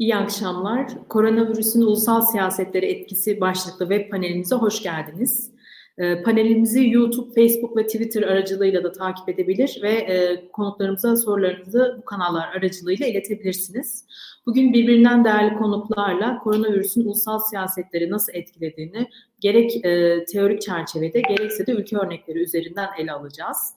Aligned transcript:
İyi 0.00 0.16
akşamlar. 0.16 1.08
Koronavirüsün 1.08 1.82
ulusal 1.82 2.22
siyasetlere 2.22 2.86
etkisi 2.86 3.40
başlıklı 3.40 3.88
web 3.88 4.10
panelimize 4.10 4.54
hoş 4.54 4.82
geldiniz. 4.82 5.50
E, 5.98 6.22
panelimizi 6.22 6.90
YouTube, 6.90 7.34
Facebook 7.34 7.76
ve 7.76 7.86
Twitter 7.86 8.22
aracılığıyla 8.22 8.84
da 8.84 8.92
takip 8.92 9.28
edebilir 9.28 9.78
ve 9.82 9.90
e, 9.90 10.48
konuklarımıza 10.50 11.16
sorularınızı 11.16 11.96
bu 11.98 12.04
kanallar 12.04 12.48
aracılığıyla 12.48 13.06
iletebilirsiniz. 13.06 14.04
Bugün 14.46 14.72
birbirinden 14.72 15.24
değerli 15.24 15.54
konuklarla 15.58 16.38
koronavirüsün 16.38 17.04
ulusal 17.04 17.38
siyasetleri 17.38 18.10
nasıl 18.10 18.32
etkilediğini 18.34 19.08
gerek 19.40 19.84
e, 19.84 20.24
teorik 20.24 20.62
çerçevede 20.62 21.20
gerekse 21.20 21.66
de 21.66 21.72
ülke 21.72 21.96
örnekleri 21.96 22.38
üzerinden 22.38 22.88
ele 22.98 23.12
alacağız. 23.12 23.74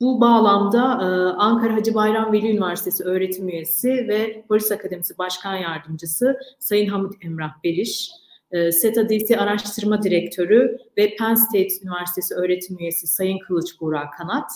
Bu 0.00 0.20
bağlamda 0.20 0.82
e, 0.82 1.06
Ankara 1.38 1.74
Hacı 1.74 1.94
Bayram 1.94 2.32
Veli 2.32 2.50
Üniversitesi 2.50 3.04
öğretim 3.04 3.48
üyesi 3.48 3.88
ve 3.88 4.44
Polis 4.48 4.72
Akademisi 4.72 5.18
Başkan 5.18 5.56
Yardımcısı 5.56 6.38
Sayın 6.58 6.88
Hamit 6.88 7.24
Emrah 7.24 7.52
Beriş, 7.64 8.10
e, 8.52 8.72
SETA 8.72 9.08
DC 9.08 9.38
Araştırma 9.38 10.02
Direktörü 10.02 10.78
ve 10.98 11.16
Penn 11.16 11.34
State 11.34 11.68
Üniversitesi 11.82 12.34
öğretim 12.34 12.78
üyesi 12.78 13.06
Sayın 13.06 13.38
Kılıç 13.38 13.80
Buğra 13.80 14.10
Kanat, 14.10 14.50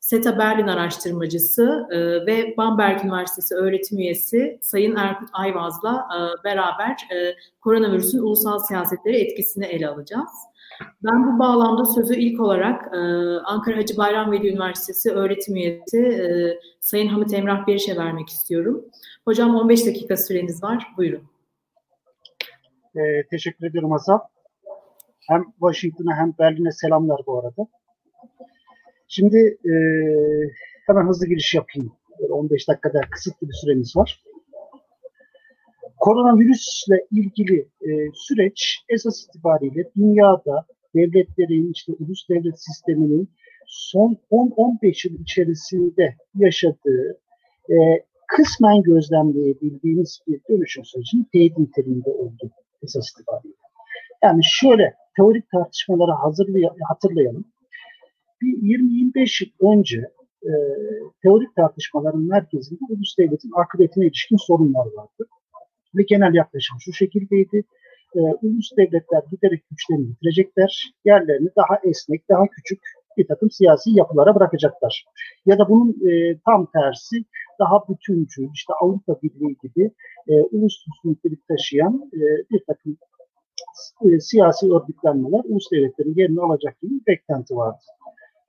SETA 0.00 0.38
Berlin 0.38 0.66
araştırmacısı 0.66 1.86
e, 1.90 2.26
ve 2.26 2.54
Bamberg 2.56 3.04
Üniversitesi 3.04 3.54
öğretim 3.54 3.98
üyesi 3.98 4.58
Sayın 4.62 4.96
Erkut 4.96 5.28
Ayvaz'la 5.32 6.08
beraber 6.44 6.96
koronavirüsün 7.60 8.18
ulusal 8.18 8.58
siyasetleri 8.58 9.16
etkisini 9.16 9.64
ele 9.64 9.88
alacağız. 9.88 10.47
Ben 11.04 11.26
bu 11.26 11.38
bağlamda 11.38 11.84
sözü 11.84 12.14
ilk 12.14 12.40
olarak 12.40 12.94
e, 12.94 12.98
Ankara 13.44 13.76
Hacı 13.76 13.96
Bayram 13.96 14.32
Veli 14.32 14.48
Üniversitesi 14.48 15.10
öğretim 15.10 15.56
üyesi 15.56 15.98
e, 15.98 16.26
Sayın 16.80 17.08
Hamit 17.08 17.34
Emrah 17.34 17.66
Beriş'e 17.66 17.96
vermek 17.96 18.28
istiyorum. 18.28 18.84
Hocam 19.24 19.56
15 19.56 19.86
dakika 19.86 20.16
süreniz 20.16 20.62
var. 20.62 20.86
Buyurun. 20.96 21.22
E, 22.96 23.26
teşekkür 23.30 23.66
ediyorum 23.66 23.90
Hasan. 23.90 24.20
Hem 25.28 25.44
Washington'a 25.44 26.16
hem 26.16 26.34
Berlin'e 26.38 26.72
selamlar 26.72 27.20
bu 27.26 27.38
arada. 27.38 27.66
Şimdi 29.08 29.58
e, 29.64 29.72
hemen 30.86 31.08
hızlı 31.08 31.26
giriş 31.26 31.54
yapayım. 31.54 31.92
Böyle 32.20 32.32
15 32.32 32.68
dakikada 32.68 33.00
kısıtlı 33.10 33.48
bir 33.48 33.54
süremiz 33.54 33.96
var. 33.96 34.22
Koronavirüsle 36.00 37.06
ilgili 37.10 37.60
e, 37.60 37.88
süreç 38.14 38.84
esas 38.88 39.24
itibariyle 39.24 39.90
dünyada 39.96 40.66
devletlerin, 40.94 41.72
işte 41.72 41.92
ulus 41.92 42.28
devlet 42.28 42.62
sisteminin 42.62 43.28
son 43.66 44.18
10-15 44.30 45.08
yıl 45.08 45.20
içerisinde 45.20 46.14
yaşadığı 46.34 47.18
e, 47.70 47.74
kısmen 48.28 48.82
gözlemleyebildiğimiz 48.82 50.20
bir 50.28 50.40
dönüşüm 50.48 50.84
sürecinin 50.84 51.26
teyit 51.32 51.58
niteliğinde 51.58 52.10
oldu 52.10 52.50
esas 52.82 53.10
itibariyle. 53.10 53.54
Yani 54.22 54.40
şöyle 54.44 54.94
teorik 55.16 55.50
tartışmaları 55.50 56.12
hatırlayalım. 56.88 57.44
Bir 58.42 58.52
20-25 58.52 59.44
yıl 59.44 59.72
önce 59.72 59.98
e, 60.42 60.50
teorik 61.22 61.56
tartışmaların 61.56 62.22
merkezinde 62.22 62.80
ulus 62.88 63.18
devletin 63.18 63.52
akıbetine 63.56 64.06
ilişkin 64.06 64.36
sorunlar 64.36 64.86
vardı. 64.96 65.26
Ve 65.94 66.02
genel 66.08 66.34
yaklaşım 66.34 66.76
şu 66.80 66.92
şekildeydi. 66.92 67.64
E, 68.16 68.18
ulus 68.18 68.70
devletler 68.76 69.22
giderek 69.30 69.62
güçlerini 69.70 70.08
yitirecekler. 70.08 70.92
Yerlerini 71.04 71.48
daha 71.56 71.80
esnek, 71.84 72.28
daha 72.28 72.46
küçük 72.46 72.80
bir 73.16 73.26
takım 73.26 73.50
siyasi 73.50 73.90
yapılara 73.90 74.34
bırakacaklar. 74.34 75.04
Ya 75.46 75.58
da 75.58 75.68
bunun 75.68 75.90
e, 76.10 76.38
tam 76.44 76.70
tersi 76.72 77.24
daha 77.60 77.88
bütüncül, 77.88 78.48
işte 78.54 78.72
Avrupa 78.80 79.22
Birliği 79.22 79.56
gibi 79.62 79.90
e, 80.28 80.32
ulus 80.42 80.74
nitelik 81.04 81.48
taşıyan 81.48 82.10
e, 82.14 82.20
bir 82.50 82.62
takım 82.66 82.96
e, 84.04 84.20
siyasi 84.20 84.66
örgütlenmeler 84.72 85.40
ulus 85.44 85.70
devletlerin 85.72 86.14
yerini 86.16 86.40
alacak 86.40 86.80
gibi 86.80 86.92
bir 86.94 87.06
beklenti 87.06 87.56
vardı. 87.56 87.82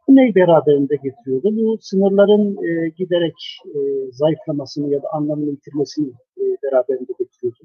Neyi 0.09 0.35
beraberinde 0.35 0.95
getiriyordu? 0.95 1.49
Bu 1.57 1.77
sınırların 1.81 2.57
e, 2.67 2.89
giderek 2.89 3.35
e, 3.65 3.79
zayıflamasını 4.11 4.93
ya 4.93 5.03
da 5.03 5.07
anlamını 5.13 5.49
yitirmesini 5.49 6.09
e, 6.37 6.43
beraberinde 6.63 7.13
getiriyordu. 7.19 7.59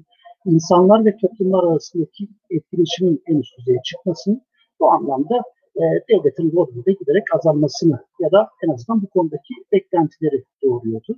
İnsanlar 0.45 1.05
ve 1.05 1.17
toplumlar 1.17 1.63
arasındaki 1.63 2.27
etkileşimin 2.49 3.23
en 3.27 3.37
üst 3.39 3.57
düzeye 3.57 3.79
çıkmasını, 3.85 4.41
bu 4.79 4.91
anlamda 4.91 5.37
e, 5.75 5.83
devletin 6.09 6.51
rolünü 6.55 6.85
de 6.85 6.91
giderek 6.91 7.23
azalmasını 7.35 7.99
ya 8.19 8.31
da 8.31 8.49
en 8.63 8.69
azından 8.73 9.01
bu 9.01 9.07
konudaki 9.07 9.53
beklentileri 9.71 10.43
doğuruyordu. 10.63 11.15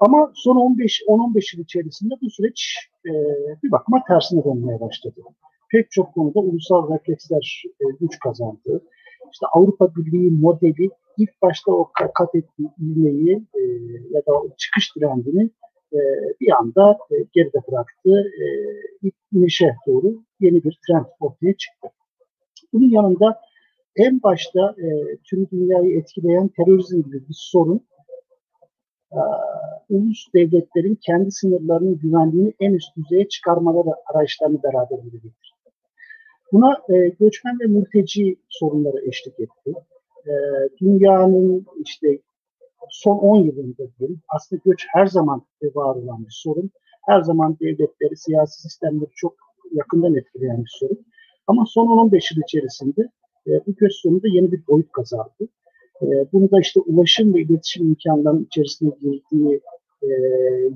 Ama 0.00 0.32
son 0.34 0.56
15 0.56 1.02
10-15 1.08 1.56
yıl 1.56 1.64
içerisinde 1.64 2.14
bu 2.22 2.30
süreç 2.30 2.76
e, 3.06 3.12
bir 3.62 3.70
bakıma 3.70 4.02
tersine 4.08 4.44
dönmeye 4.44 4.80
başladı. 4.80 5.20
Pek 5.70 5.90
çok 5.90 6.14
konuda 6.14 6.40
ulusal 6.40 6.94
refleksler 6.94 7.62
e, 7.80 7.84
güç 8.00 8.18
kazandı 8.18 8.82
işte 9.34 9.46
Avrupa 9.52 9.94
Birliği 9.96 10.30
modeli 10.30 10.90
ilk 11.18 11.42
başta 11.42 11.72
o 11.72 11.90
kat 12.14 12.34
ettiği 12.34 12.68
ivmeyi 12.80 13.42
e, 13.54 13.60
ya 14.10 14.20
da 14.26 14.32
o 14.32 14.48
çıkış 14.58 14.88
trendini 14.88 15.50
e, 15.92 15.98
bir 16.40 16.52
anda 16.58 16.98
e, 17.10 17.14
geride 17.32 17.58
bıraktı. 17.68 18.32
E, 18.42 18.44
inişe 19.32 19.76
doğru 19.86 20.22
yeni 20.40 20.64
bir 20.64 20.78
trend 20.86 21.04
ortaya 21.20 21.54
çıktı. 21.56 21.88
Bunun 22.72 22.90
yanında 22.90 23.40
en 23.96 24.22
başta 24.22 24.74
e, 24.78 25.16
tüm 25.24 25.50
dünyayı 25.50 25.98
etkileyen 25.98 26.48
terörizm 26.48 27.02
gibi 27.02 27.28
bir 27.28 27.36
sorun 27.38 27.86
e, 29.12 29.20
ulus 29.88 30.26
devletlerin 30.34 30.98
kendi 31.06 31.30
sınırlarının 31.30 31.98
güvenliğini 31.98 32.54
en 32.60 32.72
üst 32.72 32.96
düzeye 32.96 33.28
çıkarmaları 33.28 33.90
arayışlarını 34.06 34.62
beraberinde 34.62 35.16
getirdi. 35.16 35.53
Buna 36.54 36.82
e, 36.88 37.08
göçmen 37.08 37.60
ve 37.60 37.64
mülteci 37.64 38.36
sorunları 38.48 39.08
eşlik 39.08 39.40
etti. 39.40 39.72
E, 40.26 40.32
dünyanın 40.80 41.66
işte 41.84 42.18
son 42.90 43.18
10 43.18 43.36
yılında 43.36 43.82
diyelim 43.98 44.20
aslında 44.28 44.62
göç 44.64 44.86
her 44.92 45.06
zaman 45.06 45.42
var 45.74 45.94
olan 45.94 46.24
bir 46.24 46.30
sorun. 46.42 46.70
Her 47.06 47.20
zaman 47.20 47.56
devletleri, 47.60 48.16
siyasi 48.16 48.62
sistemleri 48.62 49.10
çok 49.14 49.34
yakından 49.72 50.14
etkileyen 50.14 50.64
bir 50.64 50.76
sorun. 50.78 51.06
Ama 51.46 51.64
son 51.66 51.86
15 51.86 52.30
yıl 52.30 52.42
içerisinde 52.42 53.02
e, 53.46 53.50
bu 53.66 53.74
göç 53.76 53.92
sorunu 53.94 54.22
da 54.22 54.28
yeni 54.28 54.52
bir 54.52 54.66
boyut 54.66 54.92
kazandı. 54.92 55.48
E, 56.02 56.06
bunu 56.32 56.50
da 56.50 56.60
işte 56.60 56.80
ulaşım 56.80 57.34
ve 57.34 57.40
iletişim 57.40 57.86
imkanlarının 57.86 58.44
içerisine 58.44 58.90
girdiği 59.00 59.60
e, 60.02 60.08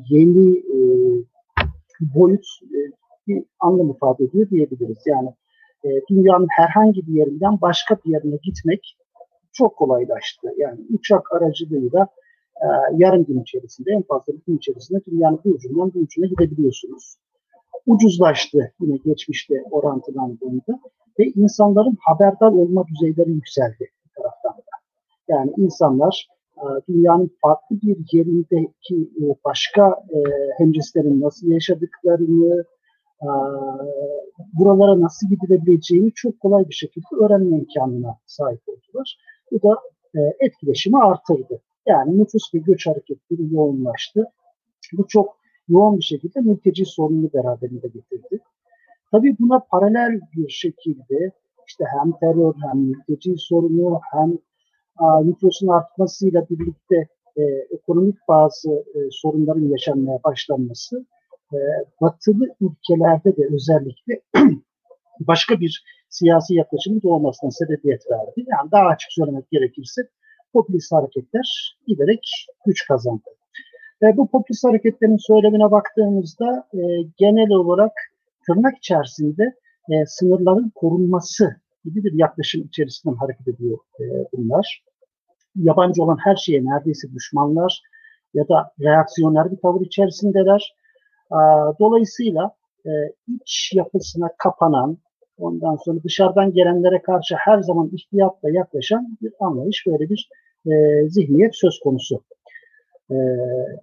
yeni 0.09 0.59
e, 0.59 0.79
boyut 2.15 2.47
e, 2.63 2.79
bir 3.27 3.45
anlam 3.61 3.91
ifade 3.91 4.25
ediyor 4.25 4.51
diyebiliriz. 4.51 4.99
Yani 5.07 5.29
e, 5.85 5.89
dünyanın 6.11 6.49
herhangi 6.51 7.07
bir 7.07 7.13
yerinden 7.13 7.61
başka 7.61 7.97
bir 7.97 8.13
yerine 8.13 8.37
gitmek 8.43 8.97
çok 9.53 9.77
kolaylaştı. 9.77 10.49
Yani 10.57 10.81
uçak 10.91 11.33
aracılığıyla 11.33 12.07
e, 12.57 12.67
yarım 12.97 13.25
gün 13.25 13.43
içerisinde, 13.43 13.91
en 13.91 14.03
fazla 14.03 14.33
bir 14.33 14.43
gün 14.47 14.57
içerisinde 14.57 15.01
dünyanın 15.07 15.41
bir 15.45 15.51
ucundan 15.51 15.95
bir 15.95 16.01
ucuna 16.01 16.27
gidebiliyorsunuz. 16.27 17.17
Ucuzlaştı 17.87 18.73
yine 18.81 18.97
geçmişte 18.97 19.55
orantılandığında 19.71 20.81
ve 21.19 21.25
insanların 21.25 21.99
haberdar 22.01 22.53
olma 22.53 22.85
düzeyleri 22.87 23.31
yükseldi 23.31 23.91
bir 24.07 24.11
taraftan 24.17 24.53
da. 24.53 24.77
Yani 25.29 25.53
insanlar 25.57 26.29
e, 26.57 26.67
dünyanın 26.89 27.31
farklı 27.43 27.77
bir 27.83 27.97
yerindeki 28.13 28.97
e, 28.97 29.25
başka 29.45 29.89
e, 29.89 30.19
hemcinslerin 30.59 31.21
nasıl 31.21 31.47
yaşadıklarını, 31.49 32.65
buralara 34.53 35.01
nasıl 35.01 35.29
gidilebileceğini 35.29 36.13
çok 36.15 36.41
kolay 36.41 36.69
bir 36.69 36.75
şekilde 36.75 37.07
öğrenme 37.21 37.57
imkanına 37.57 38.19
sahip 38.27 38.61
oldular. 38.69 39.19
Bu 39.53 39.63
da 39.63 39.77
etkileşimi 40.41 40.99
artırdı. 41.03 41.61
Yani 41.87 42.19
nüfus 42.19 42.55
ve 42.55 42.59
göç 42.59 42.87
hareketleri 42.87 43.55
yoğunlaştı. 43.55 44.25
Bu 44.93 45.07
çok 45.07 45.37
yoğun 45.69 45.99
bir 45.99 46.05
şekilde 46.05 46.41
mülteci 46.41 46.85
sorununu 46.85 47.33
beraberinde 47.35 47.89
getirdi. 47.89 48.41
Tabii 49.11 49.37
buna 49.41 49.59
paralel 49.59 50.21
bir 50.37 50.49
şekilde 50.49 51.33
işte 51.69 51.85
hem 51.99 52.13
terör 52.13 52.55
hem 52.63 52.79
mülteci 52.79 53.35
sorunu 53.39 54.01
hem 54.13 54.39
a, 54.97 55.23
nüfusun 55.23 55.69
artmasıyla 55.69 56.47
birlikte 56.51 57.09
e, 57.37 57.43
ekonomik 57.71 58.17
bazı 58.29 58.71
e, 58.71 58.99
sorunların 59.11 59.69
yaşanmaya 59.69 60.19
başlanması 60.25 60.97
e, 60.97 61.18
batılı 62.01 62.47
ülkelerde 62.61 63.37
de 63.37 63.49
özellikle 63.55 64.21
başka 65.21 65.61
bir 65.61 65.85
siyasi 66.09 66.55
yaklaşımın 66.55 67.03
doğmasına 67.03 67.51
sebebiyet 67.51 68.11
verdi. 68.11 68.45
Yani 68.47 68.71
daha 68.73 68.87
açık 68.87 69.13
söylemek 69.13 69.51
gerekirse 69.51 70.03
popülist 70.53 70.93
hareketler 70.93 71.77
giderek 71.87 72.21
güç 72.67 72.87
kazandı. 72.87 73.31
Ve 74.03 74.17
bu 74.17 74.31
popülist 74.31 74.65
hareketlerin 74.65 75.17
söylemine 75.17 75.71
baktığımızda 75.71 76.69
e, 76.75 76.81
genel 77.17 77.51
olarak 77.51 77.93
tırnak 78.47 78.79
içerisinde 78.79 79.55
e, 79.91 80.07
sınırların 80.07 80.73
korunması 80.75 81.57
gibi 81.85 82.05
bir 82.05 82.13
yaklaşım 82.13 82.63
içerisinden 82.63 83.17
hareket 83.17 83.49
ediyor 83.49 83.79
e, 84.01 84.05
bunlar. 84.33 84.85
Yabancı 85.57 86.03
olan 86.03 86.19
her 86.25 86.37
şeye 86.37 86.65
neredeyse 86.65 87.09
düşmanlar, 87.15 87.83
ya 88.35 88.49
da 88.49 88.73
reaksiyoner 88.81 89.53
bir 89.53 89.57
tavır 89.57 89.87
içerisindeler. 89.87 90.75
Dolayısıyla 91.81 92.55
e, 92.87 92.91
iç 93.43 93.73
yapısına 93.75 94.29
kapanan, 94.39 94.99
ondan 95.39 95.77
sonra 95.77 96.03
dışarıdan 96.05 96.53
gelenlere 96.53 97.03
karşı 97.03 97.35
her 97.39 97.63
zaman 97.63 97.91
ihtiyatla 97.93 98.51
yaklaşan 98.51 99.19
bir 99.23 99.33
anlayış, 99.41 99.87
böyle 99.87 100.11
bir 100.11 100.29
e, 100.67 101.09
zihniyet 101.09 101.57
söz 101.57 101.81
konusu. 101.81 102.23
E, 103.11 103.17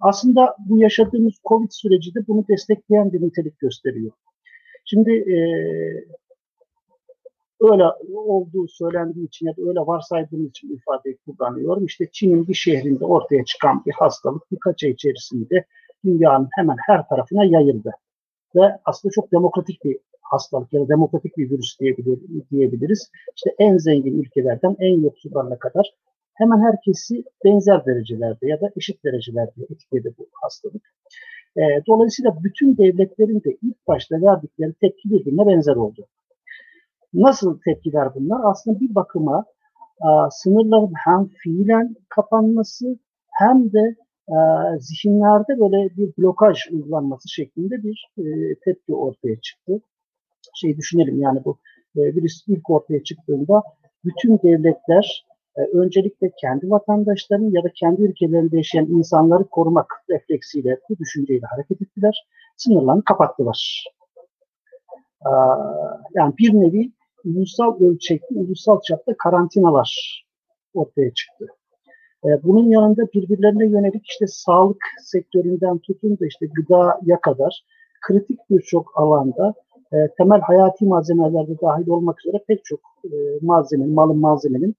aslında 0.00 0.56
bu 0.58 0.78
yaşadığımız 0.78 1.34
Covid 1.48 1.70
süreci 1.70 2.14
de 2.14 2.26
bunu 2.28 2.44
destekleyen 2.48 3.12
bir 3.12 3.20
nitelik 3.20 3.58
gösteriyor. 3.58 4.12
Şimdi 4.84 5.10
öyle 7.60 7.84
olduğu 8.14 8.68
söylendiği 8.68 9.26
için 9.26 9.46
ya 9.46 9.56
da 9.56 9.62
öyle 9.62 9.80
varsaydığımız 9.80 10.48
için 10.48 10.76
ifadeyi 10.76 11.16
kullanıyorum. 11.16 11.86
İşte 11.86 12.08
Çin'in 12.12 12.48
bir 12.48 12.54
şehrinde 12.54 13.04
ortaya 13.04 13.44
çıkan 13.44 13.82
bir 13.86 13.92
hastalık 13.92 14.52
birkaç 14.52 14.84
ay 14.84 14.90
içerisinde 14.90 15.64
dünyanın 16.06 16.48
hemen 16.56 16.76
her 16.86 17.08
tarafına 17.08 17.44
yayıldı. 17.44 17.90
Ve 18.56 18.78
aslında 18.84 19.12
çok 19.14 19.32
demokratik 19.32 19.84
bir 19.84 19.96
hastalık 20.22 20.72
ya 20.72 20.80
da 20.80 20.88
demokratik 20.88 21.36
bir 21.36 21.50
virüs 21.50 21.80
diyebilir, 21.80 22.18
diyebiliriz. 22.50 23.10
İşte 23.36 23.50
en 23.58 23.76
zengin 23.76 24.22
ülkelerden 24.22 24.76
en 24.78 25.00
yoksullarına 25.00 25.58
kadar 25.58 25.94
hemen 26.34 26.60
herkesi 26.60 27.24
benzer 27.44 27.86
derecelerde 27.86 28.46
ya 28.48 28.60
da 28.60 28.70
eşit 28.76 29.04
derecelerde 29.04 29.62
etkiledi 29.70 30.14
bu 30.18 30.26
hastalık. 30.42 30.82
E, 31.56 31.62
dolayısıyla 31.86 32.36
bütün 32.44 32.76
devletlerin 32.76 33.42
de 33.44 33.56
ilk 33.62 33.86
başta 33.86 34.22
verdikleri 34.22 34.72
tepki 34.72 35.10
birbirine 35.10 35.46
benzer 35.46 35.76
oldu. 35.76 36.06
Nasıl 37.14 37.58
tepkiler 37.64 38.14
bunlar? 38.14 38.40
Aslında 38.44 38.80
bir 38.80 38.94
bakıma 38.94 39.44
sınırların 40.30 40.92
hem 41.04 41.28
fiilen 41.28 41.96
kapanması 42.08 42.98
hem 43.30 43.72
de 43.72 43.96
e, 44.28 44.36
zihinlerde 44.80 45.60
böyle 45.60 45.96
bir 45.96 46.12
blokaj 46.18 46.58
uygulanması 46.72 47.28
şeklinde 47.28 47.82
bir 47.82 48.08
e, 48.18 48.54
tepki 48.64 48.94
ortaya 48.94 49.40
çıktı. 49.40 49.80
Şey 50.54 50.76
düşünelim 50.76 51.20
yani 51.20 51.44
bu 51.44 51.58
e, 51.96 52.00
virüs 52.00 52.44
ilk 52.48 52.70
ortaya 52.70 53.04
çıktığında 53.04 53.62
bütün 54.04 54.38
devletler 54.38 55.26
e, 55.56 55.60
öncelikle 55.60 56.30
kendi 56.40 56.70
vatandaşlarını 56.70 57.56
ya 57.56 57.64
da 57.64 57.68
kendi 57.74 58.02
ülkelerinde 58.02 58.56
yaşayan 58.56 58.86
insanları 58.86 59.44
korumak 59.44 60.04
refleksiyle 60.10 60.80
bu 60.90 60.98
düşünceyle 60.98 61.46
hareket 61.46 61.82
ettiler. 61.82 62.26
Sınırlarını 62.56 63.04
kapattılar. 63.04 63.84
E, 65.26 65.30
yani 66.14 66.34
bir 66.38 66.54
nevi 66.54 66.92
ulusal 67.24 67.80
ölçekli, 67.80 68.36
ulusal 68.36 68.80
çapta 68.80 69.16
karantinalar 69.18 70.22
ortaya 70.74 71.14
çıktı. 71.14 71.46
E, 72.24 72.28
bunun 72.42 72.70
yanında 72.70 73.06
birbirlerine 73.14 73.66
yönelik 73.66 74.06
işte 74.06 74.26
sağlık 74.26 74.82
sektöründen 75.04 75.78
tutun 75.78 76.18
da 76.18 76.26
işte 76.26 76.46
gıdaya 76.46 77.20
kadar 77.22 77.64
kritik 78.06 78.38
birçok 78.50 78.92
alanda 78.94 79.54
e, 79.92 79.96
temel 80.18 80.40
hayati 80.40 80.84
malzemelerde 80.84 81.60
dahil 81.62 81.88
olmak 81.88 82.26
üzere 82.26 82.42
pek 82.48 82.64
çok 82.64 82.80
e, 83.04 83.16
malzemenin, 83.42 83.94
malın 83.94 84.18
malzemenin 84.18 84.76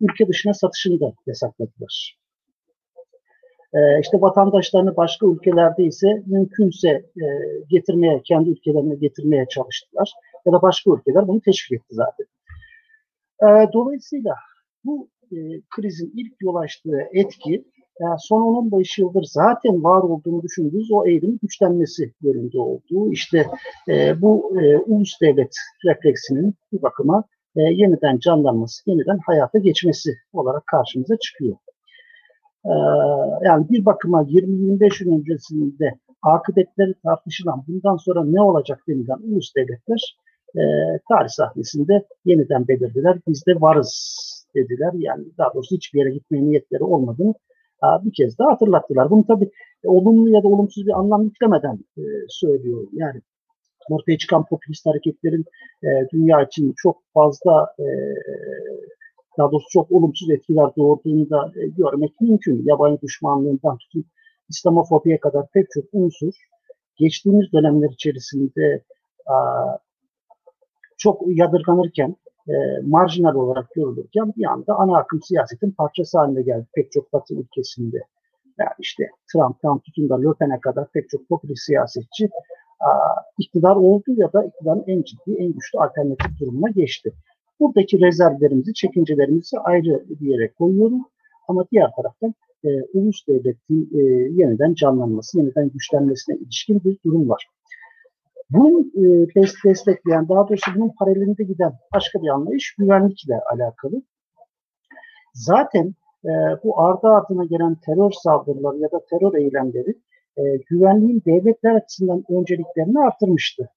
ülke 0.00 0.28
dışına 0.28 0.54
satışını 0.54 1.00
da 1.00 1.12
yasakladılar. 1.26 2.18
E, 3.74 4.00
işte 4.00 4.20
vatandaşlarını 4.20 4.96
başka 4.96 5.26
ülkelerde 5.26 5.84
ise 5.84 6.22
mümkünse 6.26 6.88
e, 6.88 7.26
getirmeye, 7.68 8.22
kendi 8.24 8.50
ülkelerine 8.50 8.94
getirmeye 8.94 9.46
çalıştılar. 9.48 10.12
Ya 10.46 10.52
da 10.52 10.62
başka 10.62 10.90
ülkeler 10.90 11.28
bunu 11.28 11.40
teşvik 11.40 11.80
etti 11.80 11.94
zaten. 11.94 12.26
Dolayısıyla 13.72 14.34
bu 14.84 15.08
e, 15.32 15.38
krizin 15.76 16.12
ilk 16.16 16.32
yol 16.40 16.54
açtığı 16.54 17.00
etki 17.12 17.64
yani 18.00 18.16
son 18.18 18.70
10-15 18.70 19.00
yıldır 19.00 19.22
zaten 19.22 19.84
var 19.84 20.02
olduğunu 20.02 20.42
düşündüğümüz 20.42 20.92
o 20.92 21.06
eğilimin 21.06 21.38
güçlenmesi 21.42 22.12
yönünde 22.22 22.58
olduğu 22.58 23.12
işte 23.12 23.46
e, 23.88 24.22
bu 24.22 24.60
e, 24.60 24.78
ulus 24.78 25.20
devlet 25.20 25.54
refleksinin 25.84 26.54
bir 26.72 26.82
bakıma 26.82 27.24
e, 27.56 27.60
yeniden 27.62 28.18
canlanması, 28.18 28.90
yeniden 28.90 29.18
hayata 29.26 29.58
geçmesi 29.58 30.14
olarak 30.32 30.66
karşımıza 30.66 31.16
çıkıyor. 31.16 31.56
E, 32.64 32.72
yani 33.44 33.66
bir 33.70 33.84
bakıma 33.84 34.22
20-25 34.22 35.04
yıl 35.04 35.20
öncesinde 35.20 35.94
akıbetleri 36.22 36.94
tartışılan 37.04 37.64
bundan 37.68 37.96
sonra 37.96 38.24
ne 38.24 38.42
olacak 38.42 38.82
denilen 38.88 39.32
ulus 39.32 39.54
devletler 39.56 40.16
e, 40.54 40.62
tarih 41.08 41.28
sahnesinde 41.28 42.04
yeniden 42.24 42.68
belirdiler. 42.68 43.18
Biz 43.28 43.46
de 43.46 43.60
varız 43.60 44.30
dediler. 44.54 44.92
Yani 44.94 45.24
daha 45.38 45.54
doğrusu 45.54 45.76
hiçbir 45.76 45.98
yere 45.98 46.10
gitmeye 46.10 46.44
niyetleri 46.44 46.84
olmadığını 46.84 47.34
bir 47.82 48.12
kez 48.12 48.38
daha 48.38 48.50
hatırlattılar. 48.50 49.10
Bunu 49.10 49.26
tabii 49.26 49.50
olumlu 49.84 50.30
ya 50.30 50.42
da 50.42 50.48
olumsuz 50.48 50.86
bir 50.86 50.98
anlam 50.98 51.24
yüklemeden 51.24 51.78
e, 51.98 52.02
söylüyorum. 52.28 52.90
Yani 52.92 53.20
ortaya 53.90 54.18
çıkan 54.18 54.44
popülist 54.46 54.86
hareketlerin 54.86 55.44
e, 55.82 55.88
dünya 56.12 56.42
için 56.42 56.74
çok 56.76 56.96
fazla 57.14 57.74
e, 57.78 57.86
daha 59.38 59.52
doğrusu 59.52 59.66
çok 59.72 59.92
olumsuz 59.92 60.30
etkiler 60.30 60.70
doğurduğunu 60.76 61.30
da 61.30 61.52
görmek 61.76 62.20
mümkün. 62.20 62.62
Yabancı 62.66 63.02
düşmanlığından 63.02 63.78
tutun 63.78 64.04
İslamofobiye 64.48 65.20
kadar 65.20 65.46
pek 65.54 65.66
çok 65.74 65.84
unsur 65.92 66.32
geçtiğimiz 66.96 67.52
dönemler 67.52 67.90
içerisinde 67.90 68.84
çok 70.98 71.22
yadırganırken 71.26 72.16
e, 72.48 72.52
marjinal 72.86 73.34
olarak 73.34 73.70
görülürken 73.74 74.32
bir 74.36 74.44
anda 74.44 74.74
ana 74.74 74.96
akım 74.96 75.22
siyasetin 75.22 75.70
parçası 75.70 76.18
haline 76.18 76.42
geldi 76.42 76.66
pek 76.74 76.92
çok 76.92 77.12
batı 77.12 77.34
ülkesinde. 77.34 77.96
Yani 78.58 78.70
işte 78.78 79.10
Trump'tan 79.32 79.78
tutun 79.78 80.08
da 80.08 80.20
Le 80.20 80.60
kadar 80.60 80.88
pek 80.92 81.08
çok 81.08 81.28
popülist 81.28 81.64
siyasetçi 81.64 82.28
a, 82.80 82.88
iktidar 83.38 83.76
oldu 83.76 84.04
ya 84.16 84.32
da 84.32 84.44
iktidarın 84.44 84.84
en 84.86 85.02
ciddi, 85.02 85.34
en 85.38 85.52
güçlü 85.52 85.78
alternatif 85.78 86.40
durumuna 86.40 86.70
geçti. 86.70 87.12
Buradaki 87.60 88.00
rezervlerimizi, 88.00 88.74
çekincelerimizi 88.74 89.58
ayrı 89.58 90.04
bir 90.08 90.26
yere 90.26 90.52
koyuyorum. 90.52 91.06
Ama 91.48 91.64
diğer 91.72 91.90
taraftan 91.96 92.34
e, 92.64 92.68
ulus 92.94 93.26
devletin 93.28 93.90
e, 93.94 94.00
yeniden 94.42 94.74
canlanması, 94.74 95.38
yeniden 95.38 95.70
güçlenmesine 95.70 96.36
ilişkin 96.36 96.84
bir 96.84 96.98
durum 97.04 97.28
var. 97.28 97.46
Bunun 98.50 98.92
e, 98.96 99.34
destekleyen, 99.64 100.28
daha 100.28 100.48
doğrusu 100.48 100.70
bunun 100.76 100.92
paralelinde 100.98 101.44
giden 101.44 101.72
başka 101.94 102.22
bir 102.22 102.28
anlayış 102.28 102.74
güvenlikle 102.78 103.40
alakalı. 103.52 104.02
Zaten 105.34 105.94
e, 106.24 106.30
bu 106.64 106.80
ardı 106.80 107.08
ardına 107.08 107.44
gelen 107.44 107.74
terör 107.74 108.10
saldırıları 108.22 108.78
ya 108.78 108.90
da 108.90 109.00
terör 109.10 109.34
eylemleri 109.34 109.94
e, 110.36 110.42
güvenliğin 110.70 111.22
devletler 111.26 111.74
açısından 111.74 112.24
önceliklerini 112.28 112.98
artırmıştı. 112.98 113.70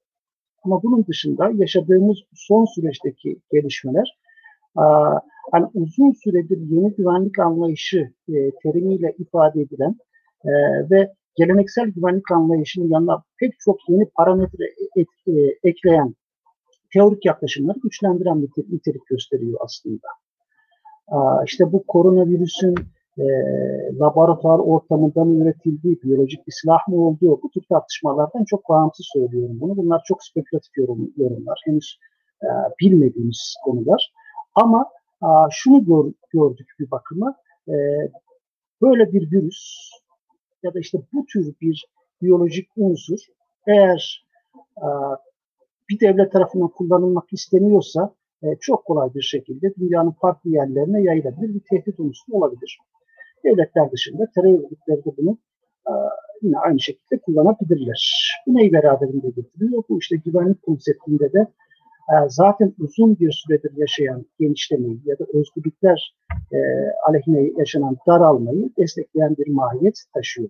Ama 0.63 0.83
bunun 0.83 1.05
dışında 1.05 1.51
yaşadığımız 1.53 2.17
son 2.33 2.65
süreçteki 2.65 3.39
gelişmeler 3.51 4.17
hani 5.51 5.65
uzun 5.74 6.12
süredir 6.12 6.57
yeni 6.57 6.93
güvenlik 6.95 7.39
anlayışı 7.39 8.13
e, 8.29 8.51
terimiyle 8.63 9.15
ifade 9.17 9.62
edilen 9.62 9.95
e, 10.45 10.51
ve 10.89 11.13
geleneksel 11.35 11.87
güvenlik 11.87 12.31
anlayışının 12.31 12.89
yanına 12.89 13.23
pek 13.39 13.53
çok 13.59 13.89
yeni 13.89 14.05
parametre 14.05 14.65
et, 14.95 15.07
e, 15.27 15.69
ekleyen 15.69 16.15
teorik 16.93 17.25
yaklaşımları 17.25 17.79
güçlendiren 17.83 18.41
bir 18.41 18.49
nitelik 18.69 19.05
gösteriyor 19.07 19.59
aslında. 19.63 20.07
Aa, 21.07 21.43
işte 21.45 21.71
bu 21.71 21.83
koronavirüsün 21.87 22.75
e, 23.17 23.23
laboratuvar 23.99 24.59
ortamında 24.59 25.23
mı 25.23 25.43
üretildiği, 25.43 26.01
biyolojik 26.03 26.47
bir 26.47 26.53
silah 26.61 26.87
mı 26.87 27.07
olduğu 27.07 27.41
bu 27.41 27.49
tür 27.49 27.61
tartışmalardan 27.69 28.45
çok 28.45 28.69
bağımsız 28.69 29.05
söylüyorum 29.13 29.57
bunu. 29.61 29.77
Bunlar 29.77 30.01
çok 30.07 30.23
spekülatif 30.23 30.77
yorum, 30.77 31.13
yorumlar. 31.17 31.61
Henüz 31.65 31.97
e, 32.43 32.49
bilmediğimiz 32.81 33.55
konular. 33.65 34.13
Ama 34.55 34.85
a, 35.21 35.47
şunu 35.51 35.85
gör, 35.85 36.11
gördük 36.33 36.67
bir 36.79 36.91
bakıma. 36.91 37.35
E, 37.67 37.73
böyle 38.81 39.13
bir 39.13 39.31
virüs 39.31 39.89
ya 40.63 40.74
da 40.74 40.79
işte 40.79 40.98
bu 41.13 41.25
tür 41.25 41.53
bir 41.62 41.86
biyolojik 42.22 42.67
unsur 42.75 43.20
eğer 43.67 44.27
e, 44.77 44.88
bir 45.89 46.00
devlet 46.00 46.32
tarafından 46.32 46.67
kullanılmak 46.67 47.34
isteniyorsa 47.34 48.15
e, 48.43 48.48
çok 48.62 48.86
kolay 48.86 49.13
bir 49.13 49.22
şekilde 49.22 49.75
dünyanın 49.75 50.12
farklı 50.12 50.50
yerlerine 50.50 51.01
yayılabilir 51.01 51.53
bir 51.53 51.62
tehdit 51.70 52.00
unsuru 52.00 52.38
olabilir. 52.38 52.79
Devletler 53.43 53.91
dışında 53.91 54.32
terör 54.36 54.53
örgütleri 54.53 55.05
de 55.05 55.12
bunu 55.17 55.38
e, 55.88 55.93
yine 56.41 56.58
aynı 56.58 56.79
şekilde 56.79 57.22
kullanabilirler. 57.22 58.32
Bu 58.48 58.55
neyi 58.55 58.74
beraberinde 58.74 59.29
getiriyor? 59.29 59.84
Bu 59.89 60.00
işte 60.00 60.15
güvenlik 60.25 60.62
konseptinde 60.62 61.34
de 61.34 61.48
zaten 62.27 62.74
uzun 62.79 63.19
bir 63.19 63.31
süredir 63.31 63.77
yaşayan 63.77 64.25
genişlemeyi 64.39 65.01
ya 65.05 65.19
da 65.19 65.25
özgürlükler 65.33 66.15
e, 66.51 66.57
aleyhine 67.07 67.51
yaşanan 67.57 67.98
daralmayı 68.07 68.69
destekleyen 68.77 69.38
bir 69.38 69.48
mahiyet 69.48 70.03
taşıyor. 70.13 70.50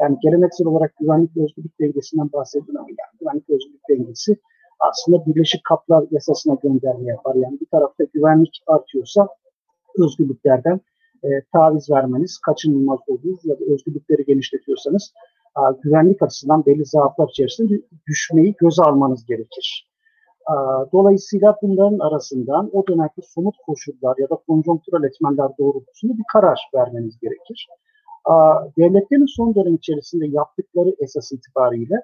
Yani 0.00 0.16
geleneksel 0.22 0.66
olarak 0.66 0.96
güvenlik 1.00 1.36
ve 1.36 1.44
özgürlük 1.44 1.80
dengesinden 1.80 2.32
bahsedilen 2.32 2.80
yani 2.80 3.18
güvenlik 3.20 3.50
ve 3.50 3.54
özgürlük 3.54 3.88
dengesi 3.88 4.36
aslında 4.80 5.26
Birleşik 5.26 5.64
Kaplar 5.64 6.04
Yasasına 6.10 6.54
gönderme 6.62 7.08
yapar. 7.08 7.34
Yani 7.34 7.60
bir 7.60 7.66
tarafta 7.66 8.04
güvenlik 8.04 8.62
artıyorsa 8.66 9.28
özgürlüklerden 9.98 10.80
e, 11.24 11.28
taviz 11.52 11.90
vermeniz 11.90 12.38
kaçınılmaz 12.38 12.98
olur 13.06 13.38
ya 13.44 13.60
da 13.60 13.64
özgürlükleri 13.64 14.24
genişletiyorsanız 14.24 15.12
e, 15.58 15.60
güvenlik 15.82 16.22
açısından 16.22 16.66
belli 16.66 16.84
zaaflar 16.84 17.28
içerisinde 17.28 17.80
düşmeyi 18.08 18.54
göze 18.58 18.82
almanız 18.82 19.26
gerekir. 19.26 19.93
E, 20.50 20.54
dolayısıyla 20.92 21.56
bunların 21.62 21.98
arasından 21.98 22.70
o 22.72 22.86
dönemki 22.86 23.22
somut 23.22 23.54
koşullar 23.66 24.16
ya 24.18 24.30
da 24.30 24.36
konjonktürel 24.46 25.04
etmenler 25.04 25.48
doğrultusunda 25.58 26.18
bir 26.18 26.24
karar 26.32 26.70
vermeniz 26.74 27.18
gerekir. 27.20 27.68
E, 28.28 28.32
devletlerin 28.78 29.36
son 29.36 29.54
dönem 29.54 29.74
içerisinde 29.74 30.26
yaptıkları 30.26 30.94
esas 30.98 31.32
itibariyle 31.32 31.94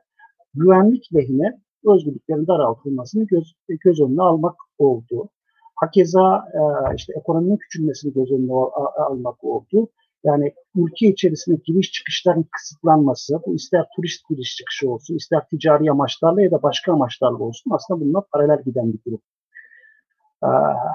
güvenlik 0.54 1.14
lehine 1.14 1.60
özgürlüklerin 1.86 2.46
daraltılmasını 2.46 3.24
göz, 3.24 3.54
göz 3.68 4.00
önüne 4.00 4.22
almak 4.22 4.56
oldu. 4.78 5.28
Hakeza 5.76 6.44
e, 6.54 6.94
işte 6.96 7.12
ekonominin 7.16 7.56
küçülmesini 7.56 8.12
göz 8.12 8.32
önüne 8.32 8.52
almak 9.08 9.44
oldu. 9.44 9.88
Yani 10.24 10.52
ülke 10.76 11.06
içerisinde 11.06 11.60
giriş 11.64 11.92
çıkışların 11.92 12.46
kısıtlanması, 12.52 13.40
bu 13.46 13.54
ister 13.54 13.86
turist 13.96 14.28
giriş 14.28 14.56
çıkışı 14.56 14.90
olsun, 14.90 15.16
ister 15.16 15.48
ticari 15.48 15.90
amaçlarla 15.90 16.42
ya 16.42 16.50
da 16.50 16.62
başka 16.62 16.92
amaçlarla 16.92 17.38
olsun 17.38 17.70
aslında 17.70 18.00
bununla 18.00 18.20
paralel 18.32 18.62
giden 18.62 18.92
bir 18.92 18.98
durum. 19.06 19.20
E, 20.44 20.48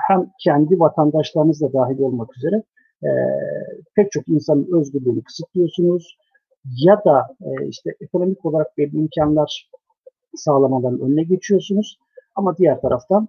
hem 0.07 0.31
kendi 0.39 0.79
vatandaşlarınız 0.79 1.61
da 1.61 1.73
dahil 1.73 1.99
olmak 1.99 2.37
üzere 2.37 2.63
e, 3.03 3.09
pek 3.95 4.11
çok 4.11 4.27
insanın 4.27 4.79
özgürlüğünü 4.79 5.23
kısıtlıyorsunuz 5.23 6.17
ya 6.65 7.01
da 7.05 7.35
e, 7.41 7.67
işte 7.67 7.95
ekonomik 8.01 8.45
olarak 8.45 8.77
belli 8.77 8.97
imkanlar 8.97 9.69
sağlamadan 10.35 10.99
önüne 11.01 11.23
geçiyorsunuz. 11.23 11.99
Ama 12.35 12.57
diğer 12.57 12.81
taraftan 12.81 13.27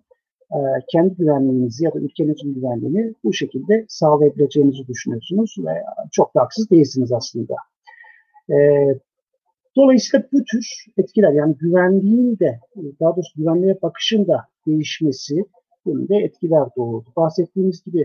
e, 0.53 0.59
kendi 0.89 1.15
güvenliğinizi 1.15 1.85
ya 1.85 1.95
da 1.95 1.99
ülkenizin 1.99 2.55
güvenliğini 2.55 3.15
bu 3.25 3.33
şekilde 3.33 3.87
sağlayabileceğinizi 3.89 4.87
düşünüyorsunuz 4.89 5.57
ve 5.59 5.83
çok 6.13 6.35
da 6.35 6.41
haksız 6.41 6.71
değilsiniz 6.71 7.13
aslında. 7.13 7.55
E, 8.51 8.57
dolayısıyla 9.77 10.27
bu 10.33 10.45
tür 10.45 10.85
etkiler 10.99 11.33
yani 11.33 11.57
güvenliğin 11.57 12.39
de 12.39 12.61
daha 13.01 13.17
doğrusu 13.17 13.33
güvenliğe 13.37 13.79
bakışın 13.83 14.27
da 14.27 14.45
değişmesi 14.67 15.45
yönünde 15.87 16.17
etkiler 16.17 16.69
doğurdu. 16.77 17.09
Bahsettiğimiz 17.17 17.85
gibi 17.85 18.01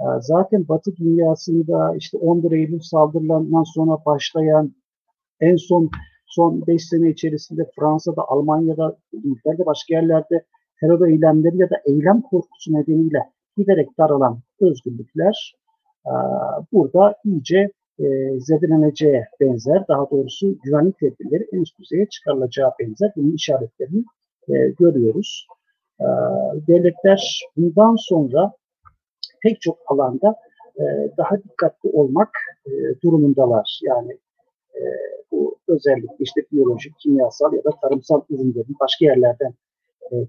e, 0.00 0.04
zaten 0.20 0.68
Batı 0.68 0.96
dünyasında 0.96 1.96
işte 1.96 2.18
11 2.18 2.52
Eylül 2.52 2.80
saldırılarından 2.80 3.64
sonra 3.74 4.04
başlayan 4.06 4.74
en 5.40 5.56
son 5.56 5.90
son 6.26 6.66
5 6.66 6.88
sene 6.88 7.10
içerisinde 7.10 7.70
Fransa'da, 7.78 8.28
Almanya'da, 8.28 8.96
İngiltere'de 9.12 9.66
başka 9.66 9.94
yerlerde 9.94 10.44
terör 10.80 11.08
eylemleri 11.08 11.58
ya 11.58 11.70
da 11.70 11.76
eylem 11.84 12.20
korkusu 12.22 12.74
nedeniyle 12.74 13.18
giderek 13.56 13.98
daralan 13.98 14.38
özgürlükler 14.60 15.56
e, 16.06 16.12
burada 16.72 17.14
iyice 17.24 17.70
e, 18.00 18.04
benzer, 19.40 19.84
daha 19.88 20.10
doğrusu 20.10 20.58
güvenlik 20.62 20.98
tedbirleri 20.98 21.46
en 21.52 21.60
üst 21.60 21.78
düzeye 21.78 22.06
çıkarılacağı 22.08 22.70
benzer 22.80 23.12
bunun 23.16 23.34
işaretlerini 23.34 24.04
e, 24.48 24.54
görüyoruz. 24.78 25.46
Devletler 26.68 27.40
bundan 27.56 27.96
sonra 27.98 28.52
pek 29.42 29.60
çok 29.60 29.78
alanda 29.86 30.34
daha 31.18 31.42
dikkatli 31.42 31.90
olmak 31.90 32.30
durumundalar. 33.02 33.80
Yani 33.82 34.18
bu 35.32 35.56
özellikle 35.68 36.16
işte 36.18 36.40
biyolojik, 36.52 36.98
kimyasal 36.98 37.52
ya 37.52 37.64
da 37.64 37.70
tarımsal 37.82 38.20
ürünlerin 38.30 38.76
başka 38.80 39.04
yerlerden 39.04 39.50
e, 39.50 39.54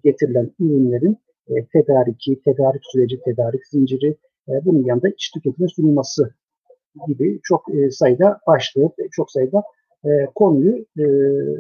getirilen 0.04 0.52
ürünlerin 0.60 1.18
e, 1.50 1.66
tedariki, 1.66 2.42
tedarik 2.42 2.82
süreci, 2.84 3.20
tedarik 3.22 3.68
zinciri, 3.68 4.18
e, 4.50 4.52
bunun 4.66 4.84
yanında 4.84 5.10
iç 5.10 5.32
tüketime 5.32 5.68
sunulması 5.68 6.34
gibi 7.08 7.40
çok 7.44 7.76
e, 7.76 7.92
sayıda 7.92 8.40
başlığı, 8.48 8.92
çok 9.12 9.32
sayıda 9.32 9.64
e, 10.06 10.10
konuyu 10.36 10.86
e, 11.00 11.06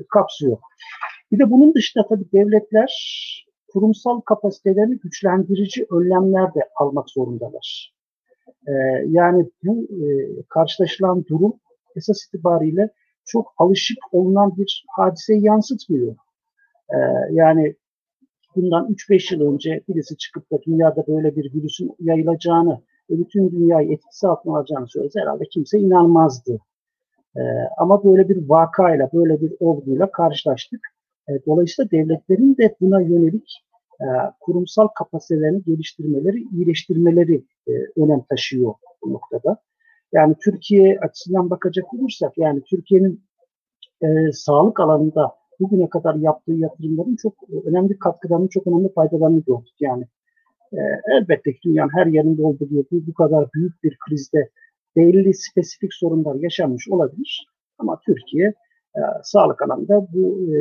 kapsıyor. 0.09 0.57
Bir 1.31 1.39
de 1.39 1.51
bunun 1.51 1.73
dışında 1.73 2.07
tabii 2.07 2.31
devletler 2.33 2.93
kurumsal 3.67 4.21
kapasitelerini 4.21 4.99
güçlendirici 4.99 5.85
önlemler 5.91 6.53
de 6.53 6.59
almak 6.75 7.09
zorundalar. 7.09 7.93
E, 8.67 8.73
yani 9.07 9.45
bu 9.63 9.83
e, 9.83 10.05
karşılaşılan 10.49 11.25
durum 11.25 11.53
esas 11.95 12.25
itibariyle 12.27 12.89
çok 13.25 13.53
alışık 13.57 13.97
olunan 14.11 14.57
bir 14.57 14.85
hadiseyi 14.95 15.43
yansıtmıyor. 15.43 16.15
Yani 17.31 17.75
bundan 18.57 18.87
3-5 18.87 19.35
yıl 19.35 19.53
önce 19.53 19.81
birisi 19.89 20.17
çıkıp 20.17 20.51
da 20.51 20.61
dünyada 20.67 21.07
böyle 21.07 21.35
bir 21.35 21.53
virüsün 21.53 21.95
yayılacağını 21.99 22.81
ve 23.09 23.19
bütün 23.19 23.51
dünyayı 23.51 23.91
etkisi 23.91 24.27
altına 24.27 24.57
alacağını 24.57 24.87
söylese 24.87 25.19
herhalde 25.19 25.43
kimse 25.51 25.79
inanmazdı. 25.79 26.59
Ee, 27.37 27.41
ama 27.77 28.03
böyle 28.03 28.29
bir 28.29 28.49
vakayla, 28.49 29.09
böyle 29.13 29.41
bir 29.41 29.53
olguyla 29.59 30.11
karşılaştık. 30.11 30.79
Ee, 31.29 31.31
dolayısıyla 31.45 31.91
devletlerin 31.91 32.57
de 32.57 32.75
buna 32.81 33.01
yönelik 33.01 33.63
e, 34.01 34.05
kurumsal 34.39 34.87
kapasitelerini 34.87 35.63
geliştirmeleri, 35.63 36.43
iyileştirmeleri 36.53 37.43
e, 37.67 37.71
önem 38.01 38.21
taşıyor 38.29 38.73
bu 39.03 39.13
noktada. 39.13 39.57
Yani 40.13 40.35
Türkiye 40.43 40.99
açısından 40.99 41.49
bakacak 41.49 41.93
olursak 41.93 42.37
yani 42.37 42.61
Türkiye'nin 42.63 43.23
e, 44.01 44.31
sağlık 44.31 44.79
alanında 44.79 45.35
bugüne 45.59 45.89
kadar 45.89 46.15
yaptığı 46.15 46.53
yatırımların 46.53 47.15
çok 47.15 47.33
önemli 47.65 47.99
katkılarını, 47.99 48.49
çok 48.49 48.67
önemli 48.67 48.93
faydalarını 48.93 49.39
gördük. 49.39 49.75
Yani 49.79 50.03
e, 50.73 50.79
elbette 51.11 51.53
ki 51.53 51.59
dünyanın 51.65 51.91
her 51.95 52.05
yerinde 52.05 52.41
olduğu 52.41 52.65
gibi 52.65 52.83
bu, 52.91 53.07
bu 53.07 53.13
kadar 53.13 53.49
büyük 53.55 53.83
bir 53.83 53.97
krizde 54.07 54.49
belli 54.95 55.33
spesifik 55.33 55.93
sorunlar 55.93 56.35
yaşanmış 56.35 56.89
olabilir. 56.89 57.47
Ama 57.77 57.99
Türkiye 58.05 58.53
e, 58.95 59.01
sağlık 59.23 59.61
alanında 59.61 60.07
bu 60.13 60.53
e, 60.53 60.57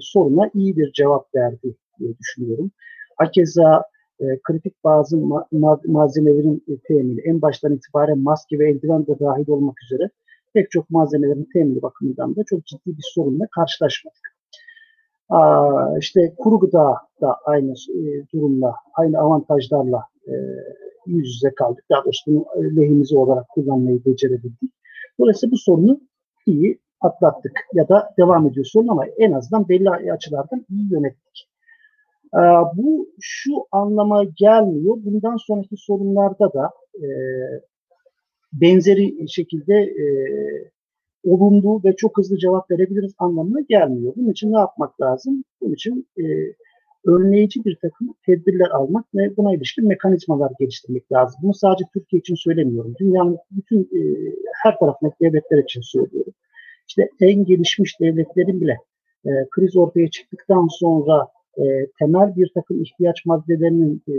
soruna 0.00 0.50
iyi 0.54 0.76
bir 0.76 0.92
cevap 0.92 1.34
verdi 1.34 1.74
diye 1.98 2.18
düşünüyorum. 2.18 2.70
Hakeza 3.16 3.84
e, 4.20 4.24
kritik 4.42 4.84
bazı 4.84 5.16
ma 5.16 5.46
ma 5.52 5.80
malzemelerin 5.86 6.64
e, 6.68 6.72
temini, 6.88 7.20
en 7.20 7.42
baştan 7.42 7.74
itibaren 7.74 8.18
maske 8.18 8.58
ve 8.58 8.70
eldiven 8.70 9.06
de 9.06 9.18
dahil 9.20 9.48
olmak 9.48 9.82
üzere 9.82 10.10
pek 10.54 10.70
çok 10.70 10.90
malzemelerin 10.90 11.48
temini 11.52 11.82
bakımından 11.82 12.36
da 12.36 12.44
çok 12.46 12.66
ciddi 12.66 12.86
bir 12.86 13.12
sorunla 13.14 13.46
karşılaşmadık. 13.56 14.39
İşte 15.98 16.34
kuru 16.38 16.58
gıda 16.58 16.96
da 17.20 17.36
aynı 17.44 17.72
e, 17.72 18.26
durumla, 18.34 18.74
aynı 18.94 19.18
avantajlarla 19.18 20.04
e, 20.26 20.32
yüz 21.06 21.34
yüze 21.34 21.54
kaldık. 21.54 21.84
Daha 21.90 22.04
doğrusu 22.04 22.22
bunu 22.26 22.46
e, 22.56 22.76
lehimize 22.76 23.18
olarak 23.18 23.48
kullanmayı 23.48 24.04
becerebildik. 24.04 24.72
Dolayısıyla 25.20 25.52
bu 25.52 25.56
sorunu 25.56 26.00
iyi 26.46 26.78
atlattık 27.00 27.52
ya 27.74 27.88
da 27.88 28.10
devam 28.18 28.46
ediyor 28.46 28.66
sorun 28.66 28.88
ama 28.88 29.06
en 29.06 29.32
azından 29.32 29.68
belli 29.68 29.90
açılardan 29.90 30.66
iyi 30.70 30.92
yönettik. 30.92 31.50
Bu 32.74 33.08
şu 33.20 33.52
anlama 33.72 34.24
gelmiyor. 34.24 34.96
Bundan 35.04 35.36
sonraki 35.36 35.76
sorunlarda 35.76 36.52
da 36.52 36.70
benzeri 38.52 39.28
şekilde 39.28 39.94
olumlu 41.24 41.80
ve 41.84 41.96
çok 41.96 42.18
hızlı 42.18 42.38
cevap 42.38 42.70
verebiliriz 42.70 43.14
anlamına 43.18 43.60
gelmiyor. 43.68 44.12
Bunun 44.16 44.30
için 44.30 44.52
ne 44.52 44.58
yapmak 44.58 45.00
lazım? 45.00 45.44
Bunun 45.60 45.74
için 45.74 46.08
e, 46.18 46.24
önleyici 47.04 47.64
bir 47.64 47.78
takım 47.82 48.14
tedbirler 48.26 48.70
almak 48.70 49.04
ve 49.14 49.36
buna 49.36 49.54
ilişkin 49.54 49.88
mekanizmalar 49.88 50.52
geliştirmek 50.60 51.12
lazım. 51.12 51.40
Bunu 51.42 51.54
sadece 51.54 51.84
Türkiye 51.92 52.20
için 52.20 52.34
söylemiyorum. 52.34 52.94
Dünyanın 53.00 53.38
bütün 53.50 53.80
e, 53.82 54.00
her 54.62 54.78
tarafındaki 54.78 55.16
devletler 55.20 55.58
için 55.58 55.80
söylüyorum. 55.80 56.32
İşte 56.88 57.08
en 57.20 57.44
gelişmiş 57.44 58.00
devletlerin 58.00 58.60
bile 58.60 58.76
e, 59.24 59.30
kriz 59.50 59.76
ortaya 59.76 60.10
çıktıktan 60.10 60.66
sonra 60.70 61.26
e, 61.58 61.62
temel 61.98 62.36
bir 62.36 62.50
takım 62.54 62.82
ihtiyaç 62.82 63.26
maddelerinin 63.26 64.02
e, 64.08 64.14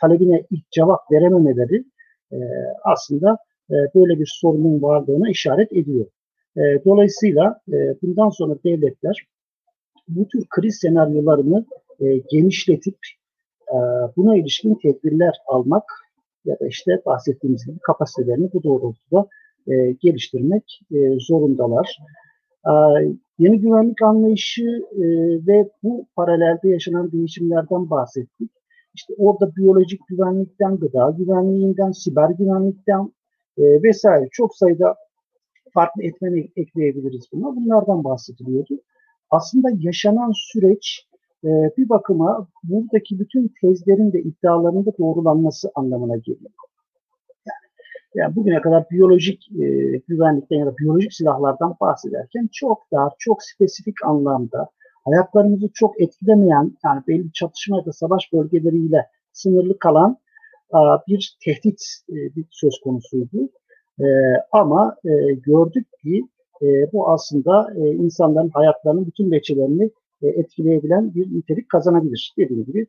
talebine 0.00 0.42
ilk 0.50 0.70
cevap 0.70 1.12
verememeleri 1.12 1.84
e, 2.32 2.36
aslında 2.84 3.38
e, 3.70 3.74
böyle 3.94 4.20
bir 4.20 4.38
sorunun 4.40 4.82
varlığına 4.82 5.30
işaret 5.30 5.72
ediyor. 5.72 6.06
E, 6.56 6.60
dolayısıyla 6.84 7.60
e, 7.68 7.76
bundan 8.02 8.30
sonra 8.30 8.54
devletler 8.64 9.26
bu 10.08 10.28
tür 10.28 10.44
kriz 10.50 10.78
senaryolarını 10.80 11.64
genişletip 12.30 12.98
buna 14.16 14.36
ilişkin 14.36 14.74
tedbirler 14.74 15.34
almak 15.46 15.82
ya 16.44 16.60
da 16.60 16.66
işte 16.66 17.02
bahsettiğimiz 17.06 17.66
gibi 17.66 17.78
kapasitelerini 17.78 18.52
bu 18.52 18.62
doğrultuda 18.62 19.26
geliştirmek 20.00 20.80
zorundalar. 21.18 21.98
Yeni 23.38 23.60
güvenlik 23.60 24.02
anlayışı 24.02 24.82
ve 25.46 25.70
bu 25.82 26.06
paralelde 26.16 26.68
yaşanan 26.68 27.12
değişimlerden 27.12 27.90
bahsettik. 27.90 28.50
İşte 28.94 29.14
orada 29.18 29.56
biyolojik 29.56 30.00
güvenlikten, 30.08 30.76
gıda 30.76 31.14
güvenliğinden, 31.18 31.92
siber 31.92 32.30
güvenlikten 32.30 33.12
e, 33.58 33.82
vesaire 33.82 34.28
çok 34.32 34.56
sayıda 34.56 34.96
farklı 35.74 36.02
etmen 36.02 36.48
ekleyebiliriz 36.56 37.24
buna. 37.32 37.56
Bunlardan 37.56 38.04
bahsediliyordu. 38.04 38.80
Aslında 39.30 39.68
yaşanan 39.78 40.32
süreç 40.34 41.06
e, 41.44 41.48
bir 41.76 41.88
bakıma 41.88 42.48
buradaki 42.64 43.18
bütün 43.18 43.52
tezlerin 43.60 44.12
de 44.12 44.20
iddiaların 44.20 44.86
da 44.86 44.90
doğrulanması 44.98 45.70
anlamına 45.74 46.16
geliyor. 46.16 46.50
Yani 47.44 47.56
Yani 48.14 48.36
bugüne 48.36 48.60
kadar 48.60 48.84
biyolojik 48.90 49.52
e, 49.52 49.66
güvenlikten 50.08 50.56
ya 50.56 50.66
da 50.66 50.76
biyolojik 50.78 51.12
silahlardan 51.12 51.76
bahsederken 51.80 52.48
çok 52.52 52.86
daha 52.92 53.10
çok 53.18 53.42
spesifik 53.42 54.04
anlamda 54.04 54.70
hayatlarımızı 55.04 55.68
çok 55.74 56.00
etkilemeyen 56.00 56.72
yani 56.84 57.02
belli 57.08 57.32
çatışma 57.32 57.76
ya 57.76 57.86
da 57.86 57.92
savaş 57.92 58.32
bölgeleriyle 58.32 59.06
sınırlı 59.32 59.78
kalan 59.78 60.18
bir 61.08 61.36
tehdit 61.44 61.80
e, 62.10 62.14
bir 62.14 62.44
söz 62.50 62.80
konusuydu. 62.84 63.50
E, 64.00 64.06
ama 64.52 64.96
e, 65.04 65.34
gördük 65.34 65.86
ki 66.02 66.22
bu 66.92 67.10
aslında 67.10 67.68
insanların 67.76 68.50
hayatlarının 68.54 69.06
bütün 69.06 69.30
veçelerini 69.30 69.90
etkileyebilen 70.22 71.14
bir 71.14 71.36
nitelik 71.36 71.68
kazanabilir. 71.68 72.34
Dediğim 72.38 72.64
gibi 72.64 72.86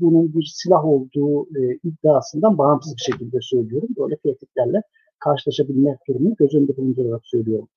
bunun 0.00 0.34
bir 0.34 0.52
silah 0.54 0.84
olduğu 0.84 1.48
iddiasından 1.84 2.58
bağımsız 2.58 2.96
bir 2.96 3.12
şekilde 3.12 3.36
söylüyorum. 3.40 3.88
Böyle 3.98 4.16
tehditlerle 4.16 4.82
karşılaşabilme 5.24 5.98
durumunu 6.08 6.34
göz 6.34 6.54
önünde 6.54 6.76
bulundurarak 6.76 7.20
söylüyorum. 7.24 7.68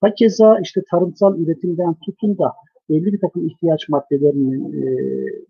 Hakeza 0.00 0.58
işte 0.62 0.82
tarımsal 0.90 1.38
üretimden 1.38 1.94
tutun 1.94 2.38
da 2.38 2.52
belli 2.90 3.12
bir 3.12 3.20
takım 3.20 3.46
ihtiyaç 3.46 3.88
maddelerinin 3.88 4.72
e, 4.72 4.86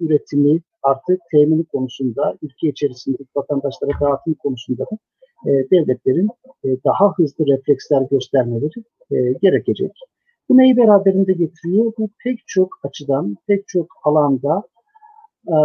üretimi 0.00 0.60
artık 0.82 1.20
temini 1.30 1.64
konusunda, 1.64 2.36
ülke 2.42 2.68
içerisinde 2.68 3.18
vatandaşlara 3.36 4.00
dağıtım 4.00 4.34
konusunda 4.34 4.82
da 4.82 4.98
e, 5.46 5.50
devletlerin 5.70 6.28
e, 6.64 6.68
daha 6.84 7.12
hızlı 7.16 7.46
refleksler 7.46 8.02
göstermeleri 8.10 8.84
e, 9.10 9.16
gerekecek. 9.42 9.92
Bu 10.48 10.58
neyi 10.58 10.76
beraberinde 10.76 11.32
getiriyor? 11.32 11.92
Bu 11.98 12.10
pek 12.24 12.38
çok 12.46 12.68
açıdan, 12.84 13.36
pek 13.46 13.68
çok 13.68 13.86
alanda 14.04 14.62
e, 15.48 15.56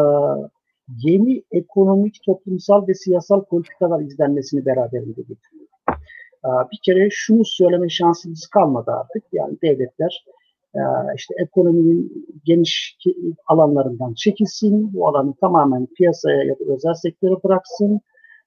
yeni 1.04 1.44
ekonomik, 1.52 2.18
toplumsal 2.26 2.88
ve 2.88 2.94
siyasal 2.94 3.44
politikalar 3.44 4.02
izlenmesini 4.02 4.66
beraberinde 4.66 5.22
getiriyor. 5.22 5.68
E, 6.46 6.50
bir 6.72 6.80
kere 6.86 7.08
şunu 7.12 7.42
söyleme 7.46 7.90
şansımız 7.90 8.48
kalmadı 8.48 8.92
artık. 8.92 9.24
Yani 9.32 9.58
devletler 9.64 10.26
işte 11.16 11.36
ekonominin 11.38 12.28
geniş 12.46 12.98
alanlarından 13.48 14.14
çekilsin, 14.14 14.94
bu 14.94 15.08
alanı 15.08 15.34
tamamen 15.42 15.88
piyasaya 15.98 16.44
ya 16.44 16.54
da 16.54 16.74
özel 16.74 16.94
sektöre 16.94 17.34
bıraksın. 17.44 18.02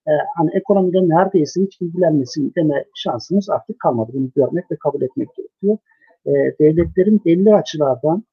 E, 0.06 0.12
hani 0.36 0.50
ekonomiden 0.54 1.08
neredeyse 1.08 1.62
hiç 1.62 1.80
ilgilenmesin 1.80 2.52
deme 2.56 2.84
şansımız 2.94 3.50
artık 3.50 3.80
kalmadı. 3.80 4.10
Bunu 4.14 4.30
görmek 4.36 4.70
ve 4.70 4.76
kabul 4.76 5.02
etmek 5.02 5.28
gerekiyor. 5.34 5.78
E, 6.26 6.32
devletlerin 6.60 7.22
belli 7.24 7.54
açılardan 7.54 8.24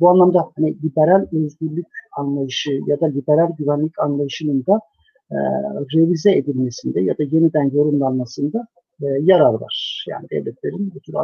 bu 0.00 0.10
anlamda 0.10 0.50
hani 0.56 0.76
liberal 0.82 1.26
özgürlük 1.32 1.86
anlayışı 2.16 2.70
ya 2.86 3.00
da 3.00 3.06
liberal 3.06 3.56
güvenlik 3.58 3.98
anlayışının 3.98 4.66
da 4.66 4.80
revize 5.94 6.32
edilmesinde 6.32 7.00
ya 7.00 7.18
da 7.18 7.22
yeniden 7.22 7.70
yorumlanmasında 7.70 8.66
yarar 9.00 9.54
var. 9.54 10.04
Yani 10.08 10.26
devletlerin 10.30 10.92
bu 10.94 11.00
tür 11.00 11.14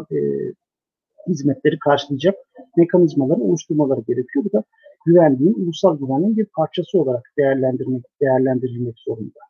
hizmetleri 1.28 1.78
karşılayacak 1.78 2.34
mekanizmaları 2.76 3.40
oluşturmaları 3.40 4.00
gerekiyor. 4.00 4.44
Bu 4.44 4.52
da 4.52 4.62
güvenliğin, 5.06 5.54
ulusal 5.54 5.98
güvenliğin 5.98 6.36
bir 6.36 6.46
parçası 6.56 6.98
olarak 6.98 7.32
değerlendirmek, 7.38 8.04
değerlendirilmek 8.20 8.98
zorunda. 8.98 9.40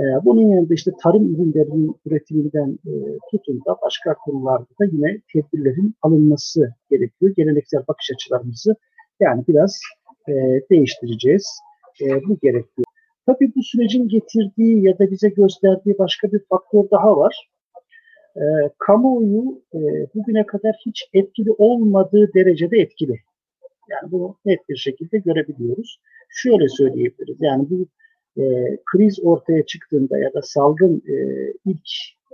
Ee, 0.00 0.04
bunun 0.24 0.48
yanında 0.48 0.74
işte 0.74 0.90
tarım 1.02 1.34
ürünlerinin 1.34 1.96
üretiminden 2.06 2.78
e, 2.86 2.92
tutun 3.30 3.62
da 3.66 3.76
başka 3.82 4.14
konularda 4.14 4.72
da 4.80 4.84
yine 4.92 5.20
tedbirlerin 5.32 5.94
alınması 6.02 6.74
gerekiyor. 6.90 7.32
Geleneksel 7.36 7.82
bakış 7.88 8.10
açılarımızı 8.14 8.76
yani 9.20 9.44
biraz 9.48 9.80
e, 10.28 10.32
değiştireceğiz. 10.70 11.60
E, 12.02 12.06
bu 12.28 12.38
gerekiyor. 12.42 12.84
Tabii 13.26 13.52
bu 13.56 13.62
sürecin 13.62 14.08
getirdiği 14.08 14.84
ya 14.86 14.98
da 14.98 15.10
bize 15.10 15.28
gösterdiği 15.28 15.98
başka 15.98 16.32
bir 16.32 16.40
faktör 16.48 16.90
daha 16.90 17.16
var 17.16 17.48
e, 18.36 18.42
kamuoyu 18.78 19.62
e, 19.74 19.78
bugüne 20.14 20.46
kadar 20.46 20.76
hiç 20.86 21.08
etkili 21.12 21.52
olmadığı 21.52 22.34
derecede 22.34 22.78
etkili. 22.78 23.20
Yani 23.90 24.12
bunu 24.12 24.36
net 24.44 24.68
bir 24.68 24.76
şekilde 24.76 25.18
görebiliyoruz. 25.18 26.00
Şöyle 26.28 26.68
söyleyebiliriz. 26.68 27.36
Yani 27.40 27.66
bu 27.70 27.86
e, 28.42 28.76
kriz 28.92 29.24
ortaya 29.24 29.66
çıktığında 29.66 30.18
ya 30.18 30.34
da 30.34 30.42
salgın 30.42 31.02
e, 31.08 31.16
ilk 31.64 31.88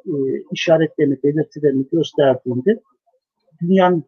e, 0.06 0.12
işaretlerini, 0.52 1.22
belirtilerini 1.22 1.86
gösterdiğinde 1.92 2.80
dünyanın 3.60 4.04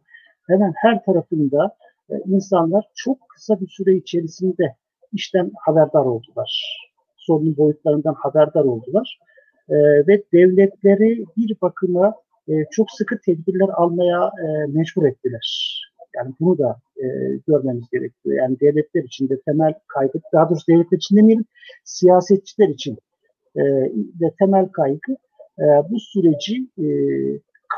hemen 0.47 0.73
her 0.75 1.03
tarafında 1.05 1.75
e, 2.09 2.13
insanlar 2.25 2.85
çok 2.95 3.17
kısa 3.29 3.61
bir 3.61 3.67
süre 3.67 3.95
içerisinde 3.95 4.75
işten 5.13 5.51
haberdar 5.65 6.05
oldular. 6.05 6.79
Sorunun 7.17 7.57
boyutlarından 7.57 8.13
haberdar 8.13 8.63
oldular 8.63 9.19
e, 9.69 9.75
ve 10.07 10.23
devletleri 10.33 11.25
bir 11.37 11.57
bakıma 11.61 12.13
e, 12.49 12.53
çok 12.71 12.91
sıkı 12.91 13.19
tedbirler 13.25 13.69
almaya 13.73 14.31
e, 14.43 14.71
mecbur 14.71 15.05
ettiler. 15.05 15.73
Yani 16.15 16.33
bunu 16.39 16.57
da 16.57 16.79
e, 16.97 17.05
görmemiz 17.47 17.89
gerekiyor. 17.91 18.35
Yani 18.35 18.59
devletler 18.59 19.03
için 19.03 19.29
de 19.29 19.41
temel 19.41 19.73
kaygı, 19.87 20.19
daha 20.33 20.49
doğrusu 20.49 20.67
devletler 20.67 20.97
için 20.97 21.17
demeyelim, 21.17 21.45
siyasetçiler 21.83 22.67
için 22.67 22.97
e, 23.55 23.61
de 24.19 24.33
temel 24.39 24.67
kaygı 24.67 25.17
e, 25.59 25.65
bu 25.89 25.99
süreci 25.99 26.67
e, 26.77 26.87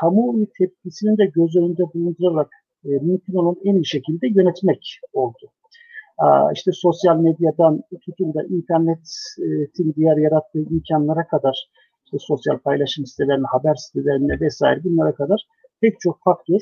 kamuoyu 0.00 0.46
tepkisini 0.58 1.18
de 1.18 1.26
göz 1.26 1.56
önünde 1.56 1.82
bulundurarak 1.94 2.50
e, 2.84 2.88
mümkün 2.88 3.34
olan 3.34 3.56
en 3.64 3.74
iyi 3.74 3.86
şekilde 3.86 4.28
yönetmek 4.28 5.00
oldu 5.12 5.50
işte 6.54 6.72
sosyal 6.72 7.16
medyadan 7.16 7.82
tutun 8.04 8.34
da 8.34 8.42
internetin 8.42 9.94
diğer 9.96 10.16
yarattığı 10.16 10.58
imkanlara 10.58 11.26
kadar 11.26 11.70
işte 12.04 12.16
sosyal 12.20 12.58
paylaşım 12.58 13.06
sitelerine, 13.06 13.46
haber 13.46 13.74
sitelerine 13.74 14.40
vesaire 14.40 14.84
bunlara 14.84 15.14
kadar 15.14 15.46
pek 15.80 16.00
çok 16.00 16.18
faktör 16.24 16.60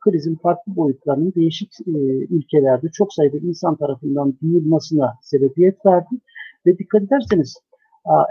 krizin 0.00 0.34
farklı 0.34 0.76
boyutlarının 0.76 1.32
değişik 1.36 1.72
e, 1.86 1.90
ülkelerde 2.34 2.88
çok 2.92 3.14
sayıda 3.14 3.36
insan 3.36 3.76
tarafından 3.76 4.34
duyulmasına 4.42 5.14
sebebiyet 5.22 5.86
verdi. 5.86 6.14
Ve 6.66 6.78
dikkat 6.78 7.02
ederseniz 7.02 7.56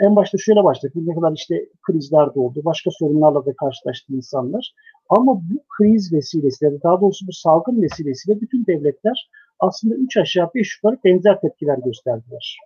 en 0.02 0.16
başta 0.16 0.38
şöyle 0.38 0.64
başladık. 0.64 0.96
Ne 0.96 1.16
kadar 1.16 1.32
işte 1.32 1.70
krizler 1.88 2.36
de 2.36 2.40
oldu. 2.40 2.62
Başka 2.66 2.90
sorunlarla 2.92 3.46
da 3.46 3.54
karşılaştı 3.54 4.14
insanlar. 4.14 4.74
Ama 5.10 5.36
bu 5.36 5.64
kriz 5.78 6.14
vesilesiyle, 6.14 6.84
daha 6.84 7.02
doğrusu 7.02 7.28
bu 7.28 7.32
salgın 7.34 7.82
vesilesiyle 7.82 8.42
bütün 8.42 8.66
devletler 8.66 9.30
aslında 9.60 9.96
üç 9.96 10.18
aşağı 10.18 10.50
beş 10.56 10.78
yukarı 10.78 11.00
benzer 11.06 11.42
tepkiler 11.42 11.78
gösterdiler. 11.78 12.58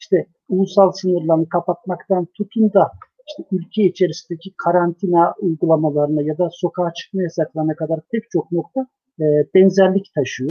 İşte 0.00 0.26
ulusal 0.48 0.92
sınırlarını 0.92 1.48
kapatmaktan 1.48 2.26
tutun 2.36 2.72
da 2.72 2.90
işte 3.28 3.42
ülke 3.52 3.82
içerisindeki 3.82 4.54
karantina 4.64 5.34
uygulamalarına 5.40 6.22
ya 6.22 6.38
da 6.38 6.48
sokağa 6.52 6.92
çıkma 6.94 7.22
yasaklarına 7.22 7.74
kadar 7.74 8.00
pek 8.12 8.30
çok 8.30 8.52
nokta 8.52 8.86
e, 9.20 9.24
benzerlik 9.54 10.14
taşıyor. 10.14 10.50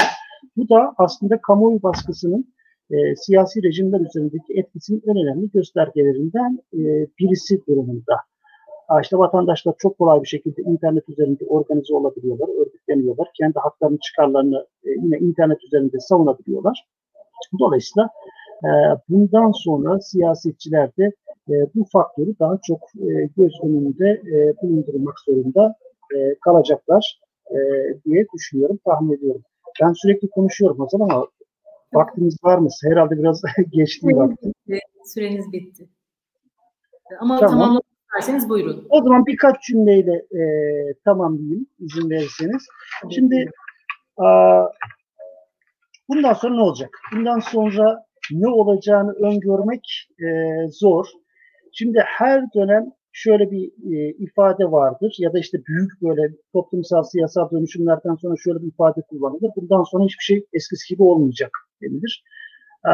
Bu 0.57 0.69
da 0.69 0.93
aslında 0.97 1.41
kamuoyu 1.41 1.83
baskısının 1.83 2.53
e, 2.91 3.15
siyasi 3.15 3.63
rejimler 3.63 3.99
üzerindeki 3.99 4.53
etkisinin 4.59 5.03
en 5.07 5.17
önemli 5.17 5.51
göstergelerinden 5.51 6.59
e, 6.73 6.79
birisi 7.19 7.65
durumunda. 7.67 8.15
İşte 9.01 9.17
vatandaşlar 9.17 9.73
çok 9.77 9.97
kolay 9.97 10.21
bir 10.21 10.27
şekilde 10.27 10.61
internet 10.61 11.09
üzerinde 11.09 11.45
organize 11.45 11.95
olabiliyorlar, 11.95 12.61
örgütleniyorlar. 12.61 13.27
Kendi 13.37 13.59
haklarını, 13.59 13.97
çıkarlarını 13.99 14.67
e, 14.83 14.89
yine 14.89 15.17
internet 15.17 15.63
üzerinde 15.63 15.99
savunabiliyorlar. 15.99 16.87
Dolayısıyla 17.59 18.09
e, 18.63 18.69
bundan 19.09 19.51
sonra 19.51 19.99
siyasetçiler 19.99 20.89
de 20.97 21.11
e, 21.49 21.53
bu 21.75 21.85
faktörü 21.93 22.39
daha 22.39 22.59
çok 22.67 22.79
göz 23.37 23.53
önünde 23.63 24.21
bulundurmak 24.61 25.19
zorunda 25.25 25.75
kalacaklar 26.41 27.19
diye 28.05 28.25
düşünüyorum, 28.35 28.79
tahmin 28.85 29.17
ediyorum. 29.17 29.41
Ben 29.81 29.93
sürekli 29.93 30.29
konuşuyorum 30.29 30.81
o 30.81 30.89
zaman 30.89 31.09
ama 31.09 31.27
vaktimiz 31.93 32.37
var 32.43 32.57
mı? 32.57 32.69
Herhalde 32.83 33.17
biraz 33.17 33.41
geçti 33.71 34.07
vakti. 34.07 34.51
Süreniz 35.05 35.51
bitti. 35.51 35.89
Ama 37.19 37.39
tamam. 37.39 37.51
tamamlamak 37.51 37.92
isterseniz 38.13 38.49
buyurun. 38.49 38.87
O 38.89 39.01
zaman 39.01 39.25
birkaç 39.25 39.63
cümleyle 39.63 40.13
e, 40.13 40.43
tamamlayayım 41.05 41.67
izin 41.79 42.09
verirseniz. 42.09 42.67
Şimdi 43.11 43.51
a, 44.17 44.25
bundan 46.09 46.33
sonra 46.33 46.55
ne 46.55 46.61
olacak? 46.61 46.99
Bundan 47.15 47.39
sonra 47.39 48.05
ne 48.31 48.47
olacağını 48.47 49.11
öngörmek 49.11 50.09
e, 50.19 50.27
zor. 50.69 51.05
Şimdi 51.73 51.99
her 51.99 52.53
dönem 52.53 52.85
şöyle 53.11 53.51
bir 53.51 53.95
e, 53.95 54.09
ifade 54.11 54.71
vardır 54.71 55.15
ya 55.19 55.33
da 55.33 55.39
işte 55.39 55.57
büyük 55.67 56.01
böyle 56.01 56.33
toplumsal 56.53 57.03
siyasal 57.03 57.51
dönüşümlerden 57.51 58.15
sonra 58.15 58.35
şöyle 58.43 58.61
bir 58.61 58.67
ifade 58.67 59.01
kullanılır. 59.09 59.51
Bundan 59.55 59.83
sonra 59.83 60.03
hiçbir 60.03 60.23
şey 60.23 60.45
eskisi 60.53 60.93
gibi 60.93 61.03
olmayacak 61.03 61.51
denilir. 61.81 62.23
Ee, 62.87 62.91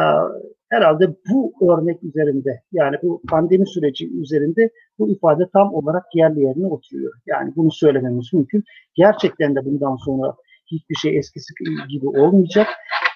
herhalde 0.68 1.14
bu 1.30 1.52
örnek 1.60 2.02
üzerinde 2.02 2.62
yani 2.72 2.96
bu 3.02 3.22
pandemi 3.28 3.66
süreci 3.66 4.10
üzerinde 4.20 4.70
bu 4.98 5.10
ifade 5.10 5.48
tam 5.52 5.74
olarak 5.74 6.04
yerli 6.14 6.40
yerine 6.40 6.66
oturuyor. 6.66 7.12
Yani 7.26 7.52
bunu 7.56 7.72
söylememiz 7.72 8.32
mümkün. 8.32 8.64
Gerçekten 8.94 9.56
de 9.56 9.64
bundan 9.64 9.96
sonra 9.96 10.34
hiçbir 10.66 10.94
şey 10.94 11.18
eskisi 11.18 11.54
gibi 11.88 12.08
olmayacak. 12.08 12.66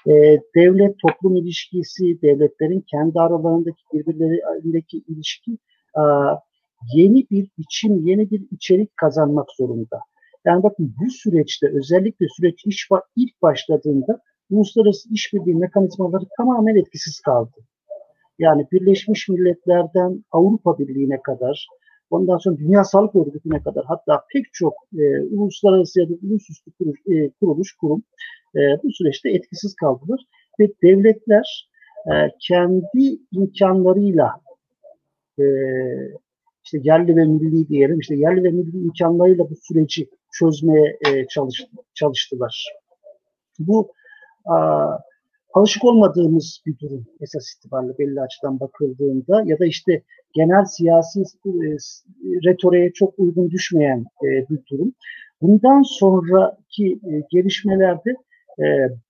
Ee, 0.07 0.41
devlet 0.57 0.97
toplum 0.99 1.37
ilişkisi, 1.37 2.23
devletlerin 2.23 2.85
kendi 2.91 3.21
aralarındaki 3.21 3.83
birbirlerindeki 3.93 5.03
ilişki 5.09 5.59
yeni 6.95 7.27
bir 7.31 7.49
biçim, 7.59 8.07
yeni 8.07 8.31
bir 8.31 8.43
içerik 8.51 8.97
kazanmak 8.97 9.51
zorunda. 9.57 10.01
Yani 10.45 10.63
bakın 10.63 10.95
bu 11.01 11.11
süreçte 11.11 11.69
özellikle 11.69 12.27
süreç 12.29 12.65
ilk 13.17 13.43
başladığında 13.43 14.21
uluslararası 14.51 15.09
işbirliği 15.13 15.55
mekanizmaları 15.55 16.25
tamamen 16.37 16.77
etkisiz 16.77 17.21
kaldı. 17.21 17.57
Yani 18.39 18.67
Birleşmiş 18.73 19.29
Milletler'den 19.29 20.25
Avrupa 20.33 20.79
Birliği'ne 20.79 21.23
kadar, 21.23 21.69
ondan 22.11 22.39
sonra 22.39 22.59
Dünya 22.59 22.85
Sağlık 22.85 23.17
Örgütü'ne 23.17 23.63
kadar 23.63 23.85
hatta 23.85 24.25
pek 24.33 24.45
çok 24.53 24.75
e, 24.99 25.21
uluslararası 25.23 26.01
ya 26.01 26.09
da 26.09 26.13
ulusüstü 26.23 26.71
kuruluş, 26.79 27.01
e, 27.07 27.31
kuruluş 27.31 27.73
kurum 27.73 28.03
e, 28.57 28.61
bu 28.83 28.93
süreçte 28.93 29.31
etkisiz 29.31 29.75
kaldılar. 29.75 30.21
Ve 30.61 30.69
devletler 30.83 31.69
e, 32.07 32.13
kendi 32.41 33.19
imkanlarıyla 33.33 34.31
e, 35.39 35.45
işte 36.65 36.79
yerli 36.83 37.17
ve 37.17 37.25
milli 37.25 37.69
diyelim 37.69 37.99
işte 37.99 38.15
yerli 38.15 38.45
ve 38.45 38.51
milli 38.51 38.79
imkanlarıyla 38.79 39.51
bu 39.51 39.57
süreci 39.57 40.09
çözmeye 40.33 40.99
e, 41.07 41.27
çalış, 41.27 41.67
çalıştılar. 41.95 42.75
Bu 43.59 43.93
alışık 45.55 45.85
olmadığımız 45.85 46.63
bir 46.67 46.79
durum 46.79 47.07
esas 47.21 47.45
itibariyle 47.57 47.99
belli 47.99 48.21
açıdan 48.21 48.61
bakıldığında 48.61 49.43
ya 49.45 49.59
da 49.59 49.67
işte 49.67 50.03
genel 50.33 50.65
siyasi 50.65 51.21
e, 51.21 51.51
retoriğe 52.45 52.93
çok 52.93 53.19
uygun 53.19 53.51
düşmeyen 53.51 54.05
e, 54.25 54.27
bir 54.51 54.67
durum. 54.71 54.93
Bundan 55.43 55.83
sonraki 55.83 56.93
e, 56.93 57.23
gelişmelerde 57.31 58.15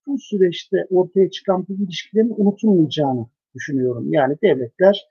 bu 0.07 0.17
süreçte 0.19 0.87
ortaya 0.89 1.29
çıkan 1.29 1.65
bu 1.69 1.73
ilişkilerin 1.73 2.33
unutulmayacağını 2.37 3.25
düşünüyorum. 3.55 4.13
Yani 4.13 4.37
devletler 4.43 5.09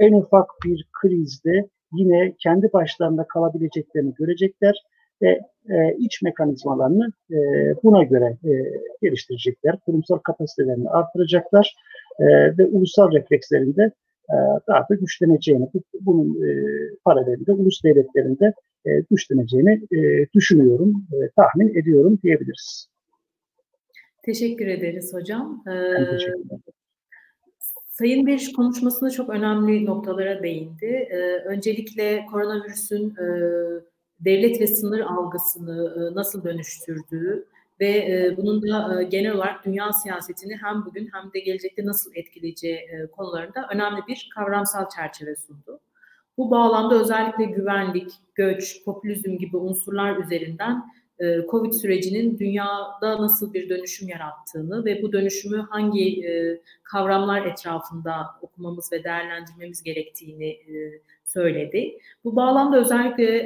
en 0.00 0.12
ufak 0.12 0.50
bir 0.64 0.88
krizde 1.02 1.68
yine 1.92 2.34
kendi 2.38 2.72
başlarında 2.72 3.26
kalabileceklerini 3.28 4.14
görecekler 4.14 4.82
ve 5.22 5.40
e, 5.70 5.96
iç 5.98 6.22
mekanizmalarını 6.22 7.12
e, 7.30 7.36
buna 7.82 8.02
göre 8.02 8.36
e, 8.44 8.52
geliştirecekler. 9.02 9.76
Kurumsal 9.86 10.18
kapasitelerini 10.18 10.90
artıracaklar 10.90 11.74
e, 12.20 12.24
ve 12.58 12.66
ulusal 12.66 13.12
reflekslerinde 13.12 13.82
e, 14.30 14.36
daha 14.68 14.88
da 14.90 14.94
güçleneceğini, 14.94 15.68
bunun 16.00 16.44
e, 16.44 16.50
paralelinde 17.04 17.52
ulus 17.52 17.84
devletlerinde 17.84 18.52
e, 18.86 18.90
güçleneceğini 19.10 19.80
e, 19.92 20.26
düşünüyorum, 20.34 21.06
e, 21.12 21.16
tahmin 21.36 21.74
ediyorum 21.74 22.18
diyebiliriz. 22.22 22.88
Teşekkür 24.22 24.66
ederiz 24.66 25.14
hocam. 25.14 25.64
Ee, 25.66 26.04
teşekkür 26.10 26.42
Sayın 27.88 28.26
Beriş 28.26 28.52
konuşmasında 28.52 29.10
çok 29.10 29.30
önemli 29.30 29.86
noktalara 29.86 30.42
değindi. 30.42 30.86
Ee, 30.86 31.16
öncelikle 31.44 32.26
koronavirüsün 32.26 33.10
e, 33.10 33.26
devlet 34.20 34.60
ve 34.60 34.66
sınır 34.66 35.00
algısını 35.00 35.94
e, 35.96 36.14
nasıl 36.14 36.44
dönüştürdüğü 36.44 37.46
ve 37.80 37.88
e, 37.88 38.34
bunun 38.36 38.62
da 38.62 39.00
e, 39.00 39.04
genel 39.04 39.32
olarak 39.32 39.64
dünya 39.64 39.92
siyasetini 39.92 40.56
hem 40.56 40.84
bugün 40.84 41.10
hem 41.12 41.32
de 41.32 41.40
gelecekte 41.40 41.86
nasıl 41.86 42.10
etkileyeceği 42.14 42.88
konularında 43.16 43.68
önemli 43.72 44.00
bir 44.08 44.30
kavramsal 44.34 44.88
çerçeve 44.88 45.36
sundu. 45.36 45.80
Bu 46.38 46.50
bağlamda 46.50 47.00
özellikle 47.00 47.44
güvenlik, 47.44 48.12
göç, 48.34 48.84
popülizm 48.84 49.38
gibi 49.38 49.56
unsurlar 49.56 50.16
üzerinden 50.16 50.84
Covid 51.50 51.72
sürecinin 51.72 52.38
dünyada 52.38 53.22
nasıl 53.22 53.52
bir 53.54 53.68
dönüşüm 53.68 54.08
yarattığını 54.08 54.84
ve 54.84 55.02
bu 55.02 55.12
dönüşümü 55.12 55.66
hangi 55.70 56.24
kavramlar 56.82 57.46
etrafında 57.46 58.26
okumamız 58.42 58.92
ve 58.92 59.04
değerlendirmemiz 59.04 59.82
gerektiğini 59.82 60.56
söyledi. 61.24 61.98
Bu 62.24 62.36
bağlamda 62.36 62.80
özellikle 62.80 63.44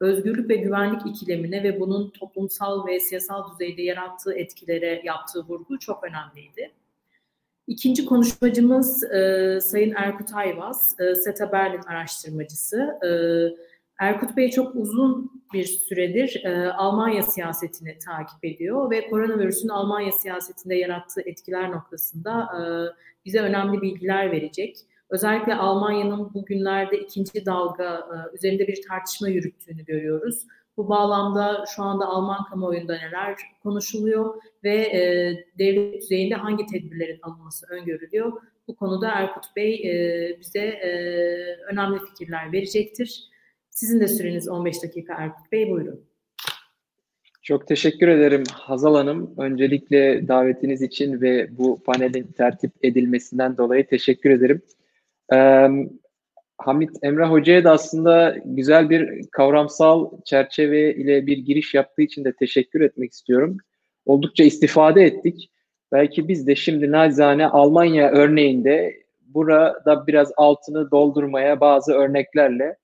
özgürlük 0.00 0.50
ve 0.50 0.56
güvenlik 0.56 1.06
ikilemine 1.06 1.62
ve 1.62 1.80
bunun 1.80 2.10
toplumsal 2.10 2.86
ve 2.86 3.00
siyasal 3.00 3.52
düzeyde 3.52 3.82
yarattığı 3.82 4.34
etkilere 4.34 5.02
yaptığı 5.04 5.42
vurgu 5.42 5.78
çok 5.78 6.04
önemliydi. 6.04 6.72
İkinci 7.66 8.04
konuşmacımız 8.04 9.04
e, 9.04 9.58
Sayın 9.62 9.94
Erkut 9.94 10.34
Ayvaz, 10.34 10.96
e, 11.00 11.14
SETA 11.14 11.52
Berlin 11.52 11.82
araştırmacısı. 11.82 12.98
E, 13.06 13.10
Erkut 13.98 14.36
Bey 14.36 14.50
çok 14.50 14.74
uzun 14.74 15.42
bir 15.52 15.64
süredir 15.64 16.44
e, 16.44 16.72
Almanya 16.72 17.22
siyasetini 17.22 17.98
takip 17.98 18.44
ediyor 18.44 18.90
ve 18.90 19.10
koronavirüsün 19.10 19.68
Almanya 19.68 20.12
siyasetinde 20.12 20.74
yarattığı 20.74 21.20
etkiler 21.20 21.72
noktasında 21.72 22.42
e, 22.42 22.60
bize 23.24 23.40
önemli 23.40 23.82
bilgiler 23.82 24.32
verecek. 24.32 24.76
Özellikle 25.10 25.54
Almanya'nın 25.54 26.34
bugünlerde 26.34 26.98
ikinci 26.98 27.46
dalga 27.46 27.98
e, 27.98 28.36
üzerinde 28.36 28.66
bir 28.66 28.80
tartışma 28.88 29.28
yürüttüğünü 29.28 29.84
görüyoruz. 29.84 30.46
Bu 30.76 30.88
bağlamda 30.88 31.64
şu 31.76 31.82
anda 31.82 32.06
Alman 32.06 32.44
kamuoyunda 32.44 32.96
neler 32.96 33.36
konuşuluyor 33.62 34.34
ve 34.64 34.74
e, 34.74 35.00
devlet 35.58 36.02
düzeyinde 36.02 36.34
hangi 36.34 36.66
tedbirlerin 36.66 37.18
alınması 37.22 37.66
öngörülüyor? 37.70 38.32
Bu 38.68 38.76
konuda 38.76 39.08
Erkut 39.08 39.44
Bey 39.56 39.74
e, 39.74 40.40
bize 40.40 40.80
önemli 41.72 41.98
fikirler 41.98 42.52
verecektir. 42.52 43.30
Sizin 43.70 44.00
de 44.00 44.08
süreniz 44.08 44.48
15 44.48 44.82
dakika 44.82 45.14
Erkut 45.14 45.52
Bey, 45.52 45.70
buyurun. 45.70 46.00
Çok 47.42 47.66
teşekkür 47.66 48.08
ederim 48.08 48.42
Hazal 48.52 48.94
Hanım. 48.94 49.34
Öncelikle 49.38 50.28
davetiniz 50.28 50.82
için 50.82 51.20
ve 51.20 51.58
bu 51.58 51.82
panelin 51.82 52.24
tertip 52.36 52.72
edilmesinden 52.82 53.56
dolayı 53.56 53.86
teşekkür 53.86 54.30
ederim. 54.30 54.62
Ee, 55.32 55.68
Hamit 56.58 56.90
Emrah 57.02 57.30
Hoca'ya 57.30 57.64
da 57.64 57.70
aslında 57.70 58.36
güzel 58.44 58.90
bir 58.90 59.28
kavramsal 59.32 60.10
çerçeve 60.24 60.94
ile 60.94 61.26
bir 61.26 61.38
giriş 61.38 61.74
yaptığı 61.74 62.02
için 62.02 62.24
de 62.24 62.32
teşekkür 62.32 62.80
etmek 62.80 63.12
istiyorum. 63.12 63.56
Oldukça 64.06 64.44
istifade 64.44 65.04
ettik. 65.04 65.50
Belki 65.92 66.28
biz 66.28 66.46
de 66.46 66.54
şimdi 66.54 66.92
nacizane 66.92 67.46
Almanya 67.46 68.10
örneğinde 68.10 68.96
burada 69.20 70.04
biraz 70.06 70.32
altını 70.36 70.90
doldurmaya 70.90 71.60
bazı 71.60 71.92
örneklerle 71.92 72.76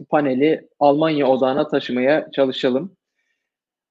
bu 0.00 0.04
paneli 0.04 0.68
Almanya 0.78 1.26
odağına 1.26 1.68
taşımaya 1.68 2.30
çalışalım. 2.32 2.96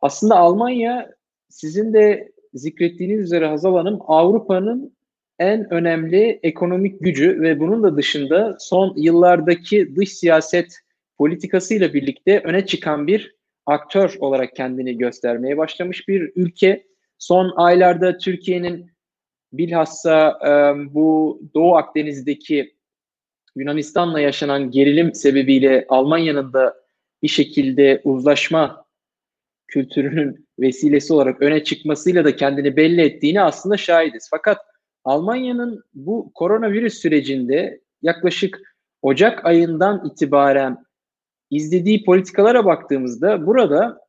Aslında 0.02 0.36
Almanya 0.36 1.12
sizin 1.50 1.94
de 1.94 2.32
zikrettiğiniz 2.54 3.20
üzere 3.20 3.48
Hazal 3.48 3.76
Hanım 3.76 4.00
Avrupa'nın 4.08 4.98
en 5.40 5.74
önemli 5.74 6.40
ekonomik 6.44 7.02
gücü 7.02 7.42
ve 7.42 7.60
bunun 7.60 7.84
da 7.84 7.98
dışında 7.98 8.58
son 8.60 8.94
yıllardaki 8.98 9.96
dış 9.96 10.14
siyaset 10.14 10.80
politikasıyla 11.18 11.94
birlikte 11.94 12.42
öne 12.44 12.66
çıkan 12.66 13.08
bir 13.08 13.36
aktör 13.66 14.16
olarak 14.20 14.56
kendini 14.56 14.98
göstermeye 14.98 15.58
başlamış 15.58 16.08
bir 16.08 16.32
ülke. 16.36 16.84
Son 17.18 17.54
aylarda 17.56 18.18
Türkiye'nin 18.18 18.92
bilhassa 19.54 20.40
e, 20.46 20.50
bu 20.94 21.42
Doğu 21.56 21.76
Akdeniz'deki 21.76 22.76
Yunanistan'la 23.56 24.20
yaşanan 24.20 24.72
gerilim 24.72 25.14
sebebiyle 25.14 25.86
Almanya'nın 25.90 26.54
da 26.54 26.76
bir 27.24 27.28
şekilde 27.28 28.02
uzlaşma 28.04 28.86
kültürünün 29.68 30.48
vesilesi 30.60 31.14
olarak 31.14 31.42
öne 31.42 31.64
çıkmasıyla 31.64 32.26
da 32.26 32.36
kendini 32.36 32.76
belli 32.76 33.02
ettiğini 33.02 33.42
aslında 33.42 33.78
şahidiz. 33.78 34.28
Fakat 34.32 34.58
Almanya'nın 35.04 35.84
bu 35.94 36.32
koronavirüs 36.36 36.94
sürecinde 36.94 37.82
yaklaşık 38.02 38.62
Ocak 39.02 39.46
ayından 39.46 40.06
itibaren 40.06 40.86
izlediği 41.50 42.04
politikalara 42.04 42.66
baktığımızda 42.66 43.48
burada 43.48 44.00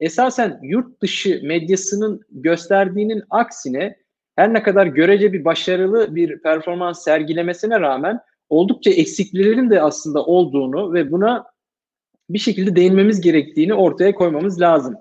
esasen 0.00 0.60
yurt 0.62 1.02
dışı 1.02 1.40
medyasının 1.44 2.20
gösterdiğinin 2.30 3.22
aksine 3.30 3.96
her 4.36 4.54
ne 4.54 4.62
kadar 4.62 4.86
görece 4.86 5.32
bir 5.32 5.44
başarılı 5.44 6.14
bir 6.14 6.42
performans 6.42 7.04
sergilemesine 7.04 7.80
rağmen 7.80 8.20
oldukça 8.48 8.90
eksikliklerin 8.90 9.70
de 9.70 9.82
aslında 9.82 10.24
olduğunu 10.24 10.92
ve 10.92 11.12
buna 11.12 11.44
bir 12.30 12.38
şekilde 12.38 12.76
değinmemiz 12.76 13.20
gerektiğini 13.20 13.74
ortaya 13.74 14.14
koymamız 14.14 14.60
lazım. 14.60 14.94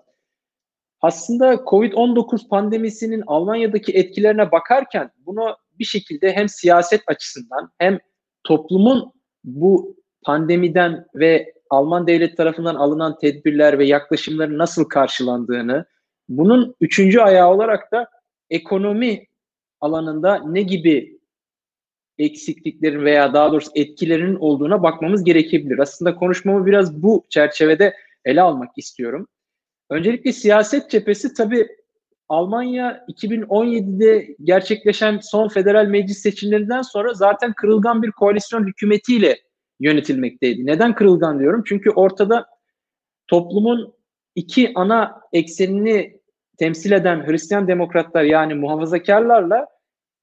Aslında 1.01 1.53
Covid-19 1.53 2.47
pandemisinin 2.47 3.23
Almanya'daki 3.27 3.91
etkilerine 3.91 4.51
bakarken 4.51 5.11
bunu 5.25 5.57
bir 5.79 5.85
şekilde 5.85 6.33
hem 6.33 6.49
siyaset 6.49 7.01
açısından 7.07 7.71
hem 7.77 7.99
toplumun 8.43 9.13
bu 9.43 9.97
pandemiden 10.23 11.05
ve 11.15 11.53
Alman 11.69 12.07
devlet 12.07 12.37
tarafından 12.37 12.75
alınan 12.75 13.17
tedbirler 13.17 13.79
ve 13.79 13.85
yaklaşımların 13.85 14.57
nasıl 14.57 14.83
karşılandığını, 14.83 15.85
bunun 16.29 16.75
üçüncü 16.81 17.19
ayağı 17.19 17.53
olarak 17.53 17.91
da 17.91 18.09
ekonomi 18.49 19.25
alanında 19.81 20.43
ne 20.47 20.61
gibi 20.61 21.19
eksikliklerin 22.17 23.05
veya 23.05 23.33
daha 23.33 23.51
doğrusu 23.51 23.71
etkilerinin 23.75 24.35
olduğuna 24.35 24.83
bakmamız 24.83 25.23
gerekebilir. 25.23 25.79
Aslında 25.79 26.15
konuşmamı 26.15 26.65
biraz 26.65 27.03
bu 27.03 27.25
çerçevede 27.29 27.93
ele 28.25 28.41
almak 28.41 28.77
istiyorum. 28.77 29.27
Öncelikle 29.89 30.31
siyaset 30.31 30.89
cephesi 30.89 31.33
tabii 31.33 31.67
Almanya 32.29 33.05
2017'de 33.09 34.35
gerçekleşen 34.43 35.19
son 35.21 35.47
federal 35.47 35.85
meclis 35.85 36.17
seçimlerinden 36.17 36.81
sonra 36.81 37.13
zaten 37.13 37.53
kırılgan 37.53 38.03
bir 38.03 38.11
koalisyon 38.11 38.67
hükümetiyle 38.67 39.37
yönetilmekteydi. 39.79 40.65
Neden 40.65 40.95
kırılgan 40.95 41.39
diyorum? 41.39 41.63
Çünkü 41.65 41.89
ortada 41.89 42.45
toplumun 43.27 43.93
iki 44.35 44.71
ana 44.75 45.21
eksenini 45.33 46.19
temsil 46.57 46.91
eden 46.91 47.27
Hristiyan 47.27 47.67
demokratlar 47.67 48.23
yani 48.23 48.53
muhafazakarlarla 48.53 49.67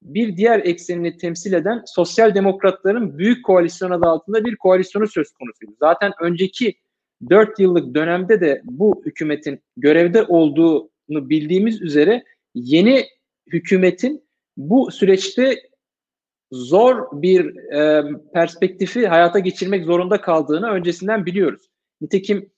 bir 0.01 0.37
diğer 0.37 0.59
eksenini 0.59 1.17
temsil 1.17 1.53
eden 1.53 1.83
sosyal 1.85 2.35
demokratların 2.35 3.17
büyük 3.17 3.45
koalisyon 3.45 3.91
adı 3.91 4.05
altında 4.05 4.45
bir 4.45 4.55
koalisyonu 4.55 5.07
söz 5.07 5.31
konusuydu. 5.31 5.71
Zaten 5.79 6.11
önceki 6.21 6.75
dört 7.29 7.59
yıllık 7.59 7.95
dönemde 7.95 8.41
de 8.41 8.61
bu 8.63 9.01
hükümetin 9.05 9.59
görevde 9.77 10.23
olduğunu 10.23 10.89
bildiğimiz 11.29 11.81
üzere 11.81 12.23
yeni 12.55 13.05
hükümetin 13.47 14.25
bu 14.57 14.91
süreçte 14.91 15.55
zor 16.51 17.21
bir 17.21 17.55
e, 17.55 18.03
perspektifi 18.33 19.07
hayata 19.07 19.39
geçirmek 19.39 19.85
zorunda 19.85 20.21
kaldığını 20.21 20.69
öncesinden 20.69 21.25
biliyoruz. 21.25 21.69
Nitekim 22.01 22.49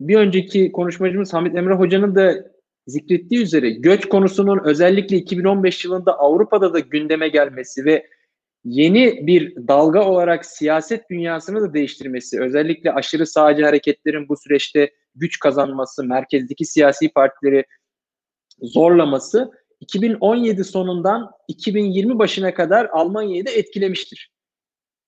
bir 0.00 0.16
önceki 0.16 0.72
konuşmacımız 0.72 1.32
Hamit 1.32 1.56
Emre 1.56 1.74
Hoca'nın 1.74 2.14
da 2.14 2.50
zikrettiği 2.86 3.42
üzere 3.42 3.70
göç 3.70 4.08
konusunun 4.08 4.60
özellikle 4.64 5.16
2015 5.16 5.84
yılında 5.84 6.18
Avrupa'da 6.18 6.74
da 6.74 6.78
gündeme 6.78 7.28
gelmesi 7.28 7.84
ve 7.84 8.06
yeni 8.64 9.26
bir 9.26 9.56
dalga 9.56 10.04
olarak 10.04 10.46
siyaset 10.46 11.10
dünyasını 11.10 11.60
da 11.60 11.74
değiştirmesi, 11.74 12.40
özellikle 12.40 12.92
aşırı 12.92 13.26
sağcı 13.26 13.64
hareketlerin 13.64 14.28
bu 14.28 14.36
süreçte 14.36 14.90
güç 15.14 15.38
kazanması, 15.38 16.04
merkezdeki 16.04 16.64
siyasi 16.64 17.08
partileri 17.08 17.64
zorlaması 18.62 19.50
2017 19.80 20.64
sonundan 20.64 21.30
2020 21.48 22.18
başına 22.18 22.54
kadar 22.54 22.84
Almanya'yı 22.84 23.46
da 23.46 23.50
etkilemiştir. 23.50 24.30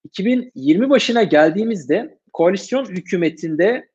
2020 0.05 0.91
başına 0.91 1.23
geldiğimizde 1.23 2.19
koalisyon 2.33 2.85
hükümetinde 2.85 3.89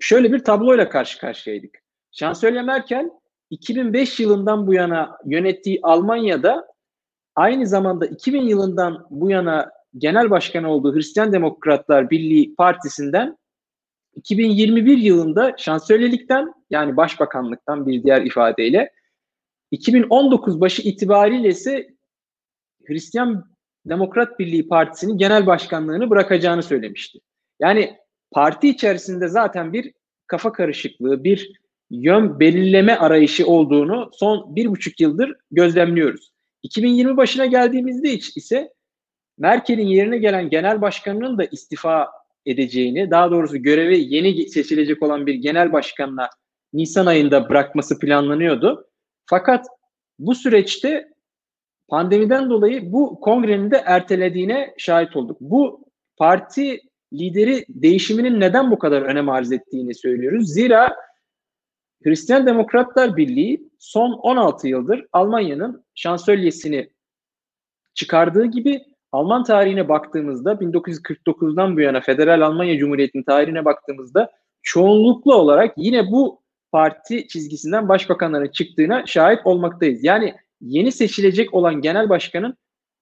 şöyle 0.00 0.32
bir 0.32 0.38
tabloyla 0.38 0.88
karşı 0.88 1.18
karşıyaydık. 1.18 1.78
Şansölye 2.12 2.62
Merkel 2.62 3.10
2005 3.50 4.20
yılından 4.20 4.66
bu 4.66 4.74
yana 4.74 5.18
yönettiği 5.26 5.80
Almanya'da 5.82 6.69
aynı 7.40 7.66
zamanda 7.66 8.06
2000 8.06 8.42
yılından 8.42 9.06
bu 9.10 9.30
yana 9.30 9.70
genel 9.98 10.30
başkan 10.30 10.64
olduğu 10.64 10.94
Hristiyan 10.94 11.32
Demokratlar 11.32 12.10
Birliği 12.10 12.54
Partisi'nden 12.54 13.38
2021 14.14 14.98
yılında 14.98 15.54
şansölyelikten 15.56 16.54
yani 16.70 16.96
başbakanlıktan 16.96 17.86
bir 17.86 18.02
diğer 18.02 18.22
ifadeyle 18.22 18.92
2019 19.70 20.60
başı 20.60 20.82
itibariyle 20.82 21.48
ise 21.48 21.88
Hristiyan 22.86 23.44
Demokrat 23.86 24.38
Birliği 24.38 24.68
Partisi'nin 24.68 25.18
genel 25.18 25.46
başkanlığını 25.46 26.10
bırakacağını 26.10 26.62
söylemişti. 26.62 27.18
Yani 27.60 27.96
parti 28.30 28.68
içerisinde 28.68 29.28
zaten 29.28 29.72
bir 29.72 29.92
kafa 30.26 30.52
karışıklığı, 30.52 31.24
bir 31.24 31.52
yön 31.90 32.40
belirleme 32.40 32.94
arayışı 32.94 33.46
olduğunu 33.46 34.10
son 34.12 34.56
bir 34.56 34.66
buçuk 34.66 35.00
yıldır 35.00 35.34
gözlemliyoruz. 35.50 36.29
2020 36.62 37.16
başına 37.16 37.46
geldiğimizde 37.46 38.12
ise 38.12 38.72
Merkel'in 39.38 39.86
yerine 39.86 40.18
gelen 40.18 40.50
genel 40.50 40.80
başkanının 40.80 41.38
da 41.38 41.44
istifa 41.44 42.08
edeceğini, 42.46 43.10
daha 43.10 43.30
doğrusu 43.30 43.62
görevi 43.62 44.14
yeni 44.14 44.48
seçilecek 44.48 45.02
olan 45.02 45.26
bir 45.26 45.34
genel 45.34 45.72
başkanla 45.72 46.30
Nisan 46.72 47.06
ayında 47.06 47.48
bırakması 47.48 47.98
planlanıyordu. 47.98 48.88
Fakat 49.26 49.66
bu 50.18 50.34
süreçte 50.34 51.08
pandemiden 51.88 52.50
dolayı 52.50 52.92
bu 52.92 53.20
kongrenin 53.20 53.70
de 53.70 53.82
ertelediğine 53.86 54.74
şahit 54.78 55.16
olduk. 55.16 55.36
Bu 55.40 55.84
parti 56.16 56.80
lideri 57.12 57.64
değişiminin 57.68 58.40
neden 58.40 58.70
bu 58.70 58.78
kadar 58.78 59.02
önem 59.02 59.28
arz 59.28 59.52
ettiğini 59.52 59.94
söylüyoruz. 59.94 60.52
Zira 60.52 60.96
Hristiyan 62.04 62.46
Demokratlar 62.46 63.16
Birliği 63.16 63.69
son 63.80 64.12
16 64.12 64.68
yıldır 64.68 65.06
Almanya'nın 65.12 65.84
şansölyesini 65.94 66.90
çıkardığı 67.94 68.44
gibi 68.44 68.82
Alman 69.12 69.44
tarihine 69.44 69.88
baktığımızda 69.88 70.52
1949'dan 70.52 71.76
bu 71.76 71.80
yana 71.80 72.00
Federal 72.00 72.40
Almanya 72.40 72.78
Cumhuriyeti'nin 72.78 73.22
tarihine 73.22 73.64
baktığımızda 73.64 74.30
çoğunluklu 74.62 75.34
olarak 75.34 75.74
yine 75.76 76.10
bu 76.10 76.42
parti 76.72 77.28
çizgisinden 77.28 77.88
başbakanların 77.88 78.48
çıktığına 78.48 79.06
şahit 79.06 79.40
olmaktayız. 79.44 80.04
Yani 80.04 80.34
yeni 80.60 80.92
seçilecek 80.92 81.54
olan 81.54 81.80
genel 81.80 82.08
başkanın 82.08 82.56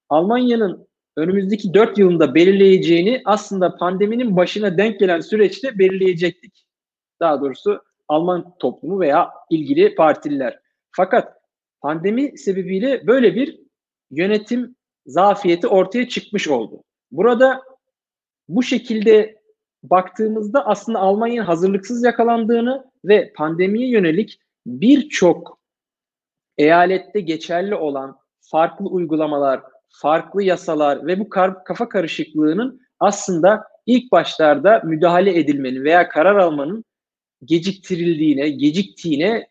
Almanya'nın 0.08 0.88
önümüzdeki 1.16 1.74
4 1.74 1.98
yılında 1.98 2.34
belirleyeceğini 2.34 3.22
aslında 3.24 3.76
pandeminin 3.76 4.36
başına 4.36 4.78
denk 4.78 5.00
gelen 5.00 5.20
süreçte 5.20 5.78
belirleyecektik. 5.78 6.66
Daha 7.20 7.40
doğrusu 7.40 7.82
Alman 8.08 8.54
toplumu 8.58 9.00
veya 9.00 9.30
ilgili 9.50 9.94
partililer. 9.94 10.60
Fakat 10.92 11.38
pandemi 11.80 12.38
sebebiyle 12.38 13.06
böyle 13.06 13.34
bir 13.34 13.60
yönetim 14.10 14.76
zafiyeti 15.06 15.66
ortaya 15.66 16.08
çıkmış 16.08 16.48
oldu. 16.48 16.84
Burada 17.10 17.62
bu 18.48 18.62
şekilde 18.62 19.38
baktığımızda 19.82 20.66
aslında 20.66 20.98
Almanya'nın 20.98 21.46
hazırlıksız 21.46 22.04
yakalandığını 22.04 22.90
ve 23.04 23.32
pandemiye 23.32 23.88
yönelik 23.88 24.40
birçok 24.66 25.58
eyalette 26.58 27.20
geçerli 27.20 27.74
olan 27.74 28.18
farklı 28.40 28.86
uygulamalar, 28.86 29.62
farklı 29.88 30.42
yasalar 30.42 31.06
ve 31.06 31.20
bu 31.20 31.28
kafa 31.64 31.88
karışıklığının 31.88 32.80
aslında 33.00 33.64
ilk 33.86 34.12
başlarda 34.12 34.82
müdahale 34.84 35.38
edilmenin 35.38 35.84
veya 35.84 36.08
karar 36.08 36.36
almanın 36.36 36.84
geciktirildiğine, 37.44 38.48
geciktiğine 38.48 39.48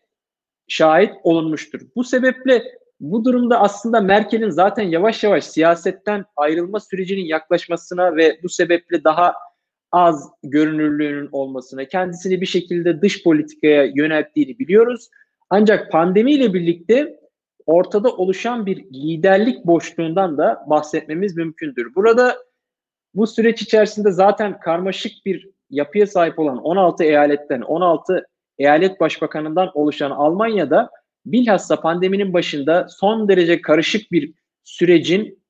şahit 0.68 1.10
olunmuştur. 1.22 1.80
Bu 1.96 2.04
sebeple 2.04 2.62
bu 3.00 3.24
durumda 3.24 3.60
aslında 3.60 4.00
Merkel'in 4.00 4.50
zaten 4.50 4.82
yavaş 4.82 5.24
yavaş 5.24 5.44
siyasetten 5.44 6.24
ayrılma 6.36 6.80
sürecinin 6.80 7.24
yaklaşmasına 7.24 8.16
ve 8.16 8.38
bu 8.42 8.48
sebeple 8.48 9.04
daha 9.04 9.34
az 9.92 10.30
görünürlüğünün 10.42 11.28
olmasına, 11.32 11.84
kendisini 11.84 12.40
bir 12.40 12.46
şekilde 12.46 13.02
dış 13.02 13.24
politikaya 13.24 13.84
yönelttiğini 13.94 14.58
biliyoruz. 14.58 15.08
Ancak 15.50 15.92
pandemiyle 15.92 16.54
birlikte 16.54 17.20
ortada 17.66 18.12
oluşan 18.12 18.66
bir 18.66 18.84
liderlik 18.84 19.66
boşluğundan 19.66 20.38
da 20.38 20.64
bahsetmemiz 20.66 21.36
mümkündür. 21.36 21.94
Burada 21.94 22.36
bu 23.14 23.26
süreç 23.26 23.62
içerisinde 23.62 24.10
zaten 24.10 24.60
karmaşık 24.60 25.12
bir 25.26 25.50
yapıya 25.70 26.06
sahip 26.06 26.38
olan 26.38 26.58
16 26.58 27.04
eyaletten 27.04 27.60
16 27.60 28.26
eyalet 28.58 29.00
başbakanından 29.00 29.70
oluşan 29.74 30.10
Almanya'da 30.10 30.90
bilhassa 31.26 31.80
pandeminin 31.80 32.32
başında 32.32 32.86
son 32.88 33.28
derece 33.28 33.60
karışık 33.60 34.12
bir 34.12 34.34
sürecin 34.64 35.42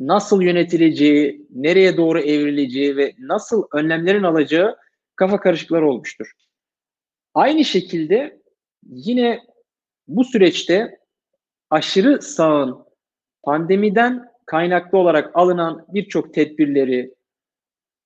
nasıl 0.00 0.42
yönetileceği, 0.42 1.46
nereye 1.50 1.96
doğru 1.96 2.20
evrileceği 2.20 2.96
ve 2.96 3.14
nasıl 3.18 3.64
önlemlerin 3.72 4.22
alacağı 4.22 4.76
kafa 5.16 5.40
karışıkları 5.40 5.88
olmuştur. 5.88 6.32
Aynı 7.34 7.64
şekilde 7.64 8.40
yine 8.86 9.40
bu 10.08 10.24
süreçte 10.24 10.98
aşırı 11.70 12.22
sağın 12.22 12.78
pandemiden 13.42 14.30
kaynaklı 14.46 14.98
olarak 14.98 15.30
alınan 15.34 15.86
birçok 15.88 16.34
tedbirleri, 16.34 17.14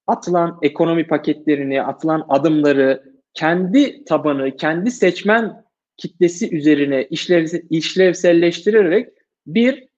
atılan 0.07 0.59
ekonomi 0.63 1.07
paketlerini, 1.07 1.83
atılan 1.83 2.27
adımları 2.29 3.14
kendi 3.35 4.05
tabanı, 4.05 4.57
kendi 4.57 4.91
seçmen 4.91 5.65
kitlesi 5.97 6.57
üzerine 6.57 7.07
işlev, 7.11 7.47
işlevselleştirerek 7.71 9.09
bir 9.47 9.89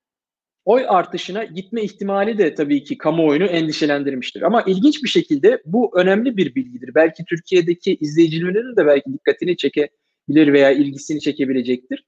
oy 0.65 0.85
artışına 0.89 1.45
gitme 1.45 1.83
ihtimali 1.83 2.39
de 2.39 2.55
tabii 2.55 2.85
ki 2.85 2.99
kamuoyunu 2.99 3.45
endişelendirmiştir. 3.45 4.43
Ama 4.43 4.63
ilginç 4.63 5.03
bir 5.03 5.09
şekilde 5.09 5.63
bu 5.65 5.99
önemli 5.99 6.37
bir 6.37 6.55
bilgidir. 6.55 6.95
Belki 6.95 7.25
Türkiye'deki 7.25 7.97
izleyicilerin 8.01 8.77
de 8.77 8.87
belki 8.87 9.13
dikkatini 9.13 9.57
çekebilir 9.57 10.53
veya 10.53 10.71
ilgisini 10.71 11.21
çekebilecektir. 11.21 12.05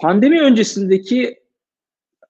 Pandemi 0.00 0.40
öncesindeki 0.40 1.38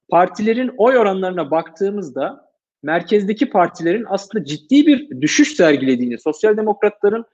partilerin 0.09 0.71
oy 0.77 0.99
oranlarına 0.99 1.51
baktığımızda 1.51 2.52
merkezdeki 2.83 3.51
partilerin 3.51 4.05
aslında 4.09 4.45
ciddi 4.45 4.87
bir 4.87 5.21
düşüş 5.21 5.55
sergilediğini, 5.57 6.19
sosyal 6.19 6.57
demokratların 6.57 7.25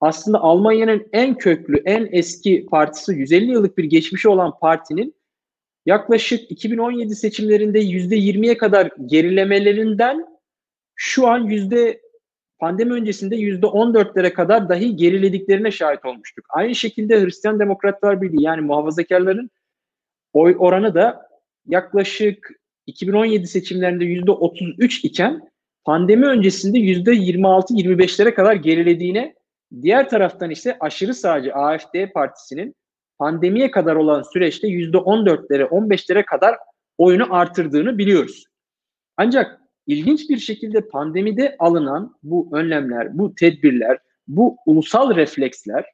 aslında 0.00 0.40
Almanya'nın 0.40 1.08
en 1.12 1.34
köklü, 1.34 1.82
en 1.84 2.08
eski 2.12 2.66
partisi 2.66 3.12
150 3.12 3.50
yıllık 3.50 3.78
bir 3.78 3.84
geçmişi 3.84 4.28
olan 4.28 4.58
partinin 4.58 5.14
yaklaşık 5.86 6.50
2017 6.50 7.14
seçimlerinde 7.14 7.82
%20'ye 7.82 8.56
kadar 8.58 8.90
gerilemelerinden 9.06 10.26
şu 10.94 11.28
an 11.28 11.38
yüzde 11.38 12.00
pandemi 12.58 12.92
öncesinde 12.92 13.36
yüzde 13.36 13.66
14'lere 13.66 14.32
kadar 14.32 14.68
dahi 14.68 14.96
gerilediklerine 14.96 15.70
şahit 15.70 16.04
olmuştuk. 16.04 16.44
Aynı 16.48 16.74
şekilde 16.74 17.24
Hristiyan 17.24 17.60
Demokratlar 17.60 18.22
Birliği 18.22 18.42
yani 18.42 18.60
muhafazakarların 18.60 19.50
oy 20.32 20.56
oranı 20.58 20.94
da 20.94 21.28
yaklaşık 21.66 22.50
2017 22.86 23.46
seçimlerinde 23.46 24.04
yüzde 24.04 24.30
33 24.30 25.04
iken 25.04 25.50
pandemi 25.84 26.26
öncesinde 26.26 26.78
yüzde 26.78 27.10
26-25'lere 27.10 28.34
kadar 28.34 28.54
gerilediğine, 28.54 29.34
diğer 29.82 30.08
taraftan 30.08 30.50
ise 30.50 30.76
aşırı 30.80 31.14
sağcı 31.14 31.54
AFD 31.54 32.12
partisinin 32.14 32.74
pandemiye 33.18 33.70
kadar 33.70 33.96
olan 33.96 34.22
süreçte 34.22 34.68
yüzde 34.68 34.96
14'lere 34.96 35.62
15'lere 35.62 36.24
kadar 36.24 36.56
oyunu 36.98 37.34
artırdığını 37.34 37.98
biliyoruz. 37.98 38.44
Ancak 39.16 39.60
ilginç 39.86 40.30
bir 40.30 40.38
şekilde 40.38 40.88
pandemide 40.88 41.56
alınan 41.58 42.16
bu 42.22 42.48
önlemler, 42.52 43.18
bu 43.18 43.34
tedbirler, 43.34 43.98
bu 44.28 44.56
ulusal 44.66 45.16
refleksler 45.16 45.84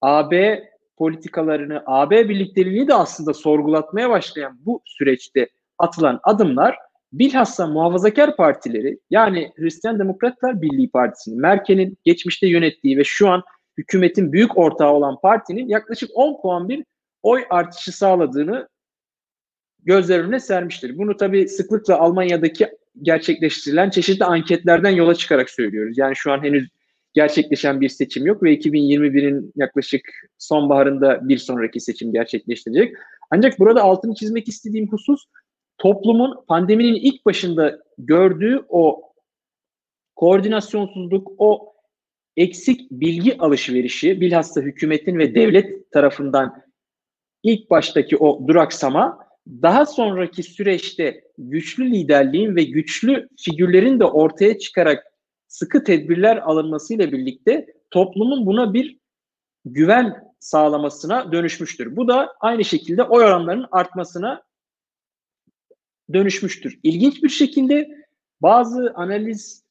AB 0.00 0.64
politikalarını, 0.96 1.82
AB 1.86 2.28
birlikteliğini 2.28 2.88
de 2.88 2.94
aslında 2.94 3.34
sorgulatmaya 3.34 4.10
başlayan 4.10 4.58
bu 4.66 4.82
süreçte 4.84 5.48
atılan 5.78 6.20
adımlar 6.22 6.76
bilhassa 7.12 7.66
muhafazakar 7.66 8.36
partileri 8.36 8.98
yani 9.10 9.52
Hristiyan 9.56 9.98
Demokratlar 9.98 10.62
Birliği 10.62 10.90
Partisi'nin, 10.90 11.40
Merkel'in 11.40 11.98
geçmişte 12.04 12.48
yönettiği 12.48 12.98
ve 12.98 13.04
şu 13.04 13.28
an 13.28 13.42
hükümetin 13.78 14.32
büyük 14.32 14.58
ortağı 14.58 14.92
olan 14.92 15.20
partinin 15.20 15.68
yaklaşık 15.68 16.10
10 16.14 16.42
puan 16.42 16.68
bir 16.68 16.84
oy 17.22 17.44
artışı 17.50 17.92
sağladığını 17.92 18.68
gözler 19.84 20.20
önüne 20.20 20.40
sermiştir. 20.40 20.98
Bunu 20.98 21.16
tabii 21.16 21.48
sıklıkla 21.48 21.98
Almanya'daki 21.98 22.68
gerçekleştirilen 23.02 23.90
çeşitli 23.90 24.24
anketlerden 24.24 24.90
yola 24.90 25.14
çıkarak 25.14 25.50
söylüyoruz. 25.50 25.98
Yani 25.98 26.16
şu 26.16 26.32
an 26.32 26.42
henüz 26.42 26.68
gerçekleşen 27.12 27.80
bir 27.80 27.88
seçim 27.88 28.26
yok 28.26 28.42
ve 28.42 28.54
2021'in 28.54 29.52
yaklaşık 29.56 30.02
sonbaharında 30.38 31.28
bir 31.28 31.38
sonraki 31.38 31.80
seçim 31.80 32.12
gerçekleştirecek. 32.12 32.94
Ancak 33.30 33.58
burada 33.58 33.82
altını 33.82 34.14
çizmek 34.14 34.48
istediğim 34.48 34.88
husus 34.88 35.24
toplumun 35.78 36.44
pandeminin 36.48 36.94
ilk 36.94 37.26
başında 37.26 37.78
gördüğü 37.98 38.64
o 38.68 39.12
koordinasyonsuzluk, 40.16 41.32
o 41.38 41.74
eksik 42.36 42.90
bilgi 42.90 43.38
alışverişi 43.38 44.20
bilhassa 44.20 44.60
hükümetin 44.60 45.18
ve 45.18 45.34
devlet 45.34 45.92
tarafından 45.92 46.62
ilk 47.42 47.70
baştaki 47.70 48.16
o 48.16 48.48
duraksama 48.48 49.26
daha 49.62 49.86
sonraki 49.86 50.42
süreçte 50.42 51.24
güçlü 51.38 51.92
liderliğin 51.92 52.56
ve 52.56 52.62
güçlü 52.64 53.28
figürlerin 53.38 54.00
de 54.00 54.04
ortaya 54.04 54.58
çıkarak 54.58 55.04
sıkı 55.48 55.84
tedbirler 55.84 56.36
alınmasıyla 56.36 57.12
birlikte 57.12 57.66
toplumun 57.90 58.46
buna 58.46 58.74
bir 58.74 58.98
güven 59.64 60.26
sağlamasına 60.38 61.32
dönüşmüştür. 61.32 61.96
Bu 61.96 62.08
da 62.08 62.34
aynı 62.40 62.64
şekilde 62.64 63.02
oy 63.02 63.24
oranlarının 63.24 63.66
artmasına 63.70 64.42
dönüşmüştür. 66.12 66.78
İlginç 66.82 67.22
bir 67.22 67.28
şekilde 67.28 67.88
bazı 68.42 68.92
analiz 68.94 69.64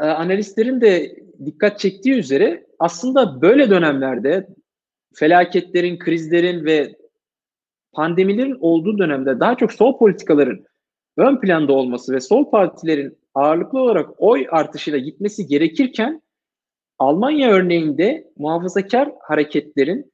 e, 0.00 0.04
analistlerin 0.04 0.80
de 0.80 1.16
dikkat 1.44 1.78
çektiği 1.78 2.14
üzere 2.14 2.66
aslında 2.78 3.42
böyle 3.42 3.70
dönemlerde 3.70 4.48
felaketlerin, 5.14 5.98
krizlerin 5.98 6.64
ve 6.64 6.96
pandemilerin 7.92 8.56
olduğu 8.60 8.98
dönemde 8.98 9.40
daha 9.40 9.56
çok 9.56 9.72
sol 9.72 9.98
politikaların 9.98 10.64
ön 11.16 11.40
planda 11.40 11.72
olması 11.72 12.12
ve 12.12 12.20
sol 12.20 12.50
partilerin 12.50 13.18
ağırlıklı 13.34 13.78
olarak 13.80 14.10
oy 14.18 14.46
artışıyla 14.50 14.98
gitmesi 14.98 15.46
gerekirken 15.46 16.22
Almanya 17.02 17.50
örneğinde 17.50 18.32
muhafazakar 18.36 19.12
hareketlerin 19.20 20.12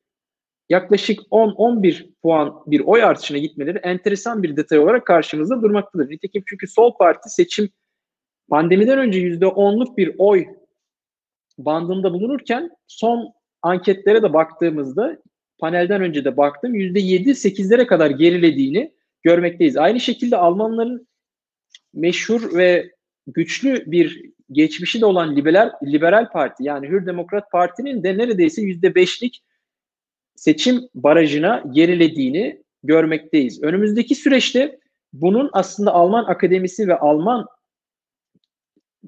yaklaşık 0.69 1.21
10-11 1.21 2.11
puan 2.23 2.63
bir 2.67 2.81
oy 2.81 3.03
artışına 3.03 3.39
gitmeleri 3.39 3.79
enteresan 3.79 4.43
bir 4.43 4.57
detay 4.57 4.79
olarak 4.79 5.07
karşımızda 5.07 5.63
durmaktadır. 5.63 6.11
Nitekim 6.11 6.43
çünkü 6.47 6.67
sol 6.67 6.95
parti 6.99 7.31
seçim 7.31 7.69
pandemiden 8.51 8.99
önce 8.99 9.21
%10'luk 9.21 9.97
bir 9.97 10.15
oy 10.19 10.47
bandında 11.59 12.13
bulunurken 12.13 12.71
son 12.87 13.33
anketlere 13.63 14.23
de 14.23 14.33
baktığımızda 14.33 15.19
panelden 15.59 16.03
önce 16.03 16.25
de 16.25 16.37
baktım 16.37 16.75
%7-8'lere 16.75 17.87
kadar 17.87 18.11
gerilediğini 18.11 18.93
görmekteyiz. 19.23 19.77
Aynı 19.77 20.01
şekilde 20.01 20.37
Almanların 20.37 21.09
meşhur 21.95 22.57
ve 22.57 22.93
güçlü 23.27 23.93
bir 23.93 24.23
geçmişi 24.53 25.01
de 25.01 25.07
olan 25.07 25.37
liberal, 25.37 25.73
liberal 25.85 26.31
parti 26.31 26.65
yani 26.65 26.89
Hür 26.89 27.07
Demokrat 27.07 27.51
Parti'nin 27.51 28.03
de 28.03 28.19
neredeyse 28.19 28.63
%5'lik 28.63 29.43
seçim 30.39 30.89
barajına 30.95 31.65
gerilediğini 31.71 32.63
görmekteyiz. 32.83 33.63
Önümüzdeki 33.63 34.15
süreçte 34.15 34.79
bunun 35.13 35.51
aslında 35.53 35.93
Alman 35.93 36.25
akademisi 36.25 36.89
ve 36.89 36.99
Alman 36.99 37.47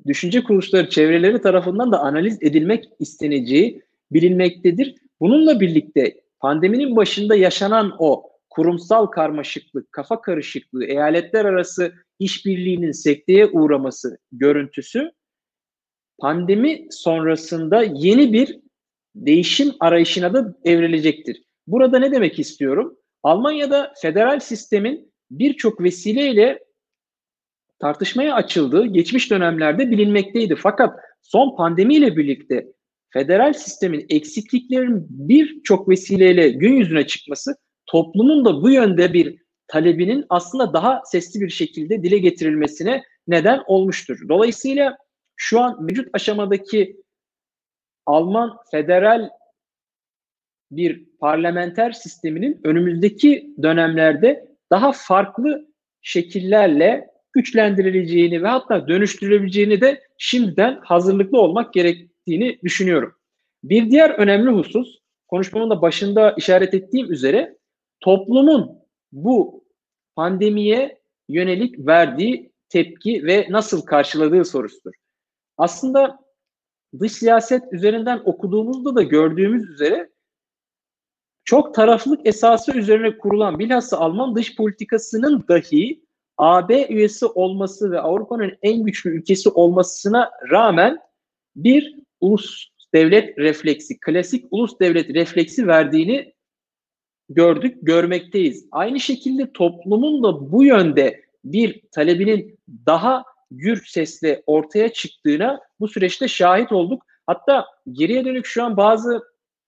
düşünce 0.07 0.43
kuruluşları 0.45 0.89
çevreleri 0.89 1.43
tarafından 1.43 1.93
da 1.93 2.01
analiz 2.01 2.39
edilmek 2.43 2.85
isteneceği 2.99 3.83
bilinmektedir. 4.13 4.95
Bununla 5.21 5.61
birlikte 5.61 6.21
pandeminin 6.41 6.97
başında 6.97 7.37
yaşanan 7.37 7.97
o 7.99 8.31
kurumsal 8.51 9.07
karmaşıklık, 9.07 9.93
kafa 9.93 10.21
karışıklığı, 10.21 10.85
eyaletler 10.85 11.45
arası 11.45 11.93
işbirliğinin 12.19 12.93
sekteye 12.93 13.47
uğraması 13.47 14.19
görüntüsü 14.33 15.11
pandemi 16.19 16.87
sonrasında 16.91 17.83
yeni 17.83 18.33
bir 18.33 18.61
değişim 19.15 19.73
arayışına 19.81 20.35
da 20.35 20.55
evrilecektir. 20.65 21.43
Burada 21.67 21.99
ne 21.99 22.13
demek 22.13 22.39
istiyorum? 22.39 22.97
Almanya'da 23.23 23.93
federal 24.03 24.41
sistemin 24.41 25.13
birçok 25.31 25.83
vesileyle 25.83 26.59
tartışmaya 27.79 28.35
açıldığı 28.35 28.87
geçmiş 28.87 29.31
dönemlerde 29.31 29.91
bilinmekteydi. 29.91 30.57
Fakat 30.57 31.01
son 31.23 31.57
pandemiyle 31.57 32.17
birlikte 32.17 32.67
federal 33.11 33.53
sistemin 33.53 34.07
eksikliklerinin 34.09 35.07
birçok 35.11 35.89
vesileyle 35.89 36.49
gün 36.49 36.73
yüzüne 36.73 37.07
çıkması 37.07 37.57
toplumun 37.87 38.45
da 38.45 38.63
bu 38.63 38.71
yönde 38.71 39.13
bir 39.13 39.37
talebinin 39.69 40.25
aslında 40.29 40.73
daha 40.73 41.03
sesli 41.05 41.41
bir 41.41 41.51
şekilde 41.51 42.03
dile 42.03 42.19
getirilmesine 42.19 43.03
neden 43.29 43.61
olmuştur. 43.67 44.29
Dolayısıyla 44.29 44.97
şu 45.37 45.61
an 45.61 45.85
mevcut 45.85 46.09
aşamadaki 46.13 46.97
Alman 48.11 48.57
federal 48.71 49.31
bir 50.71 51.05
parlamenter 51.21 51.93
sisteminin 51.93 52.61
önümüzdeki 52.65 53.55
dönemlerde 53.63 54.49
daha 54.71 54.93
farklı 54.93 55.69
şekillerle 56.03 57.11
güçlendirileceğini 57.33 58.43
ve 58.43 58.49
hatta 58.49 58.89
dönüştürülebileceğini 58.89 59.81
de 59.81 60.03
şimdiden 60.19 60.81
hazırlıklı 60.85 61.41
olmak 61.41 61.75
gerektiğini 61.75 62.59
düşünüyorum. 62.65 63.15
Bir 63.65 63.91
diğer 63.91 64.11
önemli 64.11 64.51
husus, 64.51 64.99
konuşmamın 65.29 65.71
da 65.71 65.83
başında 65.83 66.35
işaret 66.39 66.75
ettiğim 66.75 67.13
üzere 67.13 67.59
toplumun 68.01 68.79
bu 69.13 69.65
pandemiye 70.17 71.01
yönelik 71.29 71.87
verdiği 71.87 72.53
tepki 72.69 73.27
ve 73.27 73.47
nasıl 73.51 73.83
karşıladığı 73.83 74.45
sorusudur. 74.45 74.93
Aslında 75.59 76.20
dış 77.01 77.13
siyaset 77.13 77.63
üzerinden 77.73 78.23
okuduğumuzda 78.25 78.95
da 78.95 79.03
gördüğümüz 79.03 79.71
üzere 79.71 80.11
çok 81.45 81.75
taraflık 81.75 82.27
esası 82.27 82.73
üzerine 82.73 83.19
kurulan 83.19 83.59
bilhassa 83.59 83.99
Alman 83.99 84.37
dış 84.37 84.57
politikasının 84.57 85.45
dahi 85.49 86.05
AB 86.39 86.87
üyesi 86.89 87.27
olması 87.27 87.91
ve 87.91 88.01
Avrupa'nın 88.01 88.53
en 88.63 88.85
güçlü 88.85 89.11
ülkesi 89.11 89.49
olmasına 89.49 90.31
rağmen 90.51 90.99
bir 91.57 91.97
ulus 92.21 92.69
devlet 92.95 93.39
refleksi, 93.39 94.01
klasik 94.01 94.47
ulus 94.51 94.81
devlet 94.81 95.15
refleksi 95.15 95.67
verdiğini 95.67 96.35
gördük, 97.29 97.79
görmekteyiz. 97.83 98.69
Aynı 98.73 99.01
şekilde 99.01 99.53
toplumun 99.53 100.23
da 100.23 100.53
bu 100.53 100.65
yönde 100.65 101.23
bir 101.45 101.83
talebinin 101.93 102.59
daha 102.87 103.25
gür 103.51 103.85
sesle 103.87 104.43
ortaya 104.47 104.93
çıktığına 104.93 105.61
bu 105.81 105.89
süreçte 105.89 106.29
şahit 106.29 106.73
olduk. 106.73 107.03
Hatta 107.27 107.67
geriye 107.93 108.25
dönük 108.25 108.47
şu 108.47 108.65
an 108.65 108.77
bazı 108.77 109.23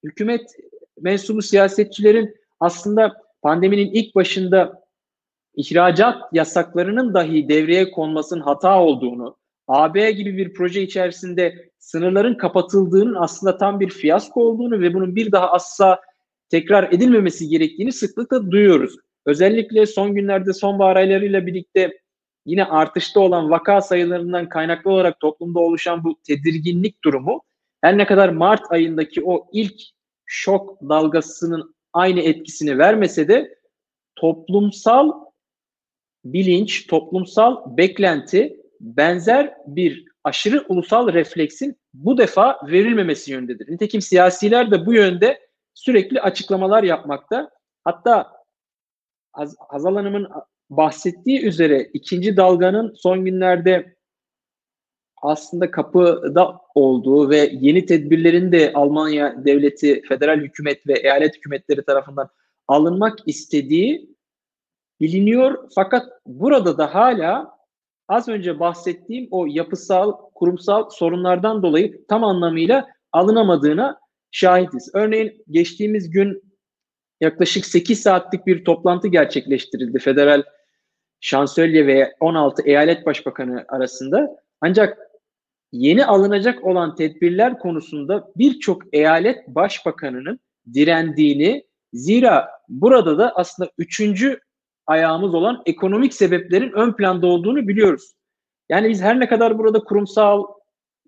hükümet 0.04 0.56
mensubu 1.00 1.42
siyasetçilerin 1.42 2.36
aslında 2.60 3.16
pandeminin 3.42 3.90
ilk 3.92 4.14
başında 4.14 4.82
ihracat 5.56 6.22
yasaklarının 6.32 7.14
dahi 7.14 7.48
devreye 7.48 7.90
konmasının 7.90 8.40
hata 8.40 8.80
olduğunu, 8.80 9.36
AB 9.68 10.10
gibi 10.12 10.36
bir 10.36 10.54
proje 10.54 10.82
içerisinde 10.82 11.70
sınırların 11.78 12.34
kapatıldığının 12.34 13.14
aslında 13.14 13.56
tam 13.56 13.80
bir 13.80 13.90
fiyasko 13.90 14.44
olduğunu 14.44 14.80
ve 14.80 14.94
bunun 14.94 15.16
bir 15.16 15.32
daha 15.32 15.50
asla 15.50 16.00
tekrar 16.48 16.92
edilmemesi 16.92 17.48
gerektiğini 17.48 17.92
sıklıkla 17.92 18.50
duyuyoruz. 18.50 18.96
Özellikle 19.26 19.86
son 19.86 20.14
günlerde 20.14 20.52
sonbahar 20.52 20.96
aylarıyla 20.96 21.46
birlikte 21.46 22.01
yine 22.46 22.64
artışta 22.64 23.20
olan 23.20 23.50
vaka 23.50 23.80
sayılarından 23.80 24.48
kaynaklı 24.48 24.90
olarak 24.90 25.20
toplumda 25.20 25.60
oluşan 25.60 26.04
bu 26.04 26.20
tedirginlik 26.26 27.04
durumu 27.04 27.42
her 27.82 27.98
ne 27.98 28.06
kadar 28.06 28.28
Mart 28.28 28.72
ayındaki 28.72 29.24
o 29.24 29.46
ilk 29.52 29.80
şok 30.26 30.82
dalgasının 30.82 31.74
aynı 31.92 32.20
etkisini 32.20 32.78
vermese 32.78 33.28
de 33.28 33.58
toplumsal 34.16 35.12
bilinç, 36.24 36.86
toplumsal 36.86 37.76
beklenti 37.76 38.56
benzer 38.80 39.54
bir 39.66 40.04
aşırı 40.24 40.64
ulusal 40.68 41.12
refleksin 41.12 41.76
bu 41.94 42.18
defa 42.18 42.58
verilmemesi 42.66 43.32
yönündedir. 43.32 43.72
Nitekim 43.72 44.00
siyasiler 44.00 44.70
de 44.70 44.86
bu 44.86 44.94
yönde 44.94 45.40
sürekli 45.74 46.20
açıklamalar 46.20 46.82
yapmakta. 46.82 47.50
Hatta 47.84 48.32
Hazal 49.68 49.96
Hanım'ın 49.96 50.28
bahsettiği 50.76 51.42
üzere 51.42 51.90
ikinci 51.92 52.36
dalganın 52.36 52.94
son 52.94 53.24
günlerde 53.24 53.96
aslında 55.22 55.70
kapıda 55.70 56.60
olduğu 56.74 57.30
ve 57.30 57.50
yeni 57.52 57.86
tedbirlerin 57.86 58.52
de 58.52 58.72
Almanya 58.74 59.44
devleti, 59.44 60.02
federal 60.08 60.40
hükümet 60.40 60.86
ve 60.86 60.92
eyalet 60.92 61.36
hükümetleri 61.36 61.84
tarafından 61.84 62.28
alınmak 62.68 63.18
istediği 63.26 64.16
biliniyor. 65.00 65.68
Fakat 65.74 66.06
burada 66.26 66.78
da 66.78 66.94
hala 66.94 67.58
az 68.08 68.28
önce 68.28 68.60
bahsettiğim 68.60 69.28
o 69.30 69.46
yapısal, 69.46 70.12
kurumsal 70.34 70.90
sorunlardan 70.90 71.62
dolayı 71.62 72.06
tam 72.06 72.24
anlamıyla 72.24 72.88
alınamadığına 73.12 74.00
şahitiz. 74.30 74.90
Örneğin 74.94 75.44
geçtiğimiz 75.50 76.10
gün 76.10 76.42
yaklaşık 77.20 77.66
8 77.66 78.02
saatlik 78.02 78.46
bir 78.46 78.64
toplantı 78.64 79.08
gerçekleştirildi 79.08 79.98
federal 79.98 80.42
şansölye 81.22 81.86
ve 81.86 82.14
16 82.20 82.62
eyalet 82.62 83.06
başbakanı 83.06 83.64
arasında. 83.68 84.36
Ancak 84.60 84.98
yeni 85.72 86.06
alınacak 86.06 86.64
olan 86.64 86.94
tedbirler 86.94 87.58
konusunda 87.58 88.30
birçok 88.36 88.94
eyalet 88.94 89.48
başbakanının 89.48 90.40
direndiğini 90.74 91.64
zira 91.92 92.48
burada 92.68 93.18
da 93.18 93.32
aslında 93.36 93.70
üçüncü 93.78 94.40
ayağımız 94.86 95.34
olan 95.34 95.62
ekonomik 95.66 96.14
sebeplerin 96.14 96.72
ön 96.72 96.92
planda 96.92 97.26
olduğunu 97.26 97.68
biliyoruz. 97.68 98.12
Yani 98.68 98.88
biz 98.88 99.02
her 99.02 99.20
ne 99.20 99.28
kadar 99.28 99.58
burada 99.58 99.84
kurumsal, 99.84 100.44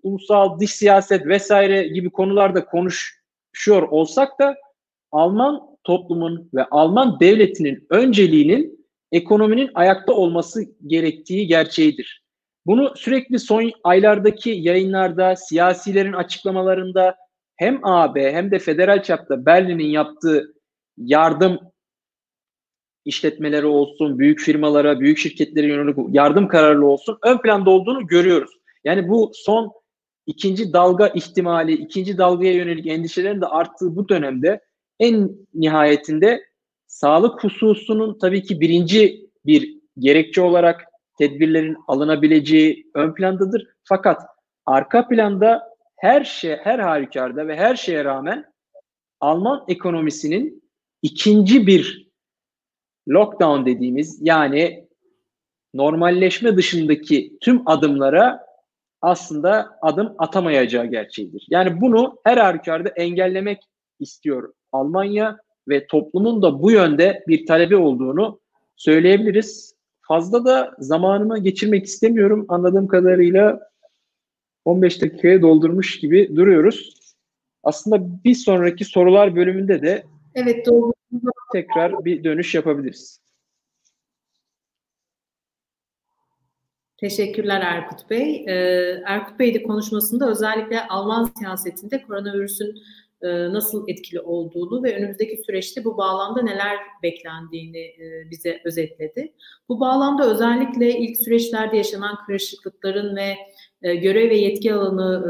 ulusal, 0.03 0.59
dış 0.59 0.71
siyaset 0.71 1.25
vesaire 1.25 1.87
gibi 1.87 2.09
konularda 2.09 2.65
konuşuyor 2.65 3.81
olsak 3.89 4.39
da 4.39 4.55
Alman 5.11 5.61
toplumun 5.83 6.49
ve 6.53 6.65
Alman 6.65 7.19
devletinin 7.19 7.87
önceliğinin 7.89 8.84
ekonominin 9.15 9.69
ayakta 9.75 10.13
olması 10.13 10.63
gerektiği 10.87 11.47
gerçeğidir. 11.47 12.23
Bunu 12.65 12.93
sürekli 12.95 13.39
son 13.39 13.71
aylardaki 13.83 14.49
yayınlarda, 14.49 15.35
siyasilerin 15.35 16.13
açıklamalarında 16.13 17.15
hem 17.55 17.79
AB 17.83 18.33
hem 18.33 18.51
de 18.51 18.59
federal 18.59 19.03
çapta 19.03 19.45
Berlin'in 19.45 19.87
yaptığı 19.87 20.53
yardım 20.97 21.59
işletmeleri 23.05 23.65
olsun, 23.65 24.19
büyük 24.19 24.39
firmalara, 24.39 24.99
büyük 24.99 25.17
şirketlere 25.17 25.67
yönelik 25.67 25.97
yardım 26.09 26.47
kararlı 26.47 26.85
olsun 26.85 27.17
ön 27.23 27.37
planda 27.37 27.69
olduğunu 27.69 28.07
görüyoruz. 28.07 28.51
Yani 28.83 29.09
bu 29.09 29.31
son 29.33 29.71
ikinci 30.25 30.73
dalga 30.73 31.07
ihtimali, 31.07 31.73
ikinci 31.73 32.17
dalgaya 32.17 32.53
yönelik 32.53 32.87
endişelerin 32.87 33.41
de 33.41 33.45
arttığı 33.45 33.95
bu 33.95 34.09
dönemde 34.09 34.61
en 34.99 35.31
nihayetinde 35.53 36.43
sağlık 36.95 37.43
hususunun 37.43 38.17
tabii 38.19 38.43
ki 38.43 38.61
birinci 38.61 39.29
bir 39.45 39.77
gerekçe 39.99 40.41
olarak 40.41 40.85
tedbirlerin 41.17 41.77
alınabileceği 41.87 42.91
ön 42.93 43.13
plandadır. 43.13 43.67
Fakat 43.83 44.21
arka 44.65 45.07
planda 45.07 45.75
her 45.95 46.23
şey, 46.23 46.55
her 46.55 46.79
halükarda 46.79 47.47
ve 47.47 47.55
her 47.55 47.75
şeye 47.75 48.05
rağmen 48.05 48.45
Alman 49.19 49.65
ekonomisinin 49.67 50.63
ikinci 51.01 51.67
bir 51.67 52.11
lockdown 53.09 53.65
dediğimiz 53.65 54.19
yani 54.21 54.87
normalleşme 55.73 56.57
dışındaki 56.57 57.37
tüm 57.41 57.67
adımlara 57.67 58.45
aslında 59.01 59.77
adım 59.81 60.15
atamayacağı 60.17 60.85
gerçeğidir. 60.85 61.47
Yani 61.49 61.81
bunu 61.81 62.19
her 62.23 62.37
halükarda 62.37 62.89
engellemek 62.89 63.63
istiyor 63.99 64.53
Almanya 64.71 65.44
ve 65.67 65.87
toplumun 65.87 66.41
da 66.41 66.61
bu 66.61 66.71
yönde 66.71 67.23
bir 67.27 67.45
talebi 67.45 67.75
olduğunu 67.75 68.39
söyleyebiliriz. 68.75 69.75
Fazla 70.01 70.45
da 70.45 70.75
zamanımı 70.79 71.39
geçirmek 71.39 71.85
istemiyorum. 71.85 72.45
Anladığım 72.49 72.87
kadarıyla 72.87 73.69
15 74.65 75.01
dakikaya 75.01 75.41
doldurmuş 75.41 75.99
gibi 75.99 76.35
duruyoruz. 76.35 76.93
Aslında 77.63 78.23
bir 78.23 78.35
sonraki 78.35 78.85
sorular 78.85 79.35
bölümünde 79.35 79.81
de 79.81 80.03
Evet 80.35 80.65
doğru. 80.65 80.93
tekrar 81.53 82.05
bir 82.05 82.23
dönüş 82.23 82.55
yapabiliriz. 82.55 83.25
Teşekkürler 86.97 87.61
Erkut 87.61 88.09
Bey. 88.09 88.45
Ee, 88.47 89.01
Erkut 89.05 89.39
Bey 89.39 89.53
de 89.53 89.63
konuşmasında 89.63 90.29
özellikle 90.31 90.87
Alman 90.87 91.31
siyasetinde 91.37 92.01
koronavirüsün 92.01 92.81
nasıl 93.27 93.85
etkili 93.87 94.19
olduğunu 94.19 94.83
ve 94.83 94.95
önümüzdeki 94.95 95.43
süreçte 95.45 95.85
bu 95.85 95.97
bağlamda 95.97 96.41
neler 96.41 96.77
beklendiğini 97.03 97.77
e, 97.77 98.31
bize 98.31 98.61
özetledi. 98.65 99.33
Bu 99.69 99.79
bağlamda 99.79 100.31
özellikle 100.31 100.99
ilk 100.99 101.17
süreçlerde 101.17 101.77
yaşanan 101.77 102.17
karışıklıkların 102.27 103.15
ve 103.15 103.35
e, 103.81 103.95
görev 103.95 104.29
ve 104.29 104.37
yetki 104.37 104.73
alanı 104.73 105.25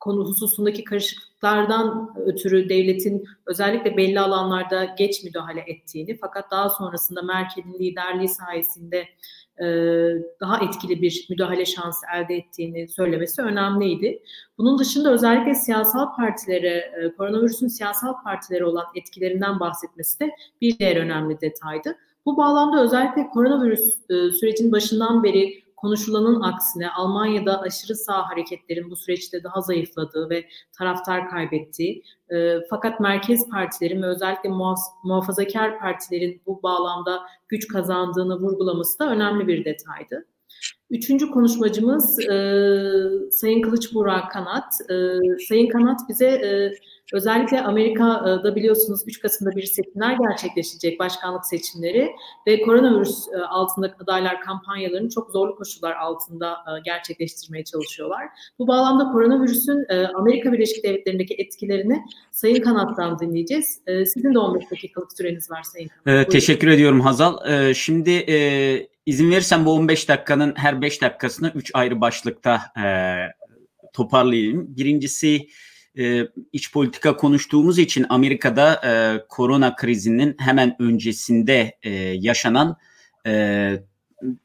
konu 0.00 0.24
hususundaki 0.24 0.84
karışıklıklardan 0.84 2.14
ötürü 2.26 2.68
devletin 2.68 3.24
özellikle 3.46 3.96
belli 3.96 4.20
alanlarda 4.20 4.84
geç 4.84 5.24
müdahale 5.24 5.64
ettiğini 5.66 6.18
fakat 6.20 6.50
daha 6.50 6.70
sonrasında 6.70 7.22
Merkel'in 7.22 7.78
liderliği 7.78 8.28
sayesinde 8.28 8.98
e, 8.98 9.06
daha 10.40 10.64
etkili 10.64 11.02
bir 11.02 11.26
müdahale 11.30 11.66
şansı 11.66 12.06
elde 12.14 12.34
ettiğini 12.34 12.88
söylemesi 12.88 13.42
önemliydi. 13.42 14.22
Bunun 14.58 14.78
dışında 14.78 15.12
özellikle 15.12 15.54
siyasal 15.54 16.16
partilere, 16.16 16.92
e, 17.02 17.12
koronavirüsün 17.16 17.68
siyasal 17.68 18.22
partilere 18.24 18.64
olan 18.64 18.86
etkilerinden 18.94 19.60
bahsetmesi 19.60 20.20
de 20.20 20.30
bir 20.60 20.78
diğer 20.78 20.96
önemli 20.96 21.40
detaydı. 21.40 21.96
Bu 22.26 22.36
bağlamda 22.36 22.82
özellikle 22.82 23.28
koronavirüs 23.28 23.98
e, 24.10 24.30
sürecin 24.30 24.72
başından 24.72 25.24
beri 25.24 25.67
konuşulanın 25.80 26.40
aksine 26.40 26.90
Almanya'da 26.90 27.60
aşırı 27.60 27.96
sağ 27.96 28.28
hareketlerin 28.28 28.90
bu 28.90 28.96
süreçte 28.96 29.44
daha 29.44 29.60
zayıfladığı 29.60 30.30
ve 30.30 30.44
taraftar 30.78 31.30
kaybettiği 31.30 32.02
e, 32.30 32.56
fakat 32.70 33.00
merkez 33.00 33.48
partilerin 33.48 34.02
ve 34.02 34.06
özellikle 34.06 34.50
muhafazakar 35.04 35.78
partilerin 35.78 36.42
bu 36.46 36.62
bağlamda 36.62 37.22
güç 37.48 37.68
kazandığını 37.68 38.40
vurgulaması 38.40 38.98
da 38.98 39.10
önemli 39.10 39.46
bir 39.46 39.64
detaydı. 39.64 40.26
Üçüncü 40.90 41.30
konuşmacımız 41.30 42.18
e, 42.20 42.32
Sayın 43.30 43.62
Kılıç 43.62 43.94
Burak 43.94 44.32
Kanat. 44.32 44.74
E, 44.90 44.94
Sayın 45.48 45.68
Kanat 45.68 46.00
bize 46.08 46.26
e, 46.26 46.72
özellikle 47.12 47.60
Amerika'da 47.60 48.56
biliyorsunuz 48.56 49.00
3 49.06 49.20
Kasım'da 49.20 49.56
bir 49.56 49.62
seçimler 49.62 50.16
gerçekleşecek, 50.28 50.98
başkanlık 50.98 51.46
seçimleri 51.46 52.10
ve 52.46 52.62
koronavirüs 52.62 53.28
e, 53.28 53.36
altındaki 53.36 53.94
adaylar 54.02 54.40
kampanyalarını 54.40 55.10
çok 55.10 55.30
zorlu 55.30 55.56
koşullar 55.56 55.96
altında 55.96 56.52
e, 56.52 56.80
gerçekleştirmeye 56.84 57.64
çalışıyorlar. 57.64 58.28
Bu 58.58 58.68
bağlamda 58.68 59.12
koronavirüsün 59.12 59.86
e, 59.88 60.06
Amerika 60.06 60.52
Birleşik 60.52 60.84
Devletleri'ndeki 60.84 61.34
etkilerini 61.34 62.02
Sayın 62.30 62.62
Kanat'tan 62.62 63.18
dinleyeceğiz. 63.18 63.80
Sizin 63.86 64.34
de 64.34 64.38
15 64.38 64.70
dakikalık 64.70 65.12
süreniz 65.12 65.50
var 65.50 65.62
Sayın 65.62 65.88
Kanat. 65.88 66.26
E, 66.26 66.28
teşekkür 66.28 66.68
ediyorum 66.68 67.00
Hazal. 67.00 67.50
E, 67.50 67.74
şimdi 67.74 68.10
e, 68.10 68.88
İzin 69.06 69.30
verirsen 69.30 69.66
bu 69.66 69.72
15 69.72 70.08
dakikanın 70.08 70.54
her 70.56 70.82
5 70.82 71.02
dakikasını 71.02 71.52
3 71.54 71.70
ayrı 71.74 72.00
başlıkta 72.00 72.60
e, 72.76 72.86
toparlayayım. 73.92 74.76
Birincisi 74.76 75.48
e, 75.98 76.28
iç 76.52 76.72
politika 76.72 77.16
konuştuğumuz 77.16 77.78
için 77.78 78.06
Amerika'da 78.08 78.80
e, 78.84 79.22
korona 79.28 79.76
krizinin 79.76 80.36
hemen 80.38 80.76
öncesinde 80.78 81.78
e, 81.82 81.90
yaşanan 82.00 82.76
e, 83.26 83.72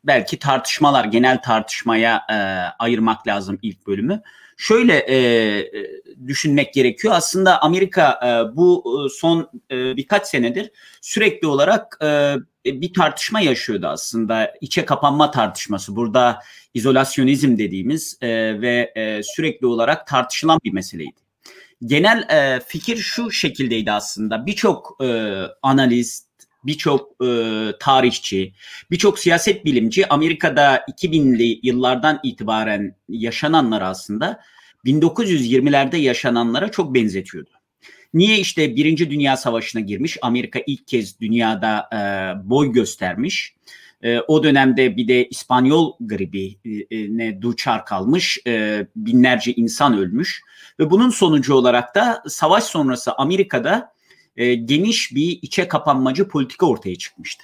belki 0.04 0.40
tartışmalar, 0.40 1.06
genel 1.06 1.42
tartışmaya 1.42 2.22
e, 2.30 2.36
ayırmak 2.80 3.28
lazım 3.28 3.60
ilk 3.62 3.88
bölümü. 3.88 4.22
Şöyle 4.58 5.06
e, 5.10 5.18
düşünmek 6.28 6.74
gerekiyor. 6.74 7.14
Aslında 7.18 7.62
Amerika 7.62 8.20
e, 8.24 8.56
bu 8.56 8.84
e, 9.06 9.10
son 9.10 9.50
e, 9.72 9.98
birkaç 9.98 10.28
senedir 10.28 10.72
sürekli 11.02 11.48
olarak 11.48 11.98
e, 12.04 12.36
bir 12.66 12.94
tartışma 12.94 13.42
yaşıyordu 13.42 13.88
aslında. 13.88 14.54
İçe 14.62 14.86
kapanma 14.86 15.32
tartışması. 15.32 15.96
Burada 15.96 16.40
izolasyonizm 16.74 17.58
dediğimiz 17.58 18.18
e, 18.22 18.28
ve 18.62 18.94
e, 18.96 19.24
sürekli 19.24 19.68
olarak 19.68 20.08
tartışılan 20.08 20.60
bir 20.64 20.74
meseleydi. 20.74 21.23
Genel 21.86 22.30
e, 22.30 22.60
fikir 22.68 22.98
şu 22.98 23.32
şekildeydi 23.32 23.92
aslında. 23.92 24.46
Birçok 24.46 24.98
e, 25.04 25.38
analist, 25.62 26.28
birçok 26.64 27.26
e, 27.26 27.28
tarihçi, 27.80 28.54
birçok 28.92 29.20
siyaset 29.20 29.66
bilimci 29.66 30.10
Amerika'da 30.10 30.78
2000'li 30.78 31.60
yıllardan 31.64 32.20
itibaren 32.24 32.96
yaşananlar 33.10 33.82
aslında 33.82 34.40
1920'lerde 34.86 35.98
yaşananlara 35.98 36.72
çok 36.72 36.96
benzetiyordu. 36.96 37.50
Niye 38.14 38.40
işte 38.40 38.76
Birinci 38.76 39.10
Dünya 39.10 39.38
Savaşı'na 39.38 39.82
girmiş? 39.82 40.18
Amerika 40.22 40.60
ilk 40.68 40.88
kez 40.88 41.20
dünyada 41.20 41.90
e, 41.94 42.00
boy 42.50 42.72
göstermiş 42.72 43.56
E, 44.04 44.20
o 44.20 44.44
dönemde 44.44 44.98
bir 44.98 45.08
de 45.08 45.28
İspanyol 45.28 45.94
gribi 46.00 46.58
e, 46.92 47.18
ne 47.18 47.42
duçar 47.42 47.86
kalmış, 47.86 48.40
e, 48.48 48.86
binlerce 48.96 49.54
insan 49.54 49.98
ölmüş 49.98 50.42
ve 50.80 50.90
bunun 50.90 51.10
sonucu 51.10 51.54
olarak 51.54 51.96
da 51.96 52.24
savaş 52.28 52.64
sonrası 52.64 53.14
Amerika'da 53.14 53.94
e, 54.38 54.56
geniş 54.56 55.16
bir 55.16 55.40
içe 55.42 55.68
kapanmacı 55.68 56.28
politika 56.28 56.66
ortaya 56.66 56.96
çıkmıştı. 56.96 57.44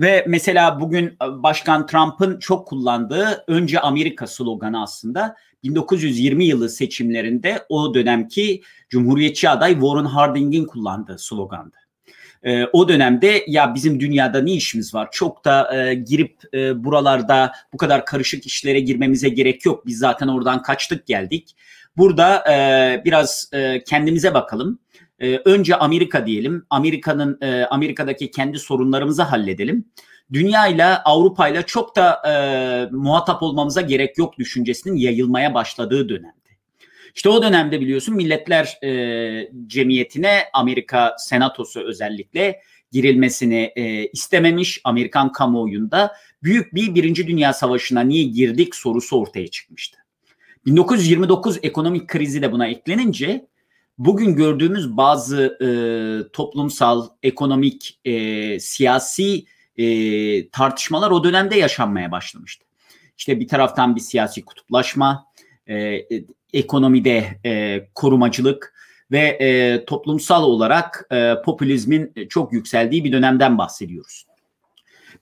Ve 0.00 0.24
mesela 0.28 0.80
bugün 0.80 1.06
e, 1.06 1.42
Başkan 1.42 1.86
Trump'ın 1.86 2.38
çok 2.38 2.68
kullandığı 2.68 3.44
önce 3.46 3.80
Amerika 3.80 4.26
sloganı 4.26 4.82
aslında 4.82 5.36
1920 5.62 6.44
yılı 6.44 6.68
seçimlerinde 6.68 7.66
o 7.68 7.94
dönemki 7.94 8.62
Cumhuriyetçi 8.88 9.48
aday 9.48 9.72
Warren 9.72 10.04
Harding'in 10.04 10.64
kullandığı 10.64 11.18
slogandı. 11.18 11.76
E, 12.42 12.64
o 12.72 12.88
dönemde 12.88 13.44
ya 13.46 13.74
bizim 13.74 14.00
dünyada 14.00 14.42
ne 14.42 14.52
işimiz 14.52 14.94
var? 14.94 15.08
Çok 15.12 15.44
da 15.44 15.76
e, 15.76 15.94
girip 15.94 16.36
e, 16.54 16.84
buralarda 16.84 17.52
bu 17.72 17.76
kadar 17.76 18.04
karışık 18.04 18.46
işlere 18.46 18.80
girmemize 18.80 19.28
gerek 19.28 19.66
yok. 19.66 19.86
Biz 19.86 19.98
zaten 19.98 20.28
oradan 20.28 20.62
kaçtık 20.62 21.06
geldik. 21.06 21.56
Burada 21.96 22.44
e, 22.52 23.02
biraz 23.04 23.50
e, 23.52 23.84
kendimize 23.84 24.34
bakalım. 24.34 24.78
E, 25.20 25.36
önce 25.36 25.76
Amerika 25.76 26.26
diyelim. 26.26 26.66
Amerika'nın 26.70 27.38
e, 27.40 27.64
Amerika'daki 27.64 28.30
kendi 28.30 28.58
sorunlarımızı 28.58 29.22
halledelim. 29.22 29.84
Dünya 30.32 30.66
ile 30.66 30.84
Avrupa 30.84 31.48
ile 31.48 31.62
çok 31.62 31.96
da 31.96 32.22
e, 32.28 32.32
muhatap 32.92 33.42
olmamıza 33.42 33.80
gerek 33.80 34.18
yok 34.18 34.38
düşüncesinin 34.38 34.96
yayılmaya 34.96 35.54
başladığı 35.54 36.08
dönemdi. 36.08 36.37
İşte 37.18 37.28
o 37.28 37.42
dönemde 37.42 37.80
biliyorsun 37.80 38.16
Milletler 38.16 38.78
e, 38.84 39.50
Cemiyeti'ne 39.66 40.42
Amerika 40.52 41.16
Senatosu 41.18 41.80
özellikle 41.80 42.60
girilmesini 42.92 43.72
e, 43.76 44.06
istememiş 44.06 44.80
Amerikan 44.84 45.32
kamuoyunda 45.32 46.12
büyük 46.42 46.74
bir 46.74 46.94
Birinci 46.94 47.26
Dünya 47.26 47.52
Savaşı'na 47.52 48.00
niye 48.00 48.24
girdik 48.24 48.74
sorusu 48.74 49.20
ortaya 49.20 49.48
çıkmıştı. 49.48 49.98
1929 50.66 51.58
ekonomik 51.62 52.08
krizi 52.08 52.42
de 52.42 52.52
buna 52.52 52.66
eklenince 52.66 53.46
bugün 53.98 54.36
gördüğümüz 54.36 54.96
bazı 54.96 55.58
e, 55.62 55.68
toplumsal, 56.32 57.08
ekonomik, 57.22 58.00
e, 58.04 58.60
siyasi 58.60 59.44
e, 59.76 60.48
tartışmalar 60.48 61.10
o 61.10 61.24
dönemde 61.24 61.56
yaşanmaya 61.56 62.12
başlamıştı. 62.12 62.64
İşte 63.16 63.40
bir 63.40 63.48
taraftan 63.48 63.96
bir 63.96 64.00
siyasi 64.00 64.44
kutuplaşma, 64.44 65.26
e, 65.68 66.06
ekonomide 66.52 67.24
e, 67.44 67.84
korumacılık 67.94 68.74
ve 69.10 69.20
e, 69.20 69.84
toplumsal 69.84 70.42
olarak 70.42 71.06
e, 71.12 71.34
popülizmin 71.44 72.12
çok 72.28 72.52
yükseldiği 72.52 73.04
bir 73.04 73.12
dönemden 73.12 73.58
bahsediyoruz. 73.58 74.26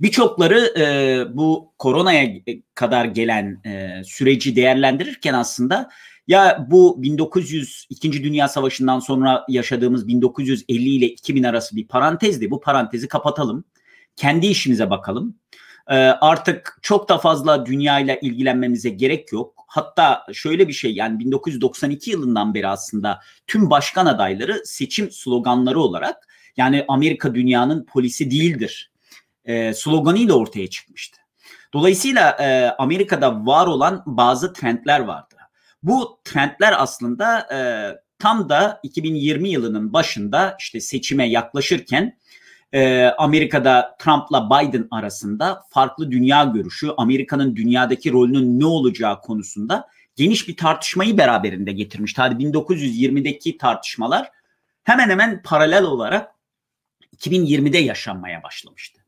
Birçokları 0.01 0.81
e, 0.81 1.37
bu 1.37 1.73
koronaya 1.79 2.31
kadar 2.75 3.05
gelen 3.05 3.61
e, 3.67 4.03
süreci 4.05 4.57
değerlendirirken 4.57 5.35
aslında 5.35 5.91
ya 6.29 6.67
bu 6.71 7.03
1900 7.03 7.87
2. 7.91 8.25
Dünya 8.25 8.49
Savaşı'ndan 8.49 8.99
sonra 8.99 9.45
yaşadığımız 9.49 10.09
1950 10.09 10.89
ile 10.89 11.07
2000 11.07 11.43
arası 11.43 11.77
bir 11.77 11.89
parantezdi. 11.89 12.51
Bu 12.51 12.61
parantezi 12.61 13.09
kapatalım. 13.09 13.65
Kendi 14.17 14.47
işimize 14.47 14.91
bakalım. 14.91 15.37
E, 15.89 15.95
artık 15.97 16.79
çok 16.83 17.09
da 17.09 17.19
fazla 17.19 17.67
dünyayla 17.67 18.17
ilgilenmemize 18.17 18.91
gerek 18.91 19.33
yok. 19.33 19.56
Hatta 19.67 20.27
şöyle 20.33 20.69
bir 20.69 20.73
şey 20.73 20.95
yani 20.95 21.19
1992 21.19 22.11
yılından 22.11 22.55
beri 22.55 22.69
aslında 22.69 23.21
tüm 23.47 23.71
başkan 23.71 24.07
adayları 24.07 24.63
seçim 24.67 25.11
sloganları 25.11 25.81
olarak 25.81 26.29
yani 26.57 26.85
Amerika 26.89 27.35
dünyanın 27.35 27.85
polisi 27.85 28.31
değildir 28.31 28.91
e, 29.45 29.75
sloganıyla 29.75 30.35
ortaya 30.35 30.67
çıkmıştı. 30.71 31.19
Dolayısıyla 31.75 32.31
e, 32.31 32.75
Amerika'da 32.79 33.47
var 33.47 33.67
olan 33.67 34.03
bazı 34.07 34.53
trendler 34.53 35.01
vardı. 35.01 35.35
Bu 35.83 36.21
trendler 36.25 36.75
aslında 36.79 37.39
e, 37.55 37.59
tam 38.19 38.49
da 38.49 38.81
2020 38.83 39.49
yılının 39.49 39.93
başında 39.93 40.57
işte 40.61 40.81
seçime 40.81 41.29
yaklaşırken 41.29 42.19
e, 42.77 43.05
Amerika'da 43.19 43.97
Trump'la 43.99 44.51
Biden 44.51 44.89
arasında 44.91 45.63
farklı 45.71 46.11
dünya 46.11 46.45
görüşü, 46.45 46.91
Amerika'nın 46.97 47.57
dünyadaki 47.57 48.13
rolünün 48.13 48.61
ne 48.61 48.67
olacağı 48.67 49.21
konusunda 49.21 49.89
geniş 50.17 50.49
bir 50.49 50.57
tartışmayı 50.57 51.19
beraberinde 51.19 51.73
getirmişti. 51.73 52.21
Hadi 52.21 52.45
1920'deki 52.45 53.59
tartışmalar 53.59 54.31
hemen 54.85 55.11
hemen 55.11 55.43
paralel 55.43 55.85
olarak 55.85 56.31
2020'de 57.17 57.79
yaşanmaya 57.79 58.43
başlamıştı. 58.43 59.01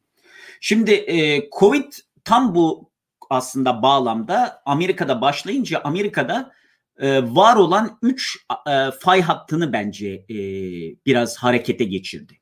Şimdi 0.60 0.92
e, 0.92 1.50
Covid 1.58 1.92
tam 2.24 2.54
bu 2.54 2.90
aslında 3.30 3.82
bağlamda 3.82 4.62
Amerika'da 4.66 5.20
başlayınca 5.20 5.80
Amerika'da 5.84 6.52
e, 6.98 7.34
var 7.34 7.56
olan 7.56 7.98
3 8.02 8.38
e, 8.68 8.90
fay 9.00 9.22
hattını 9.22 9.72
bence 9.72 10.08
e, 10.08 10.36
biraz 11.06 11.36
harekete 11.36 11.84
geçirdi. 11.84 12.40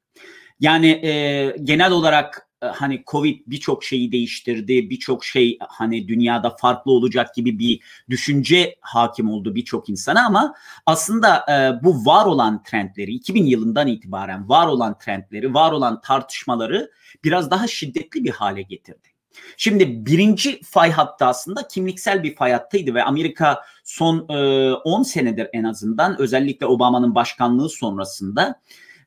Yani 0.60 0.86
e, 0.86 1.56
genel 1.62 1.90
olarak 1.90 2.48
e, 2.62 2.66
hani 2.66 3.02
Covid 3.06 3.40
birçok 3.46 3.84
şeyi 3.84 4.12
değiştirdi, 4.12 4.90
birçok 4.90 5.24
şey 5.24 5.58
hani 5.68 6.08
dünyada 6.08 6.50
farklı 6.50 6.92
olacak 6.92 7.34
gibi 7.34 7.58
bir 7.58 7.80
düşünce 8.10 8.76
hakim 8.80 9.30
oldu 9.30 9.54
birçok 9.54 9.88
insana 9.88 10.26
ama 10.26 10.54
aslında 10.86 11.36
e, 11.36 11.84
bu 11.84 12.06
var 12.06 12.26
olan 12.26 12.62
trendleri 12.62 13.12
2000 13.12 13.46
yılından 13.46 13.86
itibaren 13.86 14.48
var 14.48 14.66
olan 14.66 14.98
trendleri, 14.98 15.54
var 15.54 15.72
olan 15.72 16.00
tartışmaları 16.00 16.90
biraz 17.24 17.50
daha 17.50 17.66
şiddetli 17.66 18.24
bir 18.24 18.30
hale 18.30 18.62
getirdi. 18.62 19.08
Şimdi 19.56 20.06
birinci 20.06 20.60
fay 20.62 20.90
hattı 20.90 21.24
aslında 21.24 21.68
kimliksel 21.68 22.22
bir 22.22 22.34
fay 22.34 22.52
hattıydı 22.52 22.94
ve 22.94 23.04
Amerika 23.04 23.62
son 23.84 24.18
10 24.18 25.00
e, 25.00 25.04
senedir 25.04 25.48
en 25.52 25.64
azından 25.64 26.20
özellikle 26.20 26.66
Obama'nın 26.66 27.14
başkanlığı 27.14 27.68
sonrasında 27.68 28.60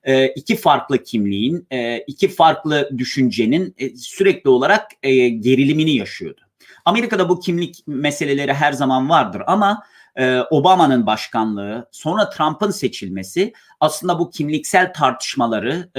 e, 0.03 0.27
iki 0.27 0.55
farklı 0.55 1.03
kimliğin, 1.03 1.67
iki 2.07 2.27
farklı 2.27 2.89
düşüncenin 2.97 3.75
e, 3.77 3.95
sürekli 3.95 4.49
olarak 4.49 4.91
e, 5.03 5.29
gerilimini 5.29 5.95
yaşıyordu. 5.95 6.41
Amerika'da 6.85 7.29
bu 7.29 7.39
kimlik 7.39 7.83
meseleleri 7.87 8.53
her 8.53 8.71
zaman 8.71 9.09
vardır 9.09 9.41
ama 9.47 9.83
e, 10.15 10.39
Obama'nın 10.39 11.05
başkanlığı, 11.05 11.89
sonra 11.91 12.29
Trump'ın 12.29 12.71
seçilmesi 12.71 13.53
aslında 13.79 14.19
bu 14.19 14.29
kimliksel 14.29 14.93
tartışmaları 14.93 15.89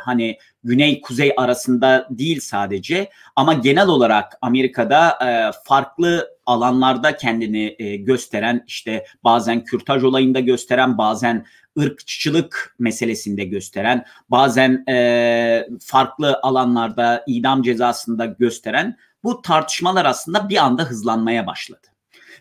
hani 0.00 0.38
güney 0.64 1.00
kuzey 1.00 1.32
arasında 1.36 2.08
değil 2.10 2.40
sadece 2.40 3.10
ama 3.36 3.54
genel 3.54 3.88
olarak 3.88 4.38
Amerika'da 4.42 5.18
farklı 5.64 6.28
alanlarda 6.46 7.16
kendini 7.16 7.76
gösteren 8.04 8.64
işte 8.66 9.04
bazen 9.24 9.64
kürtaj 9.64 10.04
olayında 10.04 10.40
gösteren 10.40 10.98
bazen 10.98 11.46
ırkçılık 11.78 12.74
meselesinde 12.78 13.44
gösteren 13.44 14.04
bazen 14.28 14.84
e, 14.88 15.68
farklı 15.80 16.38
alanlarda 16.42 17.24
idam 17.26 17.62
cezasında 17.62 18.24
gösteren 18.26 18.96
bu 19.24 19.42
tartışmalar 19.42 20.04
aslında 20.04 20.48
bir 20.48 20.56
anda 20.56 20.82
hızlanmaya 20.82 21.46
başladı. 21.46 21.86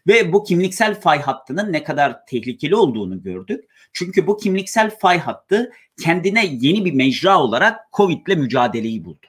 Ve 0.07 0.33
bu 0.33 0.43
kimliksel 0.43 1.01
fay 1.01 1.21
hattının 1.21 1.73
ne 1.73 1.83
kadar 1.83 2.25
tehlikeli 2.25 2.75
olduğunu 2.75 3.23
gördük. 3.23 3.65
Çünkü 3.93 4.27
bu 4.27 4.37
kimliksel 4.37 4.97
fay 4.99 5.19
hattı 5.19 5.71
kendine 6.01 6.45
yeni 6.45 6.85
bir 6.85 6.93
mecra 6.93 7.39
olarak 7.39 7.91
Covid 7.93 8.27
ile 8.27 8.35
mücadeleyi 8.35 9.05
buldu. 9.05 9.27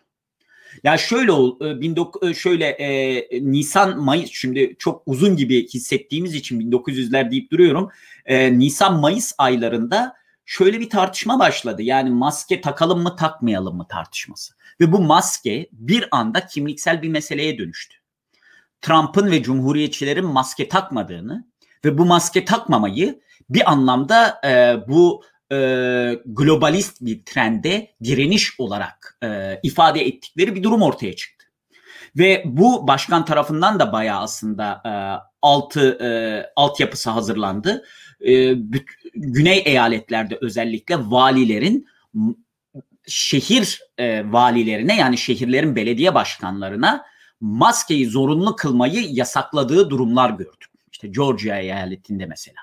Ya 0.85 0.99
şöyle 0.99 1.33
ol, 1.33 1.61
e, 1.61 2.29
e, 2.29 2.35
şöyle 2.35 2.67
e, 2.67 3.29
Nisan 3.43 3.99
Mayıs 4.01 4.31
şimdi 4.33 4.77
çok 4.79 5.03
uzun 5.07 5.37
gibi 5.37 5.69
hissettiğimiz 5.69 6.35
için 6.35 6.61
1900'ler 6.61 7.31
deyip 7.31 7.53
duruyorum. 7.53 7.91
E, 8.27 8.59
Nisan 8.59 9.01
Mayıs 9.01 9.33
aylarında 9.39 10.17
şöyle 10.47 10.81
bir 10.81 10.91
tartışma 10.91 11.39
başladı. 11.39 11.83
Yani 11.83 12.11
maske 12.11 12.61
takalım 12.61 13.03
mı 13.03 13.17
takmayalım 13.17 13.77
mı 13.77 13.87
tartışması. 13.89 14.55
Ve 14.81 14.93
bu 14.93 15.01
maske 15.01 15.69
bir 15.73 16.09
anda 16.11 16.47
kimliksel 16.47 17.03
bir 17.03 17.09
meseleye 17.09 17.59
dönüştü. 17.59 17.97
Trump'ın 18.81 19.31
ve 19.31 19.43
cumhuriyetçilerin 19.43 20.27
maske 20.27 20.69
takmadığını 20.69 21.45
ve 21.85 21.99
bu 21.99 22.05
maske 22.05 22.45
takmamayı 22.45 23.21
bir 23.51 23.71
anlamda 23.71 24.41
e, 24.45 24.77
bu 24.89 25.25
e, 25.53 25.57
globalist 26.27 27.01
bir 27.01 27.25
trende 27.25 27.95
direniş 28.05 28.61
olarak 28.61 29.19
e, 29.25 29.61
ifade 29.63 30.01
ettikleri 30.07 30.55
bir 30.55 30.63
durum 30.63 30.83
ortaya 30.83 31.17
çıktı. 31.17 31.47
Ve 32.17 32.43
bu 32.47 32.89
başkan 32.89 33.25
tarafından 33.25 33.81
da 33.81 33.93
bayağı 33.93 34.21
aslında 34.21 34.83
e, 34.87 34.93
altı 35.43 35.99
e, 36.05 36.09
altyapısı 36.57 37.11
hazırlandı. 37.11 37.85
E, 38.21 38.55
güney 39.15 39.63
eyaletlerde 39.65 40.39
özellikle 40.41 40.97
valilerin 40.99 41.87
şehir 43.07 43.81
e, 43.99 44.33
valilerine 44.33 44.97
yani 44.97 45.19
şehirlerin 45.19 45.77
belediye 45.77 46.15
başkanlarına 46.15 47.05
maskeyi 47.41 48.07
zorunlu 48.07 48.57
kılmayı 48.57 49.07
yasakladığı 49.11 49.91
durumlar 49.91 50.31
gördük. 50.31 50.71
İşte 50.93 51.09
Georgia 51.09 51.59
eyaletinde 51.59 52.27
mesela. 52.27 52.59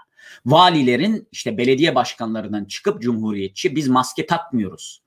Valilerin 0.46 1.28
işte 1.32 1.58
belediye 1.58 1.96
başkanlarından 1.96 2.66
çıkıp 2.66 3.02
cumhuriyetçi 3.02 3.76
biz 3.76 3.88
maske 3.88 4.26
takmıyoruz 4.26 5.02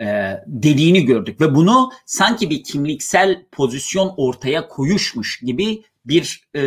e, 0.00 0.06
dediğini 0.46 1.04
gördük 1.04 1.40
ve 1.40 1.54
bunu 1.54 1.90
sanki 2.06 2.50
bir 2.50 2.64
kimliksel 2.64 3.44
pozisyon 3.52 4.14
ortaya 4.16 4.68
koyuşmuş 4.68 5.40
gibi 5.40 5.82
bir 6.06 6.44
e, 6.56 6.62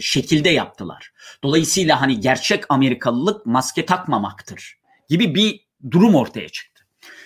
şekilde 0.00 0.48
yaptılar. 0.48 1.12
Dolayısıyla 1.42 2.00
hani 2.00 2.20
gerçek 2.20 2.64
Amerikalılık 2.68 3.46
maske 3.46 3.86
takmamaktır 3.86 4.78
gibi 5.08 5.34
bir 5.34 5.60
durum 5.90 6.14
ortaya 6.14 6.48
çıktı. 6.48 6.84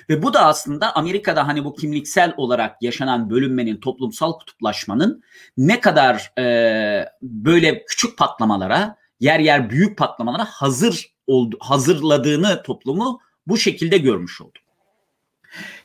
Ve 0.08 0.22
bu 0.22 0.34
da 0.34 0.46
aslında 0.46 0.96
Amerika'da 0.96 1.46
hani 1.48 1.64
bu 1.64 1.74
kimliksel 1.74 2.34
olarak 2.36 2.82
yaşanan 2.82 3.30
bölünmenin, 3.30 3.80
toplumsal 3.80 4.32
kutuplaşmanın 4.32 5.22
ne 5.56 5.80
kadar 5.80 6.32
e, 6.38 7.08
böyle 7.22 7.84
küçük 7.84 8.18
patlamalara, 8.18 8.96
yer 9.24 9.40
yer 9.40 9.70
büyük 9.70 9.98
patlamalara 9.98 10.44
hazır 10.44 11.14
oldu, 11.26 11.56
hazırladığını 11.60 12.62
toplumu 12.62 13.20
bu 13.46 13.58
şekilde 13.58 13.98
görmüş 13.98 14.40
olduk. 14.40 14.64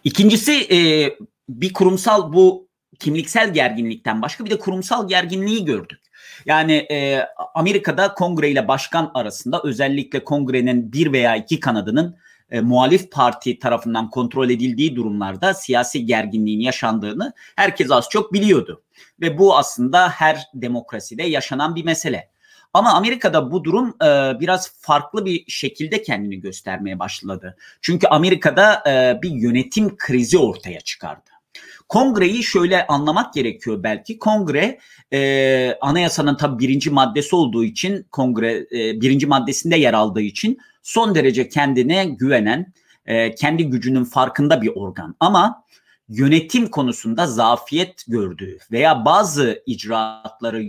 İkincisi 0.03 0.67
e, 0.71 0.77
bir 1.49 1.73
kurumsal 1.73 2.33
bu 2.33 2.67
kimliksel 2.99 3.53
gerginlikten 3.53 4.21
başka 4.21 4.45
bir 4.45 4.49
de 4.49 4.59
kurumsal 4.59 5.07
gerginliği 5.07 5.65
gördük. 5.65 5.99
Yani 6.45 6.73
e, 6.73 7.25
Amerika'da 7.55 8.13
kongre 8.13 8.49
ile 8.49 8.67
başkan 8.67 9.11
arasında 9.13 9.61
özellikle 9.63 10.23
kongrenin 10.23 10.93
bir 10.93 11.13
veya 11.13 11.35
iki 11.35 11.59
kanadının 11.59 12.17
e, 12.51 12.61
muhalif 12.61 13.11
parti 13.11 13.59
tarafından 13.59 14.09
kontrol 14.09 14.49
edildiği 14.49 14.95
durumlarda 14.95 15.53
siyasi 15.53 16.05
gerginliğin 16.05 16.59
yaşandığını 16.59 17.33
herkes 17.55 17.91
az 17.91 18.09
çok 18.09 18.33
biliyordu. 18.33 18.83
Ve 19.21 19.37
bu 19.37 19.57
aslında 19.57 20.09
her 20.09 20.47
demokraside 20.53 21.23
yaşanan 21.23 21.75
bir 21.75 21.85
mesele. 21.85 22.29
Ama 22.74 22.93
Amerika'da 22.93 23.51
bu 23.51 23.63
durum 23.63 23.89
e, 24.03 24.39
biraz 24.39 24.82
farklı 24.82 25.26
bir 25.26 25.45
şekilde 25.47 26.01
kendini 26.01 26.41
göstermeye 26.41 26.99
başladı. 26.99 27.57
Çünkü 27.82 28.07
Amerika'da 28.07 28.84
e, 28.88 29.22
bir 29.22 29.32
yönetim 29.32 29.97
krizi 29.97 30.38
ortaya 30.38 30.82
çıkardı. 30.82 31.30
Kongreyi 31.89 32.43
şöyle 32.43 32.88
anlamak 32.88 33.34
gerekiyor 33.34 33.84
belki. 33.84 34.20
Kongre 34.20 34.80
e, 35.13 35.78
anayasanın 35.82 36.36
tabi 36.36 36.59
birinci 36.59 36.89
maddesi 36.89 37.36
olduğu 37.36 37.63
için 37.63 38.05
kongre 38.11 38.67
e, 38.72 39.01
birinci 39.01 39.28
maddesinde 39.28 39.76
yer 39.76 39.93
aldığı 39.93 40.22
için 40.22 40.57
son 40.84 41.15
derece 41.15 41.49
kendine 41.49 42.05
güvenen, 42.05 42.74
e, 43.05 43.36
kendi 43.36 43.70
gücünün 43.70 44.03
farkında 44.03 44.61
bir 44.61 44.72
organ. 44.76 45.15
Ama 45.20 45.63
yönetim 46.09 46.67
konusunda 46.67 47.28
zafiyet 47.28 48.03
gördüğü 48.07 48.57
veya 48.72 49.05
bazı 49.05 49.63
icraatları 49.65 50.61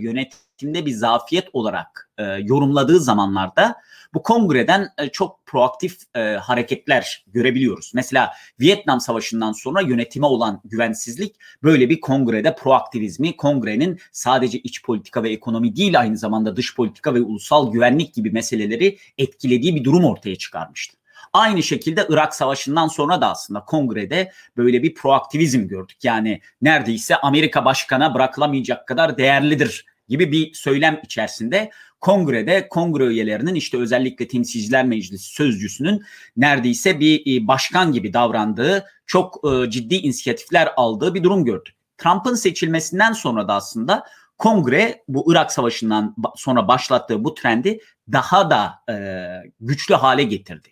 yönetimde 0.61 0.85
bir 0.85 0.91
zafiyet 0.91 1.47
olarak 1.53 2.09
e, 2.17 2.23
yorumladığı 2.23 2.99
zamanlarda 2.99 3.75
bu 4.13 4.23
kongreden 4.23 4.89
e, 4.97 5.09
çok 5.09 5.45
proaktif 5.45 5.97
e, 6.15 6.19
hareketler 6.19 7.25
görebiliyoruz. 7.27 7.91
Mesela 7.93 8.33
Vietnam 8.59 8.99
Savaşı'ndan 8.99 9.51
sonra 9.51 9.81
yönetime 9.81 10.25
olan 10.25 10.61
güvensizlik 10.65 11.35
böyle 11.63 11.89
bir 11.89 12.01
kongrede 12.01 12.55
proaktivizmi, 12.55 13.37
kongrenin 13.37 13.99
sadece 14.11 14.59
iç 14.59 14.83
politika 14.83 15.23
ve 15.23 15.29
ekonomi 15.29 15.75
değil 15.75 15.99
aynı 15.99 16.17
zamanda 16.17 16.55
dış 16.55 16.75
politika 16.75 17.13
ve 17.13 17.21
ulusal 17.21 17.71
güvenlik 17.71 18.13
gibi 18.13 18.31
meseleleri 18.31 18.97
etkilediği 19.17 19.75
bir 19.75 19.83
durum 19.83 20.05
ortaya 20.05 20.35
çıkarmıştı. 20.35 20.97
Aynı 21.33 21.63
şekilde 21.63 22.05
Irak 22.09 22.35
Savaşı'ndan 22.35 22.87
sonra 22.87 23.21
da 23.21 23.31
aslında 23.31 23.65
kongrede 23.65 24.31
böyle 24.57 24.83
bir 24.83 24.93
proaktivizm 24.93 25.67
gördük. 25.67 25.97
Yani 26.03 26.41
neredeyse 26.61 27.15
Amerika 27.15 27.65
başkana 27.65 28.13
bırakılamayacak 28.13 28.87
kadar 28.87 29.17
değerlidir 29.17 29.85
gibi 30.11 30.31
bir 30.31 30.53
söylem 30.53 31.01
içerisinde 31.03 31.71
kongrede 31.99 32.67
kongre 32.67 33.05
üyelerinin 33.05 33.55
işte 33.55 33.77
özellikle 33.77 34.27
temsilciler 34.27 34.85
meclisi 34.85 35.33
sözcüsünün 35.33 36.03
neredeyse 36.37 36.99
bir 36.99 37.43
e, 37.43 37.47
başkan 37.47 37.91
gibi 37.91 38.13
davrandığı 38.13 38.85
çok 39.05 39.41
e, 39.51 39.69
ciddi 39.69 39.95
inisiyatifler 39.95 40.73
aldığı 40.77 41.13
bir 41.13 41.23
durum 41.23 41.45
gördük. 41.45 41.75
Trump'ın 41.97 42.35
seçilmesinden 42.35 43.13
sonra 43.13 43.47
da 43.47 43.53
aslında 43.53 44.03
kongre 44.37 45.03
bu 45.07 45.31
Irak 45.31 45.51
Savaşı'ndan 45.51 46.15
sonra 46.35 46.67
başlattığı 46.67 47.23
bu 47.23 47.33
trendi 47.33 47.79
daha 48.11 48.49
da 48.49 48.93
e, 48.93 49.25
güçlü 49.59 49.95
hale 49.95 50.23
getirdi. 50.23 50.69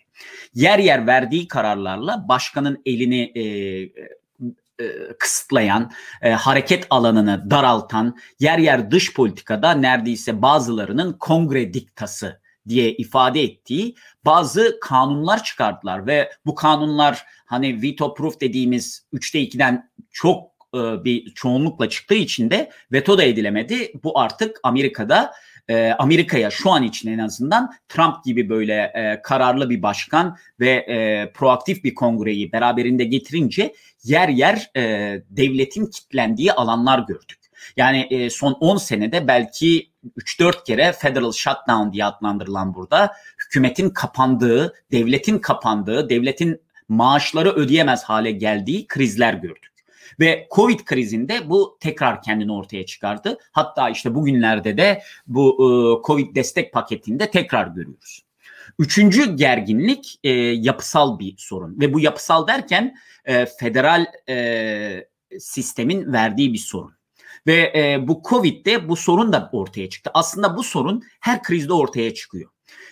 Yer 0.54 0.78
yer 0.78 1.06
verdiği 1.06 1.48
kararlarla 1.48 2.28
başkanın 2.28 2.82
elini 2.86 3.32
kısıtlayan, 5.18 5.90
e, 6.22 6.30
hareket 6.30 6.86
alanını 6.90 7.50
daraltan, 7.50 8.16
yer 8.40 8.58
yer 8.58 8.90
dış 8.90 9.14
politikada 9.14 9.72
neredeyse 9.72 10.42
bazılarının 10.42 11.12
kongre 11.12 11.74
diktası 11.74 12.40
diye 12.68 12.92
ifade 12.92 13.42
ettiği 13.42 13.94
bazı 14.24 14.78
kanunlar 14.80 15.44
çıkardılar 15.44 16.06
ve 16.06 16.30
bu 16.46 16.54
kanunlar 16.54 17.24
hani 17.46 17.82
veto 17.82 18.14
proof 18.14 18.40
dediğimiz 18.40 19.06
3'te 19.12 19.38
2'den 19.42 19.90
çok 20.10 20.50
e, 20.74 20.78
bir 21.04 21.34
çoğunlukla 21.34 21.88
çıktığı 21.88 22.14
için 22.14 22.50
de 22.50 22.70
veto 22.92 23.18
da 23.18 23.22
edilemedi. 23.22 23.92
Bu 24.04 24.18
artık 24.18 24.60
Amerika'da 24.62 25.32
e, 25.68 25.90
Amerika'ya 25.98 26.50
şu 26.50 26.70
an 26.70 26.82
için 26.82 27.12
en 27.12 27.18
azından 27.18 27.72
Trump 27.88 28.24
gibi 28.24 28.48
böyle 28.48 28.74
e, 28.74 29.22
kararlı 29.22 29.70
bir 29.70 29.82
başkan 29.82 30.36
ve 30.60 30.70
e, 30.70 31.30
proaktif 31.32 31.84
bir 31.84 31.94
kongreyi 31.94 32.52
beraberinde 32.52 33.04
getirince 33.04 33.74
yer 34.04 34.28
yer 34.28 34.70
e, 34.76 34.82
devletin 35.30 35.86
kitlendiği 35.86 36.52
alanlar 36.52 36.98
gördük. 36.98 37.40
Yani 37.76 38.06
e, 38.10 38.30
son 38.30 38.52
10 38.52 38.76
senede 38.76 39.28
belki 39.28 39.90
3-4 40.18 40.64
kere 40.64 40.92
federal 40.92 41.32
shutdown 41.32 41.92
diye 41.92 42.04
adlandırılan 42.04 42.74
burada 42.74 43.12
hükümetin 43.46 43.90
kapandığı, 43.90 44.74
devletin 44.92 45.38
kapandığı, 45.38 46.08
devletin 46.08 46.60
maaşları 46.88 47.50
ödeyemez 47.50 48.04
hale 48.04 48.30
geldiği 48.30 48.86
krizler 48.86 49.34
gördük. 49.34 49.69
Ve 50.20 50.48
Covid 50.50 50.80
krizinde 50.80 51.50
bu 51.50 51.78
tekrar 51.80 52.22
kendini 52.22 52.52
ortaya 52.52 52.86
çıkardı. 52.86 53.38
Hatta 53.52 53.90
işte 53.90 54.14
bugünlerde 54.14 54.76
de 54.76 55.02
bu 55.26 55.52
e, 55.52 56.06
Covid 56.06 56.36
destek 56.36 56.72
paketinde 56.72 57.30
tekrar 57.30 57.66
görüyoruz. 57.66 58.22
Üçüncü 58.78 59.36
gerginlik 59.36 60.20
e, 60.24 60.30
yapısal 60.40 61.18
bir 61.18 61.34
sorun 61.38 61.80
ve 61.80 61.94
bu 61.94 62.00
yapısal 62.00 62.46
derken 62.46 62.96
e, 63.24 63.46
federal 63.46 64.06
e, 64.28 65.08
sistemin 65.38 66.12
verdiği 66.12 66.52
bir 66.52 66.58
sorun. 66.58 66.94
Ve 67.46 67.72
e, 67.76 68.08
bu 68.08 68.22
Covid'de 68.28 68.88
bu 68.88 68.96
sorun 68.96 69.32
da 69.32 69.50
ortaya 69.52 69.88
çıktı. 69.88 70.10
Aslında 70.14 70.56
bu 70.56 70.62
sorun 70.62 71.02
her 71.20 71.42
krizde 71.42 71.72
ortaya 71.72 72.14
çıkıyor. 72.14 72.50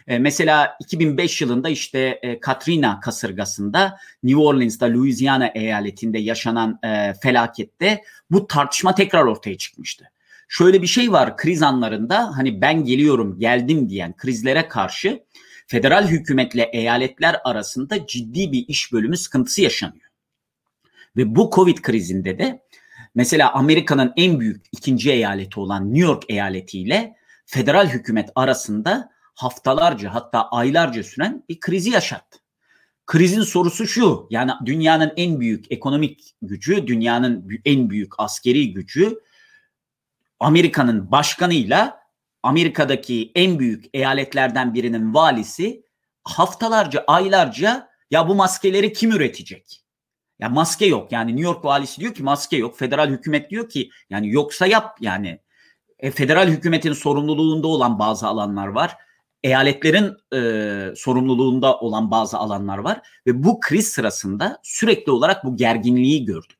E, 0.08 0.18
mesela 0.18 0.76
2005 0.80 1.40
yılında 1.40 1.68
işte 1.68 2.18
e, 2.22 2.40
Katrina 2.40 3.00
kasırgasında 3.00 3.98
New 4.22 4.40
Orleans'da 4.40 4.86
Louisiana 4.86 5.46
eyaletinde 5.46 6.18
yaşanan 6.18 6.78
e, 6.84 7.14
felakette 7.22 8.02
bu 8.30 8.46
tartışma 8.46 8.94
tekrar 8.94 9.24
ortaya 9.24 9.58
çıkmıştı. 9.58 10.10
Şöyle 10.48 10.82
bir 10.82 10.86
şey 10.86 11.12
var 11.12 11.36
kriz 11.36 11.62
anlarında 11.62 12.36
hani 12.36 12.60
ben 12.60 12.84
geliyorum 12.84 13.38
geldim 13.38 13.88
diyen 13.88 14.16
krizlere 14.16 14.68
karşı 14.68 15.24
federal 15.66 16.08
hükümetle 16.08 16.62
eyaletler 16.62 17.40
arasında 17.44 18.06
ciddi 18.06 18.52
bir 18.52 18.64
iş 18.68 18.92
bölümü 18.92 19.16
sıkıntısı 19.16 19.62
yaşanıyor. 19.62 20.08
Ve 21.16 21.36
bu 21.36 21.50
Covid 21.54 21.78
krizinde 21.78 22.38
de 22.38 22.62
mesela 23.14 23.52
Amerika'nın 23.52 24.12
en 24.16 24.40
büyük 24.40 24.66
ikinci 24.72 25.10
eyaleti 25.10 25.60
olan 25.60 25.94
New 25.94 26.06
York 26.08 26.24
eyaletiyle 26.28 27.16
federal 27.46 27.88
hükümet 27.88 28.30
arasında 28.34 29.17
haftalarca 29.38 30.14
hatta 30.14 30.48
aylarca 30.48 31.02
süren 31.02 31.44
bir 31.48 31.60
krizi 31.60 31.90
yaşattı. 31.90 32.38
Krizin 33.06 33.42
sorusu 33.42 33.86
şu 33.86 34.26
yani 34.30 34.52
dünyanın 34.66 35.12
en 35.16 35.40
büyük 35.40 35.72
ekonomik 35.72 36.34
gücü, 36.42 36.86
dünyanın 36.86 37.60
en 37.64 37.90
büyük 37.90 38.20
askeri 38.20 38.72
gücü 38.72 39.18
Amerika'nın 40.40 41.10
başkanıyla 41.10 42.00
Amerika'daki 42.42 43.32
en 43.34 43.58
büyük 43.58 43.84
eyaletlerden 43.94 44.74
birinin 44.74 45.14
valisi 45.14 45.82
haftalarca, 46.24 47.04
aylarca 47.06 47.88
ya 48.10 48.28
bu 48.28 48.34
maskeleri 48.34 48.92
kim 48.92 49.12
üretecek? 49.12 49.84
Ya 50.38 50.48
maske 50.48 50.86
yok. 50.86 51.12
Yani 51.12 51.30
New 51.30 51.44
York 51.44 51.64
valisi 51.64 52.00
diyor 52.00 52.14
ki 52.14 52.22
maske 52.22 52.56
yok. 52.56 52.78
Federal 52.78 53.08
hükümet 53.08 53.50
diyor 53.50 53.68
ki 53.68 53.90
yani 54.10 54.32
yoksa 54.32 54.66
yap 54.66 54.96
yani. 55.00 55.40
E, 55.98 56.10
federal 56.10 56.48
hükümetin 56.48 56.92
sorumluluğunda 56.92 57.66
olan 57.66 57.98
bazı 57.98 58.26
alanlar 58.26 58.66
var 58.66 58.96
eyaletlerin 59.42 60.12
e, 60.34 60.94
sorumluluğunda 60.96 61.78
olan 61.78 62.10
bazı 62.10 62.38
alanlar 62.38 62.78
var 62.78 63.00
ve 63.26 63.44
bu 63.44 63.60
kriz 63.60 63.88
sırasında 63.88 64.58
sürekli 64.62 65.12
olarak 65.12 65.44
bu 65.44 65.56
gerginliği 65.56 66.24
gördük. 66.24 66.58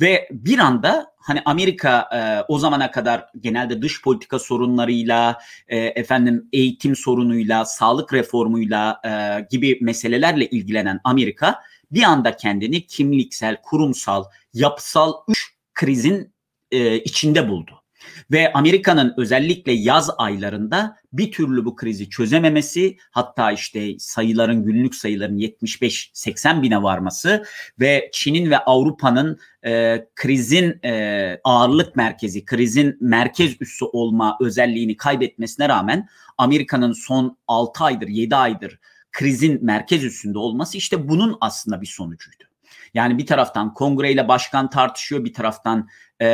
Ve 0.00 0.28
bir 0.30 0.58
anda 0.58 1.12
hani 1.18 1.42
Amerika 1.44 2.08
e, 2.14 2.20
o 2.52 2.58
zamana 2.58 2.90
kadar 2.90 3.26
genelde 3.40 3.82
dış 3.82 4.02
politika 4.02 4.38
sorunlarıyla, 4.38 5.38
e, 5.68 5.78
efendim 5.78 6.48
eğitim 6.52 6.96
sorunuyla, 6.96 7.64
sağlık 7.64 8.12
reformuyla 8.12 9.00
e, 9.04 9.46
gibi 9.50 9.78
meselelerle 9.80 10.46
ilgilenen 10.46 11.00
Amerika 11.04 11.60
bir 11.90 12.02
anda 12.02 12.36
kendini 12.36 12.86
kimliksel, 12.86 13.62
kurumsal, 13.62 14.24
yapısal 14.54 15.12
üç 15.28 15.54
krizin 15.74 16.32
e, 16.70 16.98
içinde 16.98 17.48
buldu. 17.48 17.81
Ve 18.30 18.52
Amerika'nın 18.52 19.14
özellikle 19.16 19.72
yaz 19.72 20.10
aylarında 20.18 20.96
bir 21.12 21.32
türlü 21.32 21.64
bu 21.64 21.76
krizi 21.76 22.10
çözememesi 22.10 22.96
hatta 23.10 23.52
işte 23.52 23.98
sayıların 23.98 24.64
günlük 24.64 24.94
sayıların 24.94 25.38
75-80 25.38 26.62
bine 26.62 26.82
varması 26.82 27.44
ve 27.80 28.10
Çin'in 28.12 28.50
ve 28.50 28.58
Avrupa'nın 28.58 29.38
e, 29.64 30.04
krizin 30.14 30.80
e, 30.84 31.40
ağırlık 31.44 31.96
merkezi, 31.96 32.44
krizin 32.44 32.96
merkez 33.00 33.56
üssü 33.60 33.84
olma 33.84 34.36
özelliğini 34.40 34.96
kaybetmesine 34.96 35.68
rağmen 35.68 36.08
Amerika'nın 36.38 36.92
son 36.92 37.36
6 37.48 37.84
aydır 37.84 38.08
7 38.08 38.36
aydır 38.36 38.78
krizin 39.12 39.64
merkez 39.64 40.04
üstünde 40.04 40.38
olması 40.38 40.78
işte 40.78 41.08
bunun 41.08 41.36
aslında 41.40 41.80
bir 41.80 41.86
sonucuydu. 41.86 42.51
Yani 42.94 43.18
bir 43.18 43.26
taraftan 43.26 43.74
kongreyle 43.74 44.28
başkan 44.28 44.70
tartışıyor, 44.70 45.24
bir 45.24 45.32
taraftan 45.32 45.88
e, 46.20 46.26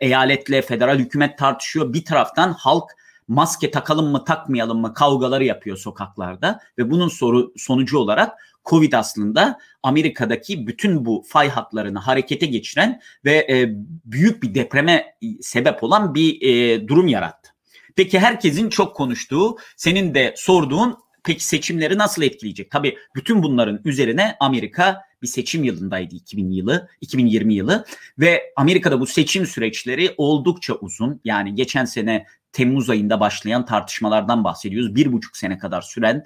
eyaletle 0.00 0.62
federal 0.62 0.98
hükümet 0.98 1.38
tartışıyor, 1.38 1.92
bir 1.92 2.04
taraftan 2.04 2.52
halk 2.52 2.90
maske 3.28 3.70
takalım 3.70 4.10
mı 4.10 4.24
takmayalım 4.24 4.80
mı 4.80 4.94
kavgaları 4.94 5.44
yapıyor 5.44 5.76
sokaklarda 5.76 6.60
ve 6.78 6.90
bunun 6.90 7.08
soru 7.08 7.52
sonucu 7.56 7.98
olarak 7.98 8.38
Covid 8.64 8.92
aslında 8.92 9.58
Amerika'daki 9.82 10.66
bütün 10.66 11.04
bu 11.04 11.24
fay 11.28 11.48
hatlarını 11.48 11.98
harekete 11.98 12.46
geçiren 12.46 13.00
ve 13.24 13.46
e, 13.50 13.68
büyük 14.04 14.42
bir 14.42 14.54
depreme 14.54 15.14
sebep 15.40 15.82
olan 15.82 16.14
bir 16.14 16.42
e, 16.42 16.88
durum 16.88 17.08
yarattı. 17.08 17.50
Peki 17.96 18.18
herkesin 18.18 18.70
çok 18.70 18.96
konuştuğu, 18.96 19.56
senin 19.76 20.14
de 20.14 20.34
sorduğun 20.36 20.98
peki 21.24 21.44
seçimleri 21.44 21.98
nasıl 21.98 22.22
etkileyecek? 22.22 22.70
Tabii 22.70 22.96
bütün 23.14 23.42
bunların 23.42 23.80
üzerine 23.84 24.36
Amerika 24.40 25.02
bir 25.22 25.26
seçim 25.26 25.64
yılındaydı 25.64 26.14
2000 26.14 26.50
yılı, 26.50 26.88
2020 27.00 27.54
yılı 27.54 27.84
ve 28.18 28.52
Amerika'da 28.56 29.00
bu 29.00 29.06
seçim 29.06 29.46
süreçleri 29.46 30.14
oldukça 30.16 30.74
uzun. 30.74 31.20
Yani 31.24 31.54
geçen 31.54 31.84
sene 31.84 32.26
Temmuz 32.52 32.90
ayında 32.90 33.20
başlayan 33.20 33.64
tartışmalardan 33.64 34.44
bahsediyoruz. 34.44 34.94
Bir 34.94 35.12
buçuk 35.12 35.36
sene 35.36 35.58
kadar 35.58 35.82
süren 35.82 36.24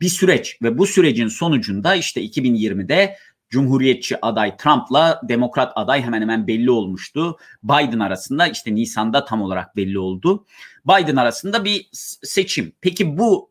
bir 0.00 0.08
süreç 0.08 0.58
ve 0.62 0.78
bu 0.78 0.86
sürecin 0.86 1.28
sonucunda 1.28 1.94
işte 1.94 2.24
2020'de 2.24 3.16
Cumhuriyetçi 3.50 4.24
aday 4.24 4.56
Trump'la 4.56 5.20
Demokrat 5.28 5.72
aday 5.76 6.02
hemen 6.02 6.20
hemen 6.20 6.46
belli 6.46 6.70
olmuştu. 6.70 7.36
Biden 7.62 7.98
arasında 7.98 8.46
işte 8.46 8.74
Nisan'da 8.74 9.24
tam 9.24 9.42
olarak 9.42 9.76
belli 9.76 9.98
oldu. 9.98 10.46
Biden 10.86 11.16
arasında 11.16 11.64
bir 11.64 11.88
seçim. 12.22 12.72
Peki 12.80 13.18
bu 13.18 13.50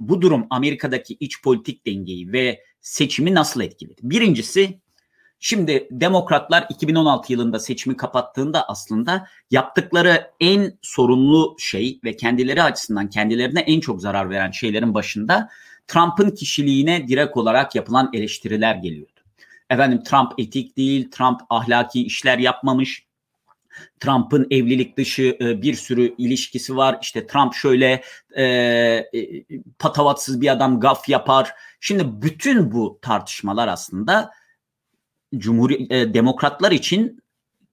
bu 0.00 0.22
durum 0.22 0.46
Amerika'daki 0.50 1.16
iç 1.20 1.42
politik 1.42 1.86
dengeyi 1.86 2.32
ve 2.32 2.62
seçimi 2.80 3.34
nasıl 3.34 3.60
etkiledi? 3.60 4.00
Birincisi 4.02 4.80
şimdi 5.40 5.88
demokratlar 5.90 6.66
2016 6.70 7.32
yılında 7.32 7.58
seçimi 7.58 7.96
kapattığında 7.96 8.68
aslında 8.68 9.26
yaptıkları 9.50 10.30
en 10.40 10.78
sorunlu 10.82 11.56
şey 11.58 12.00
ve 12.04 12.16
kendileri 12.16 12.62
açısından 12.62 13.10
kendilerine 13.10 13.60
en 13.60 13.80
çok 13.80 14.00
zarar 14.00 14.30
veren 14.30 14.50
şeylerin 14.50 14.94
başında 14.94 15.48
Trump'ın 15.86 16.30
kişiliğine 16.30 17.08
direkt 17.08 17.36
olarak 17.36 17.74
yapılan 17.74 18.10
eleştiriler 18.12 18.74
geliyordu. 18.74 19.12
Efendim 19.70 20.02
Trump 20.02 20.32
etik 20.38 20.76
değil, 20.76 21.10
Trump 21.10 21.40
ahlaki 21.50 22.02
işler 22.02 22.38
yapmamış, 22.38 23.07
Trump'ın 24.00 24.46
evlilik 24.50 24.96
dışı 24.96 25.36
e, 25.40 25.62
bir 25.62 25.74
sürü 25.74 26.14
ilişkisi 26.18 26.76
var. 26.76 26.98
İşte 27.02 27.26
Trump 27.26 27.54
şöyle 27.54 28.02
e, 28.36 28.44
e, 28.44 29.44
patavatsız 29.78 30.40
bir 30.40 30.48
adam 30.48 30.80
gaf 30.80 31.08
yapar. 31.08 31.50
Şimdi 31.80 32.04
bütün 32.22 32.72
bu 32.72 32.98
tartışmalar 33.02 33.68
aslında 33.68 34.30
Cumhur 35.36 35.70
e, 35.70 36.14
demokratlar 36.14 36.72
için 36.72 37.22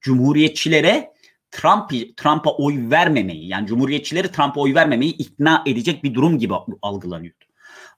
cumhuriyetçilere 0.02 1.14
Trump 1.52 2.18
Trump'a 2.18 2.52
oy 2.56 2.90
vermemeyi 2.90 3.48
yani 3.48 3.68
cumhuriyetçileri 3.68 4.32
Trump'a 4.32 4.62
oy 4.62 4.76
vermemeyi 4.76 5.18
ikna 5.18 5.64
edecek 5.66 6.04
bir 6.04 6.14
durum 6.14 6.40
gibi 6.40 6.54
algılanıyordu. 6.82 7.46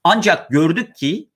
Ancak 0.04 0.50
gördük 0.50 0.96
ki 0.96 1.30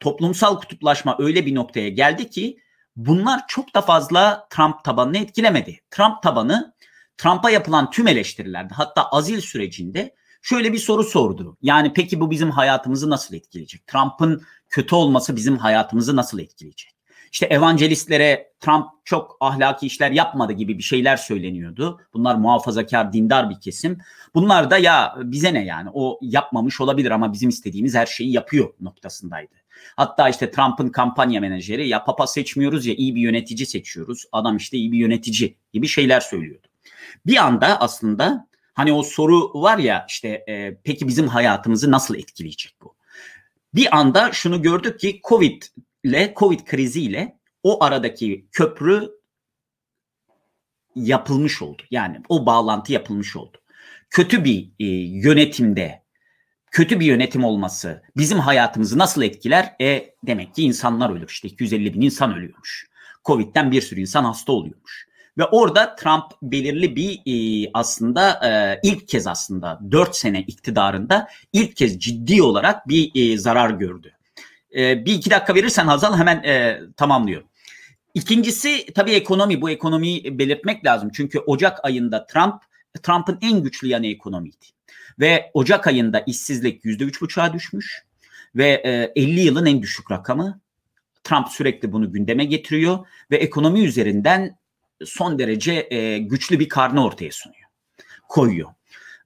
toplumsal 0.00 0.60
kutuplaşma 0.60 1.16
öyle 1.18 1.46
bir 1.46 1.54
noktaya 1.54 1.88
geldi 1.88 2.30
ki 2.30 2.58
bunlar 2.98 3.40
çok 3.48 3.74
da 3.74 3.82
fazla 3.82 4.46
Trump 4.50 4.84
tabanını 4.84 5.18
etkilemedi. 5.18 5.80
Trump 5.90 6.22
tabanı 6.22 6.74
Trump'a 7.18 7.50
yapılan 7.50 7.90
tüm 7.90 8.08
eleştirilerde 8.08 8.74
hatta 8.74 9.08
azil 9.08 9.40
sürecinde 9.40 10.14
şöyle 10.42 10.72
bir 10.72 10.78
soru 10.78 11.04
sordu. 11.04 11.56
Yani 11.62 11.92
peki 11.92 12.20
bu 12.20 12.30
bizim 12.30 12.50
hayatımızı 12.50 13.10
nasıl 13.10 13.34
etkileyecek? 13.34 13.86
Trump'ın 13.86 14.42
kötü 14.68 14.94
olması 14.94 15.36
bizim 15.36 15.58
hayatımızı 15.58 16.16
nasıl 16.16 16.38
etkileyecek? 16.38 16.90
İşte 17.32 17.46
evangelistlere 17.46 18.52
Trump 18.60 18.86
çok 19.04 19.36
ahlaki 19.40 19.86
işler 19.86 20.10
yapmadı 20.10 20.52
gibi 20.52 20.78
bir 20.78 20.82
şeyler 20.82 21.16
söyleniyordu. 21.16 22.00
Bunlar 22.14 22.34
muhafazakar, 22.34 23.12
dindar 23.12 23.50
bir 23.50 23.60
kesim. 23.60 23.98
Bunlar 24.34 24.70
da 24.70 24.78
ya 24.78 25.14
bize 25.22 25.54
ne 25.54 25.64
yani 25.64 25.90
o 25.92 26.18
yapmamış 26.22 26.80
olabilir 26.80 27.10
ama 27.10 27.32
bizim 27.32 27.48
istediğimiz 27.48 27.94
her 27.94 28.06
şeyi 28.06 28.32
yapıyor 28.32 28.74
noktasındaydı. 28.80 29.54
Hatta 29.96 30.28
işte 30.28 30.50
Trump'ın 30.50 30.88
kampanya 30.88 31.40
menajeri 31.40 31.88
ya 31.88 32.04
papa 32.04 32.26
seçmiyoruz 32.26 32.86
ya 32.86 32.94
iyi 32.94 33.14
bir 33.14 33.20
yönetici 33.20 33.66
seçiyoruz. 33.66 34.24
Adam 34.32 34.56
işte 34.56 34.76
iyi 34.76 34.92
bir 34.92 34.98
yönetici 34.98 35.56
gibi 35.72 35.88
şeyler 35.88 36.20
söylüyordu. 36.20 36.66
Bir 37.26 37.36
anda 37.36 37.80
aslında 37.80 38.48
hani 38.74 38.92
o 38.92 39.02
soru 39.02 39.62
var 39.62 39.78
ya 39.78 40.06
işte 40.08 40.44
e, 40.48 40.80
peki 40.84 41.08
bizim 41.08 41.28
hayatımızı 41.28 41.90
nasıl 41.90 42.14
etkileyecek 42.14 42.74
bu? 42.82 42.96
Bir 43.74 43.96
anda 43.96 44.32
şunu 44.32 44.62
gördük 44.62 45.00
ki 45.00 45.20
Covid 45.28 45.62
ile 46.04 46.34
Covid 46.36 46.60
kriziyle 46.60 47.38
o 47.62 47.84
aradaki 47.84 48.46
köprü 48.52 49.10
yapılmış 50.94 51.62
oldu. 51.62 51.82
Yani 51.90 52.20
o 52.28 52.46
bağlantı 52.46 52.92
yapılmış 52.92 53.36
oldu. 53.36 53.58
Kötü 54.10 54.44
bir 54.44 54.70
e, 54.80 54.86
yönetimde 55.18 56.02
kötü 56.70 57.00
bir 57.00 57.06
yönetim 57.06 57.44
olması 57.44 58.02
bizim 58.16 58.38
hayatımızı 58.38 58.98
nasıl 58.98 59.22
etkiler? 59.22 59.74
E 59.80 60.14
demek 60.26 60.54
ki 60.54 60.62
insanlar 60.62 61.10
ölür. 61.10 61.28
İşte 61.28 61.48
250 61.48 61.94
bin 61.94 62.00
insan 62.00 62.36
ölüyormuş. 62.36 62.88
Covid'den 63.24 63.72
bir 63.72 63.80
sürü 63.80 64.00
insan 64.00 64.24
hasta 64.24 64.52
oluyormuş. 64.52 65.08
Ve 65.38 65.44
orada 65.44 65.96
Trump 65.96 66.24
belirli 66.42 66.96
bir 66.96 67.20
e, 67.26 67.70
aslında 67.74 68.40
e, 68.48 68.80
ilk 68.88 69.08
kez 69.08 69.26
aslında 69.26 69.80
4 69.90 70.16
sene 70.16 70.40
iktidarında 70.40 71.28
ilk 71.52 71.76
kez 71.76 71.98
ciddi 71.98 72.42
olarak 72.42 72.88
bir 72.88 73.10
e, 73.14 73.38
zarar 73.38 73.70
gördü. 73.70 74.12
E, 74.76 75.04
bir 75.04 75.14
iki 75.14 75.30
dakika 75.30 75.54
verirsen 75.54 75.86
Hazal 75.86 76.16
hemen 76.16 76.42
e, 76.42 76.80
tamamlıyorum. 76.96 77.48
İkincisi 78.14 78.86
tabii 78.94 79.12
ekonomi. 79.12 79.62
Bu 79.62 79.70
ekonomiyi 79.70 80.38
belirtmek 80.38 80.84
lazım. 80.84 81.10
Çünkü 81.14 81.38
Ocak 81.38 81.84
ayında 81.84 82.26
Trump 82.26 82.62
Trump'ın 83.02 83.38
en 83.42 83.62
güçlü 83.62 83.88
yanı 83.88 84.06
ekonomiydi. 84.06 84.66
Ve 85.20 85.50
Ocak 85.54 85.86
ayında 85.86 86.20
işsizlik 86.20 86.84
%3,5'a 86.84 87.52
düşmüş 87.52 88.02
ve 88.56 88.82
e, 88.84 89.22
50 89.22 89.40
yılın 89.40 89.66
en 89.66 89.82
düşük 89.82 90.10
rakamı. 90.10 90.60
Trump 91.24 91.48
sürekli 91.48 91.92
bunu 91.92 92.12
gündeme 92.12 92.44
getiriyor 92.44 93.06
ve 93.30 93.36
ekonomi 93.36 93.84
üzerinden 93.84 94.58
son 95.04 95.38
derece 95.38 95.88
e, 95.90 96.18
güçlü 96.18 96.60
bir 96.60 96.68
karne 96.68 97.00
ortaya 97.00 97.32
sunuyor, 97.32 97.68
koyuyor. 98.28 98.70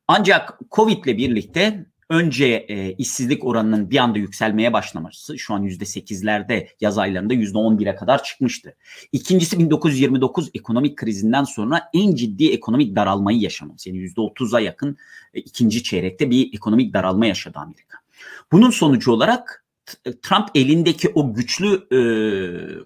Ancak 0.09 0.59
Covid 0.71 1.05
ile 1.05 1.17
birlikte 1.17 1.87
önce 2.13 2.67
e, 2.69 2.93
işsizlik 2.93 3.45
oranının 3.45 3.91
bir 3.91 3.99
anda 3.99 4.19
yükselmeye 4.19 4.73
başlaması 4.73 5.39
şu 5.39 5.55
an 5.55 5.63
yüzde 5.63 5.85
sekizlerde 5.85 6.69
yaz 6.81 6.99
aylarında 6.99 7.35
yüzde 7.35 7.59
on 7.59 7.79
bire 7.79 7.95
kadar 7.95 8.23
çıkmıştı. 8.25 8.77
İkincisi 9.13 9.59
1929 9.59 10.51
ekonomik 10.55 10.97
krizinden 10.97 11.45
sonra 11.45 11.91
en 11.95 12.15
ciddi 12.15 12.53
ekonomik 12.53 12.97
daralmayı 12.97 13.41
yaşaması. 13.41 13.89
Yani 13.89 13.99
yüzde 13.99 14.21
otuza 14.21 14.61
yakın 14.61 14.97
e, 15.35 15.41
ikinci 15.41 15.83
çeyrekte 15.83 16.31
bir 16.31 16.55
ekonomik 16.55 16.95
daralma 16.95 17.27
yaşadı 17.27 17.59
Amerika. 17.59 17.99
Bunun 18.53 18.71
sonucu 18.71 19.13
olarak 19.13 19.65
Trump 20.23 20.49
elindeki 20.55 21.13
o 21.15 21.35
güçlü 21.35 21.75
e, 21.75 21.99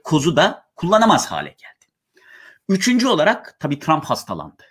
kozu 0.05 0.37
da 0.37 0.67
kullanamaz 0.77 1.27
hale 1.27 1.49
geldi. 1.49 1.93
Üçüncü 2.69 3.07
olarak 3.07 3.57
tabii 3.61 3.79
Trump 3.79 4.05
hastalandı. 4.05 4.63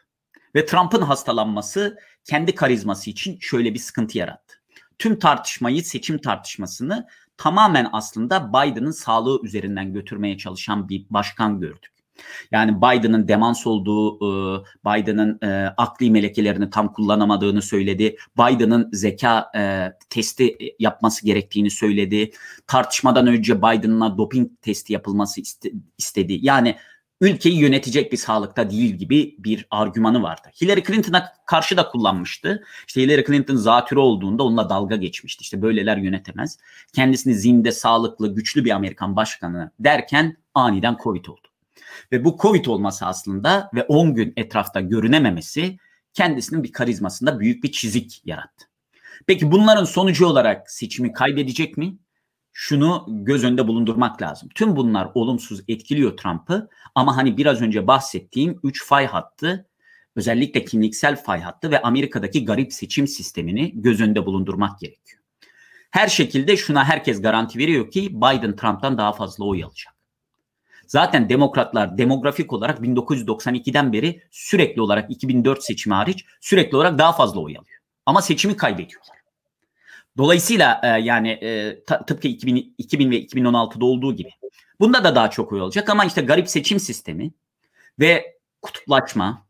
Ve 0.56 0.66
Trump'ın 0.66 1.02
hastalanması 1.02 1.98
kendi 2.26 2.56
karizması 2.56 3.10
için 3.10 3.38
şöyle 3.40 3.74
bir 3.74 3.80
sıkıntı 3.80 4.18
yarattı. 4.18 4.56
Tüm 5.00 5.20
tartışmayı, 5.20 5.84
seçim 5.84 6.18
tartışmasını 6.18 7.08
tamamen 7.38 7.90
aslında 7.94 8.50
Biden'ın 8.50 8.92
sağlığı 8.92 9.40
üzerinden 9.44 9.94
götürmeye 9.94 10.38
çalışan 10.38 10.90
bir 10.90 11.06
başkan 11.10 11.60
gördük. 11.60 11.96
Yani 12.52 12.78
Biden'ın 12.78 13.28
demans 13.28 13.68
olduğu, 13.68 14.16
e, 14.16 14.64
Biden'ın 14.86 15.40
e, 15.44 15.74
akli 15.78 16.12
melekelerini 16.12 16.70
tam 16.70 16.94
kullanamadığını 16.94 17.62
söyledi. 17.62 18.16
Biden'ın 18.38 18.90
zeka 18.94 19.52
e, 19.56 19.92
testi 20.10 20.58
yapması 20.80 21.26
gerektiğini 21.26 21.70
söyledi. 21.70 22.32
Tartışmadan 22.68 23.28
önce 23.28 23.58
Biden'la 23.58 24.18
doping 24.18 24.52
testi 24.62 24.94
yapılması 24.94 25.42
istedi. 25.98 26.38
Yani 26.42 26.76
ülkeyi 27.22 27.60
yönetecek 27.60 28.12
bir 28.12 28.18
sağlıkta 28.18 28.70
değil 28.70 28.96
gibi 28.96 29.36
bir 29.40 29.68
argümanı 29.72 30.24
vardı. 30.24 30.48
Hillary 30.62 30.84
Clinton'a 30.84 31.34
karşı 31.46 31.78
da 31.78 31.88
kullanmıştı. 31.88 32.64
İşte 32.88 33.02
Hillary 33.02 33.24
Clinton 33.24 33.56
zatürre 33.56 34.00
olduğunda 34.00 34.44
onunla 34.44 34.70
dalga 34.70 34.96
geçmişti. 34.96 35.42
İşte 35.42 35.62
böyleler 35.62 35.98
yönetemez. 35.98 36.58
Kendisini 36.94 37.36
zinde, 37.36 37.72
sağlıklı, 37.72 38.36
güçlü 38.36 38.66
bir 38.66 38.72
Amerikan 38.72 39.16
başkanı 39.16 39.72
derken 39.80 40.38
aniden 40.54 40.98
Covid 41.04 41.26
oldu. 41.26 41.48
Ve 42.12 42.26
bu 42.26 42.38
Covid 42.42 42.66
olması 42.66 43.06
aslında 43.06 43.70
ve 43.74 43.84
10 43.84 44.14
gün 44.14 44.34
etrafta 44.38 44.82
görünememesi 44.82 45.78
kendisinin 46.14 46.64
bir 46.64 46.72
karizmasında 46.72 47.40
büyük 47.40 47.64
bir 47.64 47.72
çizik 47.72 48.22
yarattı. 48.26 48.66
Peki 49.28 49.52
bunların 49.52 49.84
sonucu 49.84 50.26
olarak 50.26 50.72
seçimi 50.72 51.14
kaybedecek 51.14 51.78
mi? 51.78 51.98
Şunu 52.58 53.06
göz 53.08 53.44
önünde 53.44 53.68
bulundurmak 53.68 54.22
lazım. 54.22 54.50
Tüm 54.56 54.76
bunlar 54.76 55.10
olumsuz 55.14 55.62
etkiliyor 55.68 56.18
Trump'ı 56.18 56.70
ama 56.96 57.18
hani 57.18 57.38
biraz 57.38 57.62
önce 57.62 57.88
bahsettiğim 57.88 58.60
3 58.64 58.86
fay 58.86 59.06
hattı 59.06 59.70
özellikle 60.16 60.66
kimliksel 60.66 61.24
fay 61.24 61.42
hattı 61.42 61.72
ve 61.72 61.82
Amerika'daki 61.82 62.46
garip 62.46 62.74
seçim 62.74 63.08
sistemini 63.08 63.82
göz 63.82 64.02
önünde 64.02 64.26
bulundurmak 64.26 64.80
gerekiyor. 64.80 65.22
Her 65.92 66.08
şekilde 66.08 66.58
şuna 66.58 66.86
herkes 66.86 67.22
garanti 67.22 67.60
veriyor 67.60 67.92
ki 67.92 68.10
Biden 68.16 68.56
Trump'tan 68.56 68.98
daha 68.98 69.14
fazla 69.14 69.46
oy 69.46 69.64
alacak. 69.64 69.96
Zaten 70.88 71.30
demokratlar 71.30 71.98
demografik 71.98 72.54
olarak 72.54 72.80
1992'den 72.80 73.94
beri 73.94 74.22
sürekli 74.32 74.82
olarak 74.82 75.12
2004 75.12 75.64
seçimi 75.64 75.96
hariç 75.96 76.26
sürekli 76.42 76.78
olarak 76.78 76.98
daha 76.98 77.14
fazla 77.14 77.40
oy 77.40 77.58
alıyor. 77.58 77.80
Ama 78.06 78.22
seçimi 78.22 78.58
kaybediyorlar. 78.58 79.15
Dolayısıyla 80.18 80.82
e, 80.84 80.88
yani 80.88 81.30
e, 81.30 81.84
tıpkı 81.84 82.28
2000, 82.28 82.76
2000 82.78 83.12
ve 83.12 83.22
2016'da 83.22 83.86
olduğu 83.86 84.16
gibi. 84.16 84.30
Bunda 84.80 85.04
da 85.04 85.16
daha 85.16 85.30
çok 85.30 85.52
oy 85.52 85.62
olacak 85.62 85.90
ama 85.90 86.06
işte 86.06 86.22
garip 86.22 86.50
seçim 86.50 86.80
sistemi 86.80 87.32
ve 88.00 88.38
kutuplaşma 88.62 89.46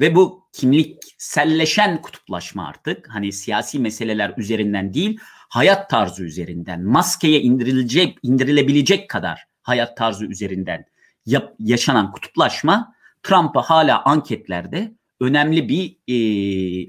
ve 0.00 0.14
bu 0.14 0.48
kimlikselleşen 0.52 2.02
kutuplaşma 2.02 2.66
artık 2.68 3.08
hani 3.08 3.32
siyasi 3.32 3.78
meseleler 3.78 4.34
üzerinden 4.36 4.94
değil 4.94 5.18
hayat 5.48 5.90
tarzı 5.90 6.24
üzerinden 6.24 6.84
maskeye 6.84 7.40
indirilecek 7.40 8.18
indirilebilecek 8.22 9.10
kadar 9.10 9.46
hayat 9.62 9.96
tarzı 9.96 10.26
üzerinden 10.26 10.84
yap, 11.26 11.54
yaşanan 11.58 12.12
kutuplaşma 12.12 12.94
Trump'ı 13.22 13.60
hala 13.60 14.04
anketlerde 14.04 14.92
önemli 15.20 15.68
bir 15.68 15.96
e, 16.08 16.16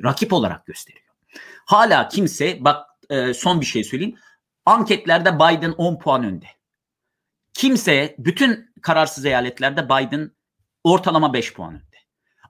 rakip 0.03 0.33
olarak 0.33 0.65
gösteriyor. 0.65 1.05
Hala 1.65 2.07
kimse 2.07 2.57
bak 2.61 2.86
e, 3.09 3.33
son 3.33 3.61
bir 3.61 3.65
şey 3.65 3.83
söyleyeyim. 3.83 4.15
Anketlerde 4.65 5.35
Biden 5.35 5.71
10 5.71 5.99
puan 5.99 6.23
önde. 6.23 6.45
Kimse 7.53 8.15
bütün 8.17 8.69
kararsız 8.81 9.25
eyaletlerde 9.25 9.85
Biden 9.85 10.31
ortalama 10.83 11.33
5 11.33 11.53
puan 11.53 11.73
önde. 11.73 11.97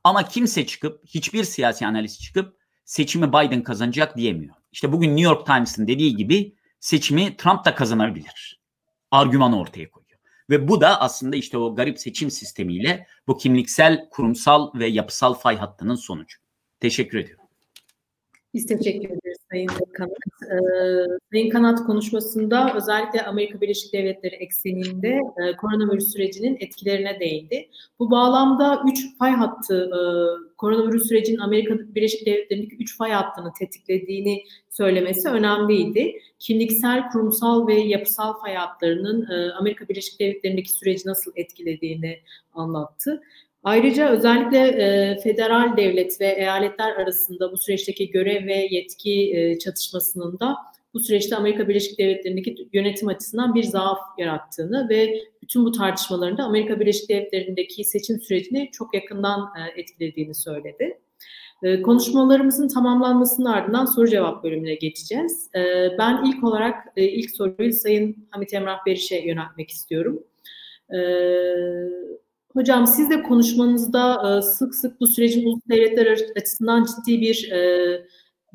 Ama 0.03 0.27
kimse 0.27 0.65
çıkıp 0.65 1.05
hiçbir 1.05 1.43
siyasi 1.43 1.87
analist 1.87 2.21
çıkıp 2.21 2.57
seçimi 2.85 3.29
Biden 3.29 3.63
kazanacak 3.63 4.17
diyemiyor. 4.17 4.55
İşte 4.71 4.91
bugün 4.91 5.09
New 5.09 5.23
York 5.23 5.45
Times'ın 5.45 5.87
dediği 5.87 6.15
gibi 6.15 6.55
seçimi 6.79 7.37
Trump 7.37 7.65
da 7.65 7.75
kazanabilir. 7.75 8.61
Argümanı 9.11 9.59
ortaya 9.59 9.91
koyuyor. 9.91 10.19
Ve 10.49 10.67
bu 10.67 10.81
da 10.81 11.01
aslında 11.01 11.35
işte 11.35 11.57
o 11.57 11.75
garip 11.75 11.99
seçim 11.99 12.31
sistemiyle 12.31 13.07
bu 13.27 13.37
kimliksel, 13.37 14.09
kurumsal 14.09 14.73
ve 14.73 14.87
yapısal 14.87 15.33
fay 15.33 15.57
hattının 15.57 15.95
sonucu. 15.95 16.37
Teşekkür 16.79 17.17
ediyorum. 17.17 17.45
Biz 18.53 18.65
teşekkür 18.65 19.09
ederiz 19.09 19.26
Sayın 19.51 19.67
Kanat. 19.67 20.11
Sayın 21.31 21.49
Kanat 21.49 21.85
konuşmasında 21.85 22.73
özellikle 22.75 23.21
Amerika 23.21 23.61
Birleşik 23.61 23.93
Devletleri 23.93 24.35
ekseninde 24.35 25.21
koronavirüs 25.61 26.13
sürecinin 26.13 26.57
etkilerine 26.59 27.19
değindi. 27.19 27.69
Bu 27.99 28.11
bağlamda 28.11 28.81
3 28.91 29.17
fay 29.17 29.31
hattı, 29.31 29.91
koronavirüs 30.57 31.07
sürecinin 31.07 31.37
Amerika 31.37 31.75
Birleşik 31.95 32.25
Devletleri'ndeki 32.25 32.75
3 32.75 32.97
fay 32.97 33.11
hattını 33.11 33.51
tetiklediğini 33.59 34.43
söylemesi 34.69 35.29
önemliydi. 35.29 36.19
Kimliksel, 36.39 37.09
kurumsal 37.09 37.67
ve 37.67 37.73
yapısal 37.73 38.33
fay 38.39 38.55
hatlarının 38.55 39.27
Amerika 39.59 39.87
Birleşik 39.87 40.19
Devletleri'ndeki 40.19 40.71
süreci 40.71 41.07
nasıl 41.07 41.31
etkilediğini 41.35 42.19
anlattı. 42.53 43.21
Ayrıca 43.67 44.09
özellikle 44.09 44.57
e, 44.57 45.17
federal 45.19 45.77
devlet 45.77 46.21
ve 46.21 46.27
eyaletler 46.27 46.95
arasında 46.95 47.51
bu 47.51 47.57
süreçteki 47.57 48.09
görev 48.09 48.47
ve 48.47 48.67
yetki 48.71 49.37
e, 49.37 49.59
çatışmasının 49.59 50.39
da 50.39 50.55
bu 50.93 50.99
süreçte 50.99 51.35
Amerika 51.35 51.67
Birleşik 51.67 51.99
Devletleri'ndeki 51.99 52.69
yönetim 52.73 53.07
açısından 53.07 53.55
bir 53.55 53.63
zaaf 53.63 53.97
yarattığını 54.17 54.89
ve 54.89 55.21
bütün 55.41 55.65
bu 55.65 55.71
tartışmaların 55.71 56.37
da 56.37 56.43
Amerika 56.43 56.79
Birleşik 56.79 57.09
Devletleri'ndeki 57.09 57.83
seçim 57.83 58.19
sürecini 58.19 58.69
çok 58.71 58.95
yakından 58.95 59.39
e, 59.39 59.81
etkilediğini 59.81 60.35
söyledi. 60.35 60.99
E, 61.63 61.81
konuşmalarımızın 61.81 62.67
tamamlanmasının 62.67 63.49
ardından 63.49 63.85
soru 63.85 64.07
cevap 64.07 64.43
bölümüne 64.43 64.75
geçeceğiz. 64.75 65.49
E, 65.55 65.91
ben 65.97 66.25
ilk 66.25 66.43
olarak 66.43 66.75
e, 66.97 67.03
ilk 67.03 67.31
soruyu 67.31 67.73
Sayın 67.73 68.27
Hamit 68.29 68.53
Emrah 68.53 68.85
Beriş'e 68.85 69.27
yöneltmek 69.27 69.69
istiyorum. 69.69 70.23
Evet 70.89 72.17
Hocam 72.57 72.87
siz 72.87 73.09
de 73.09 73.23
konuşmanızda 73.23 74.37
e, 74.37 74.41
sık 74.41 74.75
sık 74.75 74.99
bu 74.99 75.07
sürecin 75.07 75.45
ulus 75.45 75.59
devletler 75.69 76.17
açısından 76.35 76.85
ciddi 76.85 77.21
bir 77.21 77.51
e, 77.51 78.01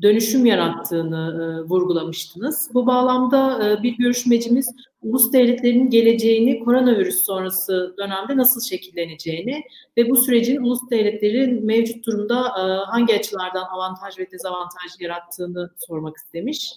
dönüşüm 0.01 0.45
yarattığını 0.45 1.41
e, 1.41 1.69
vurgulamıştınız. 1.69 2.69
Bu 2.73 2.87
bağlamda 2.87 3.59
bir 3.83 3.97
görüşmecimiz 3.97 4.69
ulus 5.01 5.33
devletlerin 5.33 5.89
geleceğini 5.89 6.59
koronavirüs 6.59 7.25
sonrası 7.25 7.95
dönemde 7.97 8.37
nasıl 8.37 8.61
şekilleneceğini 8.61 9.63
ve 9.97 10.09
bu 10.09 10.15
sürecin 10.15 10.61
ulus 10.61 10.79
devletlerin 10.91 11.65
mevcut 11.65 12.05
durumda 12.05 12.41
hangi 12.87 13.15
açılardan 13.15 13.65
avantaj 13.71 14.19
ve 14.19 14.31
dezavantaj 14.31 14.91
yarattığını 14.99 15.71
sormak 15.77 16.17
istemiş. 16.17 16.73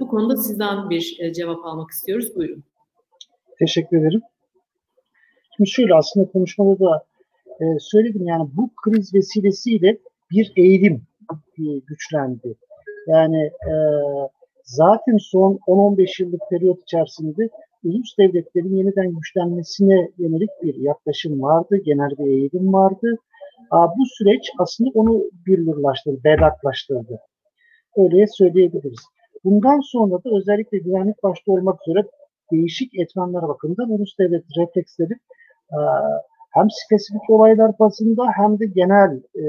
Bu 0.00 0.08
konuda 0.08 0.36
sizden 0.36 0.90
bir 0.90 1.32
cevap 1.32 1.66
almak 1.66 1.90
istiyoruz. 1.90 2.36
Buyurun. 2.36 2.64
Teşekkür 3.58 3.96
ederim. 3.96 4.22
Şöyle 5.66 5.94
aslında 5.94 6.30
konuşmada 6.32 6.78
da 6.78 7.04
e, 7.60 7.64
söyledim 7.78 8.26
yani 8.26 8.48
bu 8.56 8.70
kriz 8.84 9.14
vesilesiyle 9.14 9.98
bir 10.30 10.52
eğilim 10.56 11.02
e, 11.32 11.62
güçlendi. 11.86 12.54
Yani 13.06 13.42
e, 13.44 13.72
zaten 14.64 15.16
son 15.20 15.58
10-15 15.66 16.22
yıllık 16.22 16.40
periyot 16.50 16.82
içerisinde 16.82 17.48
ulus 17.84 18.18
devletlerin 18.18 18.76
yeniden 18.76 19.14
güçlenmesine 19.14 20.08
yönelik 20.18 20.50
bir 20.62 20.74
yaklaşım 20.74 21.42
vardı, 21.42 21.76
genel 21.84 22.10
bir 22.10 22.26
eğilim 22.26 22.72
vardı. 22.72 23.16
Aa, 23.70 23.88
bu 23.88 24.02
süreç 24.18 24.50
aslında 24.58 24.90
onu 24.94 25.24
birliklaştırdı, 25.46 26.24
berraklaştırdı. 26.24 27.18
Öyle 27.96 28.26
söyleyebiliriz. 28.26 29.00
Bundan 29.44 29.80
sonra 29.80 30.24
da 30.24 30.36
özellikle 30.36 30.78
güvenlik 30.78 31.22
başta 31.22 31.52
olmak 31.52 31.88
üzere 31.88 32.06
değişik 32.52 32.98
etmenler 32.98 33.42
bakımından 33.42 33.90
ulus 33.90 34.18
devlet 34.18 34.44
refleksleri 34.58 35.12
hem 36.52 36.66
spesifik 36.70 37.30
olaylar 37.30 37.78
bazında 37.78 38.24
hem 38.36 38.58
de 38.58 38.66
genel 38.66 39.22
e, 39.36 39.44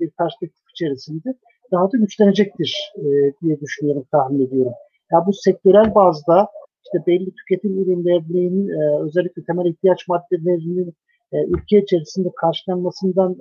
bir 0.00 0.10
perspektif 0.10 0.70
içerisinde 0.70 1.34
daha 1.72 1.84
da 1.84 1.96
güçlenecektir 1.98 2.92
e, 2.96 3.02
diye 3.42 3.60
düşünüyorum, 3.60 4.04
tahmin 4.12 4.46
ediyorum. 4.46 4.72
Ya 5.12 5.26
bu 5.26 5.32
sektörel 5.32 5.94
bazda 5.94 6.48
işte 6.84 7.06
belli 7.06 7.30
tüketim 7.34 7.82
ürünlerinin 7.82 8.68
e, 8.68 9.02
özellikle 9.02 9.44
temel 9.44 9.66
ihtiyaç 9.66 10.08
maddelerinin 10.08 10.94
ülke 11.32 11.78
içerisinde 11.78 12.28
karşılanmasından 12.36 13.36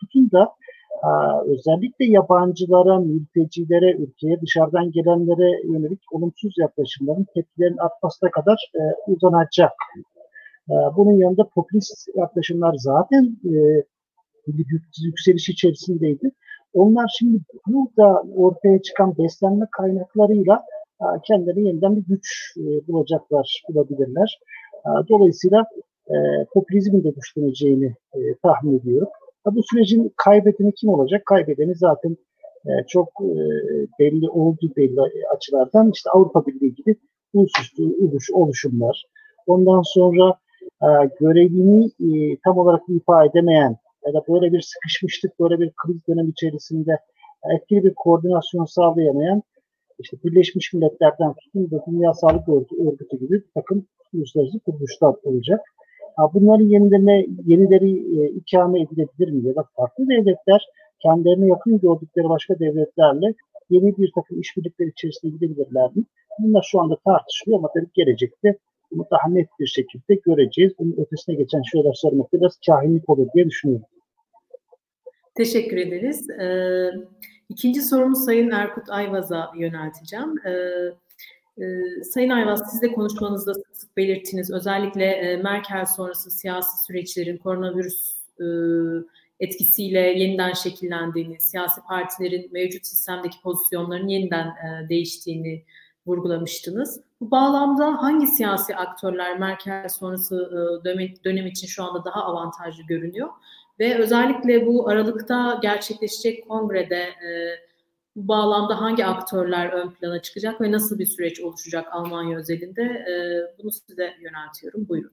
tutun 0.00 0.30
da 0.32 0.52
özellikle 1.46 2.04
yabancılara, 2.04 2.98
mültecilere, 2.98 3.92
ülkeye 3.92 4.40
dışarıdan 4.40 4.90
gelenlere 4.90 5.72
yönelik 5.72 6.12
olumsuz 6.12 6.54
yaklaşımların 6.58 7.26
tepkilerin 7.34 7.76
artmasına 7.76 8.30
kadar 8.30 8.72
uzanacak 9.06 9.72
ee, 9.96 10.21
bunun 10.68 11.12
yanında 11.12 11.48
popülist 11.54 12.08
yaklaşımlar 12.16 12.74
zaten 12.78 13.36
e, 13.44 13.84
yükseliş 15.02 15.48
içerisindeydi. 15.48 16.30
Onlar 16.74 17.14
şimdi 17.18 17.38
burada 17.66 18.22
ortaya 18.36 18.82
çıkan 18.82 19.18
beslenme 19.18 19.66
kaynaklarıyla 19.76 20.62
e, 21.00 21.04
kendilerine 21.26 21.68
yeniden 21.68 21.96
bir 21.96 22.04
güç 22.04 22.54
e, 22.56 22.62
bulacaklar, 22.88 23.62
bulabilirler. 23.68 24.40
Dolayısıyla 25.08 25.66
popülizmin 26.54 27.04
de 27.04 27.10
güçleneceğini 27.10 27.94
tahmin 28.42 28.78
ediyorum. 28.78 29.08
Bu 29.46 29.62
sürecin 29.70 30.12
kaybedeni 30.16 30.72
kim 30.74 30.90
olacak? 30.90 31.26
Kaybedeni 31.26 31.74
zaten 31.74 32.16
çok 32.88 33.08
belli 33.98 34.30
oldu 34.30 34.72
belli 34.76 35.00
açılardan. 35.36 35.90
İşte 35.94 36.10
Avrupa 36.10 36.46
Birliği 36.46 36.74
gibi 36.74 36.96
ulusüstü 37.32 37.82
oluşumlar. 38.32 39.04
Ondan 39.46 39.82
sonra 39.84 40.38
e, 40.82 40.88
görevini 41.20 41.84
e, 41.86 42.36
tam 42.44 42.58
olarak 42.58 42.82
ifa 42.88 43.24
edemeyen 43.24 43.76
ya 44.06 44.12
da 44.12 44.22
böyle 44.28 44.52
bir 44.52 44.60
sıkışmışlık, 44.60 45.40
böyle 45.40 45.60
bir 45.60 45.70
kriz 45.70 45.96
dönem 46.08 46.28
içerisinde 46.28 46.98
etkili 47.56 47.84
bir 47.84 47.94
koordinasyon 47.94 48.64
sağlayamayan 48.64 49.42
işte 49.98 50.16
Birleşmiş 50.24 50.72
Milletler'den 50.72 51.34
tutun 51.34 51.70
da 51.70 51.84
Dünya 51.86 52.14
Sağlık 52.14 52.48
Örgütü 52.48 53.18
gibi 53.18 53.34
bir 53.34 53.50
takım 53.54 53.86
uluslararası 54.14 54.58
kuruluşlar 54.58 55.14
olacak. 55.24 55.60
Bunların 56.34 56.64
yenilerine, 56.64 57.26
yenileri 57.46 57.90
e, 57.90 58.28
ikame 58.30 58.80
edilebilir 58.80 59.30
mi? 59.32 59.48
Ya 59.48 59.56
da 59.56 59.64
farklı 59.76 60.08
devletler 60.08 60.66
kendilerine 61.02 61.46
yakın 61.46 61.80
gördükleri 61.80 62.28
başka 62.28 62.58
devletlerle 62.58 63.34
yeni 63.70 63.96
bir 63.96 64.12
takım 64.14 64.40
işbirlikleri 64.40 64.88
içerisinde 64.88 65.32
gidebilirler 65.32 65.90
mi? 65.94 66.04
Bunlar 66.38 66.66
şu 66.70 66.80
anda 66.80 66.96
tartışılıyor 67.04 67.58
ama 67.58 67.68
tabii 67.74 67.90
gelecekte 67.94 68.58
daha 69.10 69.28
net 69.28 69.48
bir 69.60 69.66
şekilde 69.66 70.14
göreceğiz. 70.14 70.72
Bunun 70.78 70.96
ötesine 70.96 71.34
geçen 71.34 71.62
şeyler 71.62 71.92
söylemekte 71.92 72.40
biraz 72.40 72.58
kahinlik 72.66 73.10
olur 73.10 73.26
diye 73.34 73.46
düşünüyorum. 73.46 73.86
Teşekkür 75.34 75.76
ederiz. 75.76 76.30
Ee, 76.30 76.90
ikinci 77.48 77.82
sorumu 77.82 78.16
Sayın 78.16 78.50
Erkut 78.50 78.90
Ayvaz'a 78.90 79.52
yönelteceğim. 79.58 80.38
Ee, 80.46 80.52
e, 81.58 81.64
Sayın 82.04 82.30
Ayvaz, 82.30 82.62
siz 82.70 82.82
de 82.82 82.92
konuşmanızda 82.92 83.54
sık 83.54 83.76
sık 83.76 83.96
belirttiniz. 83.96 84.50
Özellikle 84.50 85.04
e, 85.04 85.36
Merkel 85.36 85.86
sonrası 85.86 86.30
siyasi 86.30 86.84
süreçlerin 86.86 87.36
koronavirüs 87.36 88.16
e, 88.40 88.46
etkisiyle 89.40 90.00
yeniden 90.00 90.52
şekillendiğini, 90.52 91.40
siyasi 91.40 91.80
partilerin 91.88 92.48
mevcut 92.52 92.86
sistemdeki 92.86 93.40
pozisyonlarının 93.42 94.08
yeniden 94.08 94.46
e, 94.46 94.88
değiştiğini 94.88 95.64
vurgulamıştınız. 96.06 97.00
Bu 97.20 97.30
bağlamda 97.30 98.02
hangi 98.02 98.26
siyasi 98.26 98.76
aktörler 98.76 99.38
Merkel 99.38 99.88
sonrası 99.88 100.50
e, 100.84 101.24
dönem, 101.24 101.46
için 101.46 101.66
şu 101.66 101.84
anda 101.84 102.04
daha 102.04 102.24
avantajlı 102.24 102.82
görünüyor? 102.82 103.28
Ve 103.80 103.98
özellikle 103.98 104.66
bu 104.66 104.88
Aralık'ta 104.88 105.58
gerçekleşecek 105.62 106.48
kongrede 106.48 106.96
e, 106.96 107.58
bu 108.16 108.28
bağlamda 108.28 108.80
hangi 108.80 109.06
aktörler 109.06 109.72
ön 109.72 109.90
plana 109.90 110.22
çıkacak 110.22 110.60
ve 110.60 110.72
nasıl 110.72 110.98
bir 110.98 111.06
süreç 111.06 111.40
oluşacak 111.40 111.86
Almanya 111.90 112.38
özelinde? 112.38 112.82
E, 112.82 113.14
bunu 113.58 113.72
size 113.72 114.14
yöneltiyorum. 114.20 114.88
Buyurun. 114.88 115.12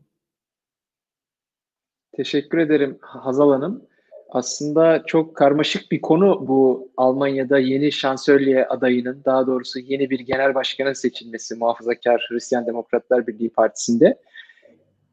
Teşekkür 2.12 2.58
ederim 2.58 2.98
Hazal 3.02 3.52
Hanım. 3.52 3.89
Aslında 4.32 5.04
çok 5.08 5.36
karmaşık 5.36 5.92
bir 5.92 6.02
konu 6.02 6.48
bu 6.48 6.90
Almanya'da 6.98 7.60
yeni 7.60 7.92
şansölye 7.92 8.66
adayının, 8.66 9.22
daha 9.26 9.48
doğrusu 9.48 9.80
yeni 9.80 10.10
bir 10.10 10.20
genel 10.20 10.56
başkanın 10.56 10.94
seçilmesi 10.94 11.56
Muhafazakar 11.56 12.28
Hristiyan 12.30 12.66
Demokratlar 12.66 13.28
Birliği 13.28 13.50
Partisi'nde. 13.50 14.18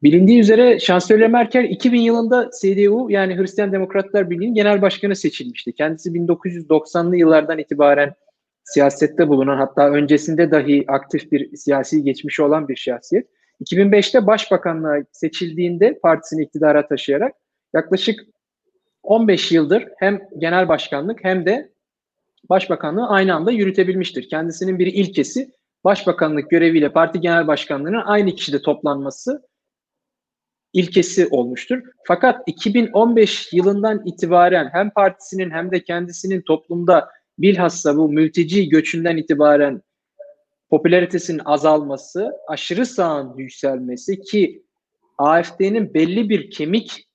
Bilindiği 0.03 0.39
üzere 0.39 0.79
Şansölye 0.79 1.27
Merkel 1.27 1.63
2000 1.63 2.01
yılında 2.01 2.49
CDU 2.61 3.07
yani 3.09 3.37
Hristiyan 3.37 3.71
Demokratlar 3.71 4.29
Birliği'nin 4.29 4.53
genel 4.53 4.81
başkanı 4.81 5.15
seçilmişti. 5.15 5.73
Kendisi 5.73 6.09
1990'lı 6.09 7.17
yıllardan 7.17 7.59
itibaren 7.59 8.13
siyasette 8.63 9.27
bulunan 9.27 9.57
hatta 9.57 9.89
öncesinde 9.89 10.51
dahi 10.51 10.85
aktif 10.87 11.31
bir 11.31 11.55
siyasi 11.55 12.03
geçmişi 12.03 12.43
olan 12.43 12.67
bir 12.67 12.75
şahsiyet. 12.75 13.27
2005'te 13.63 14.27
başbakanlığa 14.27 14.97
seçildiğinde 15.11 15.99
partisini 15.99 16.43
iktidara 16.43 16.87
taşıyarak 16.87 17.33
yaklaşık 17.73 18.19
15 19.07 19.51
yıldır 19.51 19.87
hem 19.97 20.21
genel 20.37 20.67
başkanlık 20.67 21.23
hem 21.23 21.45
de 21.45 21.71
başbakanlığı 22.49 23.07
aynı 23.07 23.35
anda 23.35 23.51
yürütebilmiştir. 23.51 24.29
Kendisinin 24.29 24.79
bir 24.79 24.87
ilkesi 24.87 25.51
başbakanlık 25.83 26.49
göreviyle 26.49 26.91
parti 26.91 27.19
genel 27.19 27.47
başkanlığının 27.47 28.01
aynı 28.05 28.35
kişide 28.35 28.61
toplanması 28.61 29.41
ilkesi 30.73 31.27
olmuştur. 31.27 31.81
Fakat 32.07 32.43
2015 32.47 33.53
yılından 33.53 34.01
itibaren 34.05 34.69
hem 34.73 34.89
partisinin 34.89 35.51
hem 35.51 35.71
de 35.71 35.83
kendisinin 35.83 36.41
toplumda 36.41 37.09
bilhassa 37.39 37.97
bu 37.97 38.09
mülteci 38.09 38.69
göçünden 38.69 39.17
itibaren 39.17 39.81
popülaritesinin 40.69 41.41
azalması, 41.45 42.31
aşırı 42.47 42.85
sağın 42.85 43.37
yükselmesi 43.37 44.21
ki 44.21 44.63
AFD'nin 45.17 45.93
belli 45.93 46.29
bir 46.29 46.51
kemik 46.51 47.06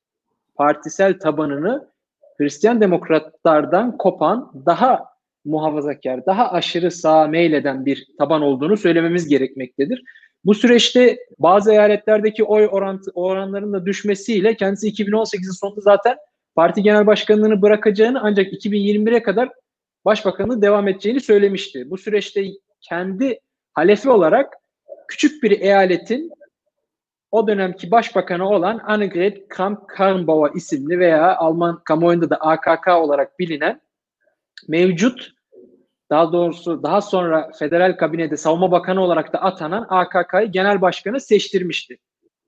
partisel 0.54 1.18
tabanını 1.18 1.92
Hristiyan 2.38 2.80
demokratlardan 2.80 3.98
kopan 3.98 4.52
daha 4.66 5.04
muhafazakar, 5.44 6.26
daha 6.26 6.52
aşırı 6.52 6.90
sağa 6.90 7.26
meyleden 7.26 7.86
bir 7.86 8.06
taban 8.18 8.42
olduğunu 8.42 8.76
söylememiz 8.76 9.28
gerekmektedir. 9.28 10.02
Bu 10.44 10.54
süreçte 10.54 11.18
bazı 11.38 11.72
eyaletlerdeki 11.72 12.44
oy 12.44 12.68
orantı, 12.72 13.10
oranlarının 13.14 13.72
da 13.72 13.86
düşmesiyle 13.86 14.56
kendisi 14.56 14.88
2018'in 14.88 15.60
sonunda 15.60 15.80
zaten 15.80 16.16
parti 16.54 16.82
genel 16.82 17.06
başkanlığını 17.06 17.62
bırakacağını 17.62 18.20
ancak 18.22 18.52
2021'e 18.52 19.22
kadar 19.22 19.48
başbakanlığı 20.04 20.62
devam 20.62 20.88
edeceğini 20.88 21.20
söylemişti. 21.20 21.90
Bu 21.90 21.98
süreçte 21.98 22.44
kendi 22.80 23.40
halefi 23.72 24.10
olarak 24.10 24.54
küçük 25.08 25.42
bir 25.42 25.60
eyaletin 25.60 26.30
o 27.32 27.48
dönemki 27.48 27.90
başbakanı 27.90 28.48
olan 28.48 28.80
Annegret 28.84 29.48
Kramp-Karrenbauer 29.48 30.54
isimli 30.54 30.98
veya 30.98 31.36
Alman 31.36 31.82
kamuoyunda 31.84 32.30
da 32.30 32.36
AKK 32.36 32.88
olarak 32.88 33.38
bilinen 33.38 33.80
mevcut 34.68 35.32
daha 36.10 36.32
doğrusu 36.32 36.82
daha 36.82 37.00
sonra 37.00 37.50
federal 37.58 37.96
kabinede 37.96 38.36
savunma 38.36 38.70
bakanı 38.70 39.02
olarak 39.02 39.32
da 39.32 39.42
atanan 39.42 39.86
AKK'yı 39.88 40.46
genel 40.46 40.80
başkanı 40.80 41.20
seçtirmişti. 41.20 41.98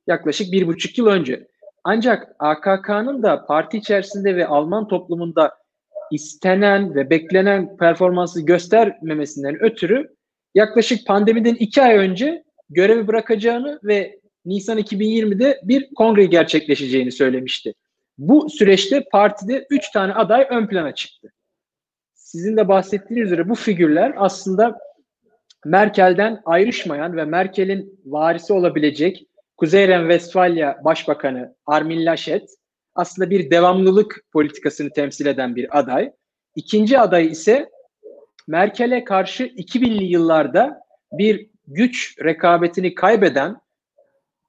Yaklaşık 0.07 0.53
bir 0.53 0.67
buçuk 0.67 0.99
yıl 0.99 1.07
önce. 1.07 1.49
Ancak 1.85 2.29
AKK'nın 2.39 3.23
da 3.23 3.47
parti 3.47 3.77
içerisinde 3.77 4.37
ve 4.37 4.47
Alman 4.47 4.89
toplumunda 4.89 5.53
istenen 6.11 6.95
ve 6.95 7.11
beklenen 7.11 7.77
performansı 7.77 8.41
göstermemesinden 8.47 9.63
ötürü 9.63 10.15
yaklaşık 10.55 11.07
pandemiden 11.07 11.55
iki 11.55 11.83
ay 11.83 11.97
önce 11.97 12.45
görevi 12.71 13.07
bırakacağını 13.07 13.81
ve 13.85 14.21
Nisan 14.45 14.79
2020'de 14.79 15.61
bir 15.63 15.95
kongre 15.95 16.25
gerçekleşeceğini 16.27 17.13
söylemişti. 17.13 17.75
Bu 18.19 18.51
süreçte 18.51 19.05
partide 19.13 19.67
üç 19.71 19.91
tane 19.91 20.13
aday 20.15 20.47
ön 20.51 20.67
plana 20.67 20.95
çıktı 20.95 21.33
sizin 22.35 22.57
de 22.57 22.69
bahsettiğiniz 22.69 23.27
üzere 23.27 23.49
bu 23.49 23.55
figürler 23.55 24.15
aslında 24.17 24.79
Merkel'den 25.65 26.43
ayrışmayan 26.45 27.17
ve 27.17 27.25
Merkel'in 27.25 28.01
varisi 28.05 28.53
olabilecek 28.53 29.27
Kuzey 29.57 29.89
Ren-Vestfalya 29.89 30.81
Başbakanı 30.85 31.55
Armin 31.67 32.07
Laschet 32.07 32.51
aslında 32.95 33.31
bir 33.31 33.51
devamlılık 33.51 34.25
politikasını 34.33 34.91
temsil 34.91 35.27
eden 35.27 35.57
bir 35.57 35.79
aday. 35.79 36.13
İkinci 36.57 36.99
aday 36.99 37.27
ise 37.27 37.71
Merkel'e 38.47 39.05
karşı 39.05 39.47
2000'li 39.47 40.05
yıllarda 40.05 40.81
bir 41.13 41.51
güç 41.67 42.17
rekabetini 42.25 42.95
kaybeden 42.95 43.57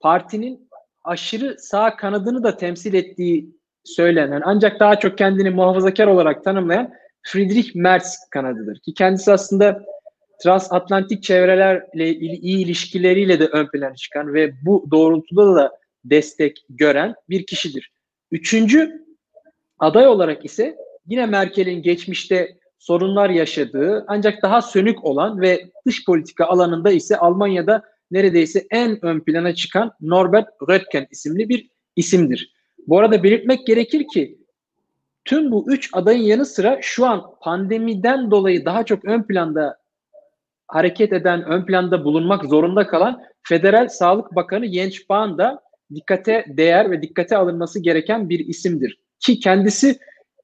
partinin 0.06 0.70
aşırı 1.04 1.56
sağ 1.60 1.96
kanadını 1.96 2.44
da 2.44 2.58
temsil 2.58 2.94
ettiği 2.94 3.56
söylenen 3.84 4.42
ancak 4.46 4.80
daha 4.80 5.00
çok 5.00 5.18
kendini 5.18 5.50
muhafazakar 5.50 6.08
olarak 6.08 6.44
tanımlayan 6.44 6.94
Friedrich 7.22 7.76
Merz 7.76 8.18
kanadıdır. 8.32 8.80
Ki 8.80 8.94
kendisi 8.94 9.32
aslında 9.32 9.86
transatlantik 10.44 11.24
çevrelerle 11.24 12.10
iyi 12.16 12.66
ilişkileriyle 12.66 13.40
de 13.40 13.46
ön 13.46 13.68
plana 13.68 13.96
çıkan 13.96 14.34
ve 14.34 14.54
bu 14.66 14.88
doğrultuda 14.92 15.56
da 15.56 15.72
destek 16.04 16.66
gören 16.70 17.16
bir 17.30 17.46
kişidir. 17.46 17.92
Üçüncü 18.32 19.06
aday 19.80 20.08
olarak 20.08 20.46
ise 20.46 20.78
yine 21.06 21.26
Merkel'in 21.26 21.82
geçmişte 21.82 22.58
sorunlar 22.80 23.30
yaşadığı 23.30 24.06
ancak 24.08 24.42
daha 24.42 24.62
sönük 24.62 25.06
olan 25.06 25.42
ve 25.42 25.70
dış 25.86 26.06
politika 26.06 26.46
alanında 26.46 26.92
ise 26.92 27.18
Almanya'da 27.18 27.95
neredeyse 28.12 28.66
en 28.72 29.06
ön 29.06 29.20
plana 29.20 29.56
çıkan 29.56 29.92
Norbert 30.02 30.48
Röttgen 30.70 31.08
isimli 31.12 31.50
bir 31.50 31.70
isimdir. 31.96 32.54
Bu 32.88 33.00
arada 33.00 33.24
belirtmek 33.24 33.68
gerekir 33.68 34.06
ki 34.14 34.38
Tüm 35.26 35.52
bu 35.52 35.66
üç 35.68 35.90
adayın 35.94 36.24
yanı 36.24 36.46
sıra 36.46 36.80
şu 36.82 37.06
an 37.06 37.24
pandemiden 37.42 38.32
dolayı 38.32 38.66
daha 38.66 38.86
çok 38.86 39.06
ön 39.06 39.24
planda 39.24 39.78
hareket 40.68 41.14
eden, 41.14 41.44
ön 41.44 41.66
planda 41.66 42.06
bulunmak 42.06 42.46
zorunda 42.46 42.88
kalan 42.88 43.22
Federal 43.44 43.88
Sağlık 43.88 44.36
Bakanı 44.36 44.68
Jens 44.68 44.94
Spahn 44.94 45.38
da 45.38 45.62
dikkate 45.96 46.46
değer 46.48 46.92
ve 46.92 47.02
dikkate 47.02 47.38
alınması 47.38 47.80
gereken 47.80 48.30
bir 48.30 48.40
isimdir. 48.40 49.00
Ki 49.20 49.40
kendisi 49.40 50.00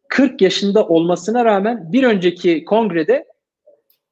40 0.10 0.42
yaşında 0.42 0.88
olmasına 0.88 1.46
rağmen 1.46 1.94
bir 1.94 2.04
önceki 2.04 2.66
kongrede 2.66 3.26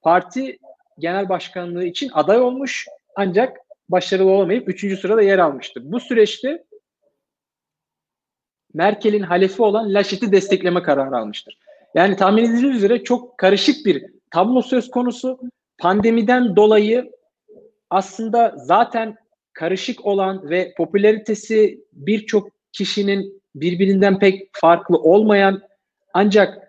parti 0.02 0.58
genel 1.00 1.30
başkanlığı 1.30 1.86
için 1.86 2.10
aday 2.14 2.42
olmuş 2.42 2.86
ancak 3.20 3.58
başarılı 3.90 4.32
olamayıp 4.32 4.70
3. 4.70 5.00
sırada 5.00 5.22
yer 5.22 5.40
almıştır. 5.40 5.84
Bu 5.86 6.00
süreçte 6.00 6.64
Merkel'in 8.74 9.22
halefi 9.22 9.62
olan 9.62 9.94
Laschet'i 9.94 10.32
destekleme 10.32 10.84
kararı 10.84 11.18
almıştır. 11.18 11.58
Yani 11.96 12.16
tahmin 12.16 12.44
edildiği 12.44 12.72
üzere 12.72 13.04
çok 13.04 13.38
karışık 13.38 13.86
bir 13.86 14.06
tablo 14.32 14.62
söz 14.62 14.92
konusu. 14.92 15.40
Pandemiden 15.78 16.56
dolayı 16.56 17.12
aslında 17.90 18.54
zaten 18.58 19.16
karışık 19.54 20.06
olan 20.06 20.50
ve 20.50 20.74
popülaritesi 20.78 21.86
birçok 21.94 22.50
kişinin 22.72 23.42
birbirinden 23.56 24.20
pek 24.20 24.50
farklı 24.54 24.98
olmayan 24.98 25.62
ancak 26.14 26.69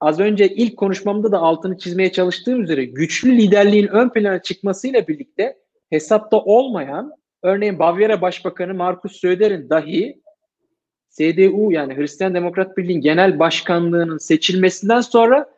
az 0.00 0.20
önce 0.20 0.48
ilk 0.48 0.76
konuşmamda 0.76 1.32
da 1.32 1.38
altını 1.38 1.78
çizmeye 1.78 2.12
çalıştığım 2.12 2.62
üzere 2.62 2.84
güçlü 2.84 3.38
liderliğin 3.38 3.86
ön 3.86 4.08
plana 4.08 4.42
çıkmasıyla 4.42 5.08
birlikte 5.08 5.56
hesapta 5.90 6.36
olmayan 6.36 7.12
örneğin 7.42 7.78
Bavyera 7.78 8.20
Başbakanı 8.20 8.74
Markus 8.74 9.20
Söder'in 9.20 9.70
dahi 9.70 10.22
CDU 11.10 11.72
yani 11.72 11.96
Hristiyan 11.96 12.34
Demokrat 12.34 12.76
Birliği'nin 12.76 13.00
genel 13.00 13.38
başkanlığının 13.38 14.18
seçilmesinden 14.18 15.00
sonra 15.00 15.50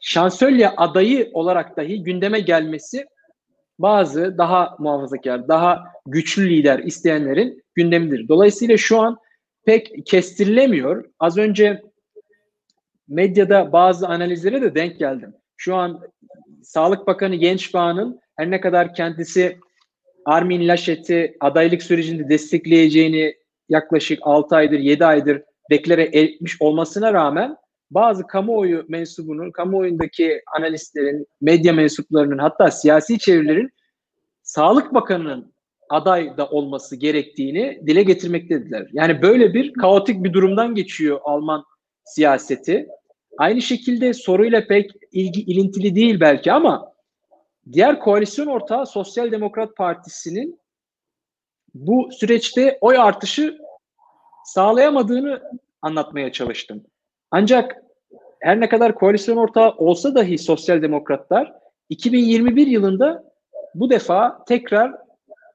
şansölye 0.00 0.68
adayı 0.68 1.30
olarak 1.32 1.76
dahi 1.76 2.02
gündeme 2.02 2.40
gelmesi 2.40 3.06
bazı 3.78 4.38
daha 4.38 4.76
muhafazakar, 4.78 5.48
daha 5.48 5.84
güçlü 6.06 6.50
lider 6.50 6.78
isteyenlerin 6.78 7.62
gündemidir. 7.74 8.28
Dolayısıyla 8.28 8.76
şu 8.76 9.00
an 9.00 9.18
pek 9.64 10.06
kestirilemiyor. 10.06 11.04
Az 11.18 11.38
önce 11.38 11.82
medyada 13.08 13.72
bazı 13.72 14.08
analizlere 14.08 14.62
de 14.62 14.74
denk 14.74 14.98
geldim. 14.98 15.34
Şu 15.56 15.74
an 15.74 16.00
Sağlık 16.62 17.06
Bakanı 17.06 17.34
Gençbağ'ın 17.34 18.20
her 18.36 18.50
ne 18.50 18.60
kadar 18.60 18.94
kendisi 18.94 19.58
Armin 20.24 20.68
Laschet'i 20.68 21.36
adaylık 21.40 21.82
sürecinde 21.82 22.28
destekleyeceğini 22.28 23.34
yaklaşık 23.68 24.18
6 24.22 24.56
aydır 24.56 24.78
7 24.78 25.06
aydır 25.06 25.42
deklare 25.70 26.02
etmiş 26.02 26.56
olmasına 26.60 27.12
rağmen 27.12 27.56
bazı 27.90 28.26
kamuoyu 28.26 28.84
mensubunun, 28.88 29.50
kamuoyundaki 29.50 30.42
analistlerin, 30.56 31.26
medya 31.40 31.72
mensuplarının 31.72 32.38
hatta 32.38 32.70
siyasi 32.70 33.18
çevirilerin 33.18 33.70
Sağlık 34.42 34.94
Bakanı'nın 34.94 35.54
aday 35.90 36.36
da 36.36 36.48
olması 36.48 36.96
gerektiğini 36.96 37.80
dile 37.86 38.02
getirmektediler. 38.02 38.88
Yani 38.92 39.22
böyle 39.22 39.54
bir 39.54 39.72
kaotik 39.72 40.24
bir 40.24 40.32
durumdan 40.32 40.74
geçiyor 40.74 41.20
Alman 41.24 41.64
siyaseti. 42.06 42.88
Aynı 43.38 43.62
şekilde 43.62 44.14
soruyla 44.14 44.66
pek 44.66 44.90
ilgi 45.12 45.40
ilintili 45.40 45.94
değil 45.94 46.20
belki 46.20 46.52
ama 46.52 46.92
diğer 47.72 48.00
koalisyon 48.00 48.46
ortağı 48.46 48.86
Sosyal 48.86 49.32
Demokrat 49.32 49.76
Partisi'nin 49.76 50.60
bu 51.74 52.08
süreçte 52.12 52.78
oy 52.80 52.98
artışı 52.98 53.58
sağlayamadığını 54.44 55.42
anlatmaya 55.82 56.32
çalıştım. 56.32 56.84
Ancak 57.30 57.82
her 58.40 58.60
ne 58.60 58.68
kadar 58.68 58.94
koalisyon 58.94 59.36
ortağı 59.36 59.70
olsa 59.70 60.14
dahi 60.14 60.38
sosyal 60.38 60.82
demokratlar 60.82 61.52
2021 61.88 62.66
yılında 62.66 63.24
bu 63.74 63.90
defa 63.90 64.44
tekrar 64.44 64.94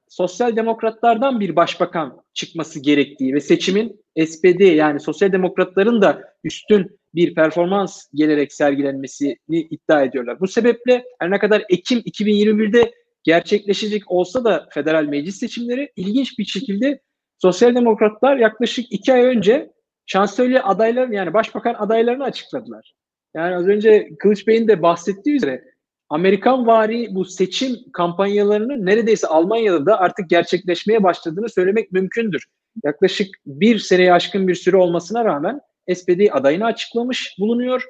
sosyal 0.08 0.56
demokratlardan 0.56 1.40
bir 1.40 1.56
başbakan 1.56 2.22
çıkması 2.34 2.80
gerektiği 2.80 3.34
ve 3.34 3.40
seçimin 3.40 4.02
SPD 4.26 4.60
yani 4.60 5.00
sosyal 5.00 5.32
demokratların 5.32 6.02
da 6.02 6.31
üstün 6.44 6.98
bir 7.14 7.34
performans 7.34 8.06
gelerek 8.14 8.52
sergilenmesini 8.52 9.38
iddia 9.48 10.02
ediyorlar. 10.02 10.40
Bu 10.40 10.46
sebeple 10.46 11.04
her 11.18 11.30
ne 11.30 11.38
kadar 11.38 11.64
Ekim 11.68 11.98
2021'de 11.98 12.92
gerçekleşecek 13.22 14.10
olsa 14.10 14.44
da 14.44 14.68
federal 14.70 15.04
meclis 15.04 15.38
seçimleri 15.38 15.92
ilginç 15.96 16.38
bir 16.38 16.44
şekilde 16.44 17.00
sosyal 17.38 17.74
demokratlar 17.74 18.36
yaklaşık 18.36 18.92
iki 18.92 19.12
ay 19.12 19.22
önce 19.22 19.70
şansölye 20.06 20.60
adaylarını 20.60 21.14
yani 21.14 21.34
başbakan 21.34 21.74
adaylarını 21.74 22.24
açıkladılar. 22.24 22.94
Yani 23.36 23.56
az 23.56 23.66
önce 23.66 24.08
Kılıç 24.18 24.46
Bey'in 24.46 24.68
de 24.68 24.82
bahsettiği 24.82 25.36
üzere 25.36 25.64
Amerikan 26.08 26.66
vari 26.66 27.14
bu 27.14 27.24
seçim 27.24 27.76
kampanyalarının 27.92 28.86
neredeyse 28.86 29.26
Almanya'da 29.26 29.86
da 29.86 30.00
artık 30.00 30.30
gerçekleşmeye 30.30 31.02
başladığını 31.02 31.48
söylemek 31.48 31.92
mümkündür. 31.92 32.46
Yaklaşık 32.84 33.28
bir 33.46 33.78
seneye 33.78 34.12
aşkın 34.12 34.48
bir 34.48 34.54
süre 34.54 34.76
olmasına 34.76 35.24
rağmen 35.24 35.60
SPD 35.94 36.20
adayını 36.32 36.64
açıklamış 36.64 37.36
bulunuyor. 37.38 37.84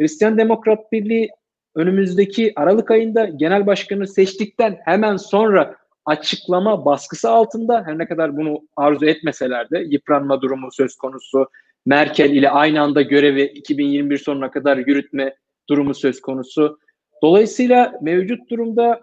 Hristiyan 0.00 0.38
Demokrat 0.38 0.92
Birliği 0.92 1.28
önümüzdeki 1.74 2.52
Aralık 2.56 2.90
ayında 2.90 3.24
genel 3.24 3.66
başkanı 3.66 4.06
seçtikten 4.06 4.78
hemen 4.84 5.16
sonra 5.16 5.76
açıklama 6.06 6.84
baskısı 6.84 7.30
altında 7.30 7.82
her 7.86 7.98
ne 7.98 8.08
kadar 8.08 8.36
bunu 8.36 8.60
arzu 8.76 9.06
etmeseler 9.06 9.70
de 9.70 9.78
yıpranma 9.78 10.42
durumu 10.42 10.68
söz 10.72 10.96
konusu. 10.96 11.46
Merkel 11.86 12.30
ile 12.30 12.50
aynı 12.50 12.80
anda 12.80 13.02
görevi 13.02 13.42
2021 13.42 14.18
sonuna 14.18 14.50
kadar 14.50 14.76
yürütme 14.76 15.36
durumu 15.68 15.94
söz 15.94 16.20
konusu. 16.20 16.78
Dolayısıyla 17.22 17.92
mevcut 18.02 18.50
durumda 18.50 19.00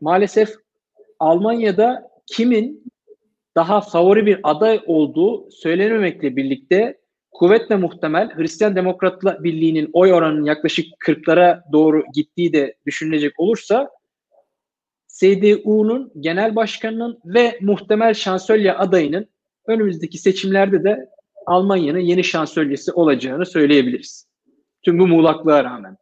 maalesef 0.00 0.54
Almanya'da 1.18 2.10
kimin 2.26 2.92
daha 3.56 3.80
favori 3.80 4.26
bir 4.26 4.40
aday 4.42 4.80
olduğu 4.86 5.50
söylenememekle 5.50 6.36
birlikte 6.36 6.98
kuvvetle 7.34 7.76
muhtemel 7.76 8.30
Hristiyan 8.36 8.76
Demokratlar 8.76 9.44
Birliği'nin 9.44 9.90
oy 9.92 10.12
oranının 10.12 10.44
yaklaşık 10.44 10.86
40'lara 11.06 11.72
doğru 11.72 12.04
gittiği 12.14 12.52
de 12.52 12.76
düşünülecek 12.86 13.40
olursa 13.40 13.90
CDU'nun 15.18 16.12
genel 16.20 16.56
başkanının 16.56 17.20
ve 17.24 17.58
muhtemel 17.60 18.14
şansölye 18.14 18.72
adayının 18.72 19.26
önümüzdeki 19.66 20.18
seçimlerde 20.18 20.84
de 20.84 21.08
Almanya'nın 21.46 21.98
yeni 21.98 22.24
şansölyesi 22.24 22.92
olacağını 22.92 23.46
söyleyebiliriz. 23.46 24.28
Tüm 24.82 24.98
bu 24.98 25.06
muğlaklığa 25.06 25.64
rağmen. 25.64 25.96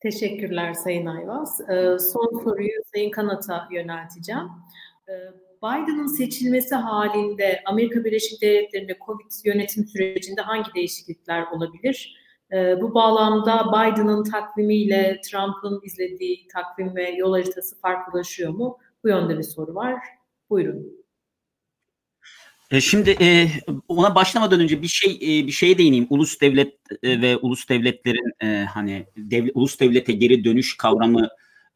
Teşekkürler 0.00 0.74
Sayın 0.74 1.06
Ayvaz. 1.06 1.60
Ee, 1.60 1.98
son 1.98 2.44
soruyu 2.44 2.70
Sayın 2.94 3.10
Kanat'a 3.10 3.68
yönelteceğim. 3.72 4.48
Biden'ın 5.64 6.06
seçilmesi 6.06 6.74
halinde 6.74 7.62
Amerika 7.66 8.04
Birleşik 8.04 8.42
Devletleri'nde 8.42 8.98
COVID 9.06 9.30
yönetim 9.44 9.86
sürecinde 9.86 10.40
hangi 10.40 10.74
değişiklikler 10.74 11.46
olabilir? 11.46 12.16
Ee, 12.52 12.80
bu 12.80 12.94
bağlamda 12.94 13.66
Biden'ın 13.66 14.24
takvimiyle 14.24 15.20
Trump'ın 15.24 15.80
izlediği 15.84 16.48
takvim 16.48 16.96
ve 16.96 17.10
yol 17.10 17.32
haritası 17.32 17.80
farklılaşıyor 17.80 18.52
mu? 18.52 18.78
Bu 19.04 19.08
yönde 19.08 19.38
bir 19.38 19.42
soru 19.42 19.74
var. 19.74 20.00
Buyurun. 20.50 21.04
E, 22.70 22.80
şimdi 22.80 23.16
e, 23.20 23.48
ona 23.88 24.14
başlamadan 24.14 24.60
önce 24.60 24.82
bir 24.82 24.88
şey 24.88 25.14
e, 25.14 25.46
bir 25.46 25.52
şeye 25.52 25.78
değineyim. 25.78 26.06
Ulus 26.10 26.40
devlet 26.40 26.74
ve 27.04 27.36
ulus 27.36 27.68
devletlerin 27.68 28.66
hani 28.66 29.06
dev, 29.16 29.48
ulus 29.54 29.80
devlete 29.80 30.12
geri 30.12 30.44
dönüş 30.44 30.76
kavramı 30.76 31.28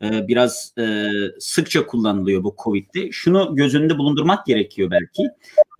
biraz 0.02 0.74
sıkça 1.38 1.86
kullanılıyor 1.86 2.44
bu 2.44 2.56
Covid'de. 2.64 3.12
Şunu 3.12 3.54
göz 3.56 3.74
önünde 3.74 3.98
bulundurmak 3.98 4.46
gerekiyor 4.46 4.90
belki. 4.90 5.22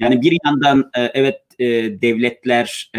Yani 0.00 0.22
bir 0.22 0.38
yandan 0.44 0.90
evet 0.94 1.40
devletler, 2.02 2.92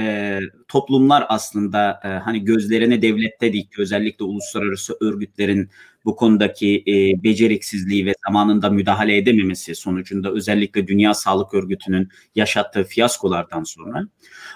toplumlar 0.67 1.25
aslında 1.29 1.99
hani 2.23 2.45
gözlerine 2.45 3.01
devlette 3.01 3.53
dikti. 3.53 3.81
Özellikle 3.81 4.25
uluslararası 4.25 4.97
örgütlerin 5.01 5.69
bu 6.05 6.15
konudaki 6.15 6.83
e, 6.87 7.23
beceriksizliği 7.23 8.05
ve 8.05 8.13
zamanında 8.27 8.69
müdahale 8.69 9.17
edememesi 9.17 9.75
sonucunda 9.75 10.31
özellikle 10.31 10.87
Dünya 10.87 11.13
Sağlık 11.13 11.53
Örgütü'nün 11.53 12.09
yaşattığı 12.35 12.83
fiyaskolardan 12.83 13.63
sonra. 13.63 14.03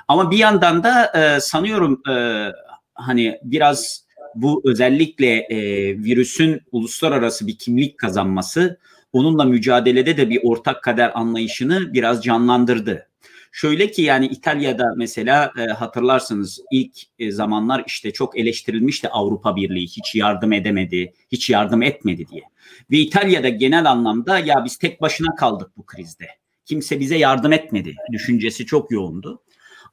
Ama 0.07 0.31
bir 0.31 0.37
yandan 0.37 0.83
da 0.83 1.05
e, 1.05 1.39
sanıyorum 1.39 2.01
e, 2.09 2.47
hani 2.93 3.39
biraz 3.43 4.02
bu 4.35 4.61
özellikle 4.65 5.35
e, 5.35 5.57
virüsün 5.97 6.61
uluslararası 6.71 7.47
bir 7.47 7.57
kimlik 7.57 7.97
kazanması 7.97 8.79
onunla 9.13 9.45
mücadelede 9.45 10.17
de 10.17 10.29
bir 10.29 10.39
ortak 10.43 10.83
kader 10.83 11.11
anlayışını 11.15 11.93
biraz 11.93 12.23
canlandırdı. 12.23 13.07
Şöyle 13.51 13.91
ki 13.91 14.01
yani 14.01 14.27
İtalya'da 14.27 14.93
mesela 14.97 15.51
e, 15.57 15.61
hatırlarsınız 15.61 16.61
ilk 16.71 16.97
e, 17.19 17.31
zamanlar 17.31 17.83
işte 17.87 18.13
çok 18.13 18.37
eleştirilmişti 18.39 19.09
Avrupa 19.09 19.55
Birliği 19.55 19.87
hiç 19.87 20.15
yardım 20.15 20.53
edemedi, 20.53 21.13
hiç 21.31 21.49
yardım 21.49 21.81
etmedi 21.81 22.27
diye. 22.27 22.41
Ve 22.91 22.97
İtalya'da 22.97 23.49
genel 23.49 23.85
anlamda 23.91 24.39
ya 24.39 24.65
biz 24.65 24.77
tek 24.77 25.01
başına 25.01 25.35
kaldık 25.35 25.71
bu 25.77 25.85
krizde. 25.85 26.27
Kimse 26.65 26.99
bize 26.99 27.17
yardım 27.17 27.53
etmedi 27.53 27.95
düşüncesi 28.11 28.65
çok 28.65 28.91
yoğundu. 28.91 29.41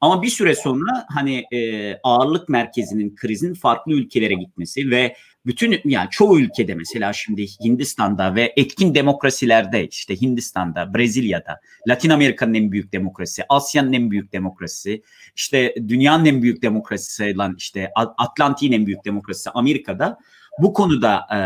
Ama 0.01 0.23
bir 0.23 0.29
süre 0.29 0.55
sonra 0.55 1.07
hani 1.09 1.45
e, 1.53 1.95
ağırlık 2.03 2.49
merkezinin 2.49 3.15
krizin 3.15 3.55
farklı 3.55 3.93
ülkelere 3.93 4.35
gitmesi 4.35 4.91
ve 4.91 5.17
bütün 5.47 5.81
yani 5.85 6.09
çoğu 6.11 6.41
ülkede 6.41 6.75
mesela 6.75 7.13
şimdi 7.13 7.47
Hindistan'da 7.65 8.35
ve 8.35 8.53
etkin 8.57 8.95
demokrasilerde 8.95 9.89
işte 9.89 10.21
Hindistan'da, 10.21 10.95
Brezilya'da, 10.95 11.61
Latin 11.89 12.11
Amerika'nın 12.11 12.55
en 12.55 12.73
büyük 12.73 12.93
demokrasisi, 12.93 13.43
Asya'nın 13.49 13.93
en 13.93 14.11
büyük 14.11 14.33
demokrasisi, 14.33 15.03
işte 15.37 15.75
dünyanın 15.89 16.25
en 16.25 16.43
büyük 16.43 16.63
demokrasisi 16.63 17.15
sayılan 17.15 17.55
işte 17.59 17.91
Atlantik'in 17.97 18.73
en 18.73 18.87
büyük 18.87 19.05
demokrasisi 19.05 19.51
Amerika'da 19.51 20.19
bu 20.59 20.73
konuda 20.73 21.27
e, 21.35 21.39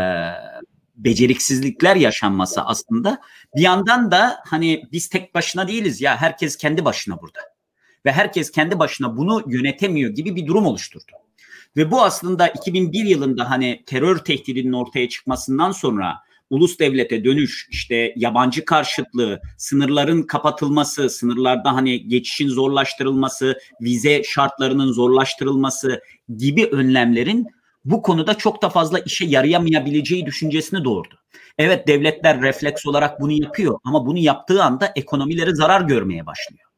beceriksizlikler 0.95 1.95
yaşanması 1.95 2.61
aslında 2.61 3.21
bir 3.55 3.61
yandan 3.61 4.11
da 4.11 4.37
hani 4.45 4.83
biz 4.91 5.09
tek 5.09 5.35
başına 5.35 5.67
değiliz 5.67 6.01
ya 6.01 6.21
herkes 6.21 6.57
kendi 6.57 6.85
başına 6.85 7.21
burada 7.21 7.54
ve 8.05 8.11
herkes 8.11 8.51
kendi 8.51 8.79
başına 8.79 9.17
bunu 9.17 9.43
yönetemiyor 9.47 10.11
gibi 10.11 10.35
bir 10.35 10.47
durum 10.47 10.65
oluşturdu. 10.65 11.11
Ve 11.77 11.91
bu 11.91 12.03
aslında 12.03 12.47
2001 12.47 13.05
yılında 13.05 13.49
hani 13.49 13.83
terör 13.85 14.17
tehdidinin 14.17 14.73
ortaya 14.73 15.09
çıkmasından 15.09 15.71
sonra 15.71 16.15
ulus 16.49 16.79
devlete 16.79 17.23
dönüş, 17.23 17.67
işte 17.71 18.13
yabancı 18.15 18.65
karşıtlığı, 18.65 19.41
sınırların 19.57 20.23
kapatılması, 20.23 21.09
sınırlarda 21.09 21.75
hani 21.75 22.07
geçişin 22.07 22.49
zorlaştırılması, 22.49 23.59
vize 23.81 24.23
şartlarının 24.23 24.91
zorlaştırılması 24.91 26.01
gibi 26.37 26.65
önlemlerin 26.65 27.47
bu 27.85 28.01
konuda 28.01 28.33
çok 28.33 28.61
da 28.61 28.69
fazla 28.69 28.99
işe 28.99 29.25
yarayamayabileceği 29.25 30.25
düşüncesini 30.25 30.83
doğurdu. 30.83 31.15
Evet 31.57 31.87
devletler 31.87 32.41
refleks 32.41 32.85
olarak 32.85 33.21
bunu 33.21 33.31
yapıyor 33.31 33.79
ama 33.83 34.05
bunu 34.05 34.17
yaptığı 34.17 34.63
anda 34.63 34.91
ekonomileri 34.95 35.55
zarar 35.55 35.81
görmeye 35.81 36.25
başlıyor. 36.25 36.69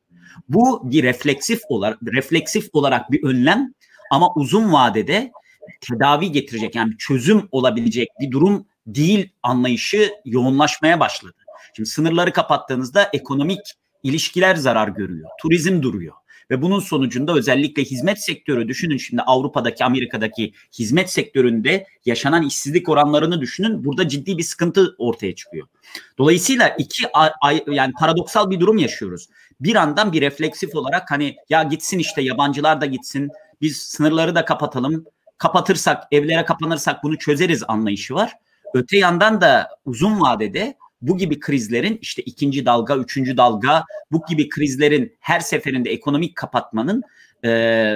Bu 0.49 0.91
bir 0.91 1.03
refleksif 1.03 1.59
olarak 1.69 1.99
refleksif 2.13 2.69
olarak 2.73 3.11
bir 3.11 3.23
önlem 3.23 3.73
ama 4.11 4.33
uzun 4.35 4.73
vadede 4.73 5.31
tedavi 5.81 6.31
getirecek 6.31 6.75
yani 6.75 6.97
çözüm 6.97 7.47
olabilecek 7.51 8.09
bir 8.19 8.31
durum 8.31 8.65
değil 8.87 9.29
anlayışı 9.43 10.11
yoğunlaşmaya 10.25 10.99
başladı. 10.99 11.35
Şimdi 11.75 11.89
sınırları 11.89 12.33
kapattığınızda 12.33 13.09
ekonomik 13.13 13.59
ilişkiler 14.03 14.55
zarar 14.55 14.87
görüyor. 14.87 15.29
Turizm 15.41 15.81
duruyor. 15.81 16.13
Ve 16.51 16.61
bunun 16.61 16.79
sonucunda 16.79 17.33
özellikle 17.33 17.83
hizmet 17.83 18.23
sektörü 18.23 18.67
düşünün 18.67 18.97
şimdi 18.97 19.21
Avrupa'daki 19.21 19.85
Amerika'daki 19.85 20.53
hizmet 20.79 21.11
sektöründe 21.11 21.85
yaşanan 22.05 22.43
işsizlik 22.43 22.89
oranlarını 22.89 23.41
düşünün. 23.41 23.85
Burada 23.85 24.07
ciddi 24.07 24.37
bir 24.37 24.43
sıkıntı 24.43 24.95
ortaya 24.97 25.35
çıkıyor. 25.35 25.67
Dolayısıyla 26.17 26.69
iki 26.69 27.07
ay, 27.41 27.63
yani 27.67 27.93
paradoksal 27.99 28.49
bir 28.49 28.59
durum 28.59 28.77
yaşıyoruz. 28.77 29.29
Bir 29.61 29.75
andan 29.75 30.13
bir 30.13 30.21
refleksif 30.21 30.75
olarak 30.75 31.11
hani 31.11 31.35
ya 31.49 31.63
gitsin 31.63 31.99
işte 31.99 32.21
yabancılar 32.21 32.81
da 32.81 32.85
gitsin 32.85 33.31
biz 33.61 33.77
sınırları 33.77 34.35
da 34.35 34.45
kapatalım 34.45 35.05
kapatırsak, 35.37 36.03
evlere 36.11 36.45
kapanırsak 36.45 37.03
bunu 37.03 37.17
çözeriz 37.17 37.63
anlayışı 37.67 38.13
var. 38.13 38.33
Öte 38.73 38.97
yandan 38.97 39.41
da 39.41 39.69
uzun 39.85 40.21
vadede 40.21 40.77
bu 41.01 41.17
gibi 41.17 41.39
krizlerin 41.39 41.99
işte 42.01 42.21
ikinci 42.21 42.65
dalga, 42.65 42.95
üçüncü 42.95 43.37
dalga 43.37 43.83
bu 44.11 44.25
gibi 44.29 44.49
krizlerin 44.49 45.17
her 45.19 45.39
seferinde 45.39 45.89
ekonomik 45.89 46.35
kapatmanın 46.35 47.03
e, 47.45 47.49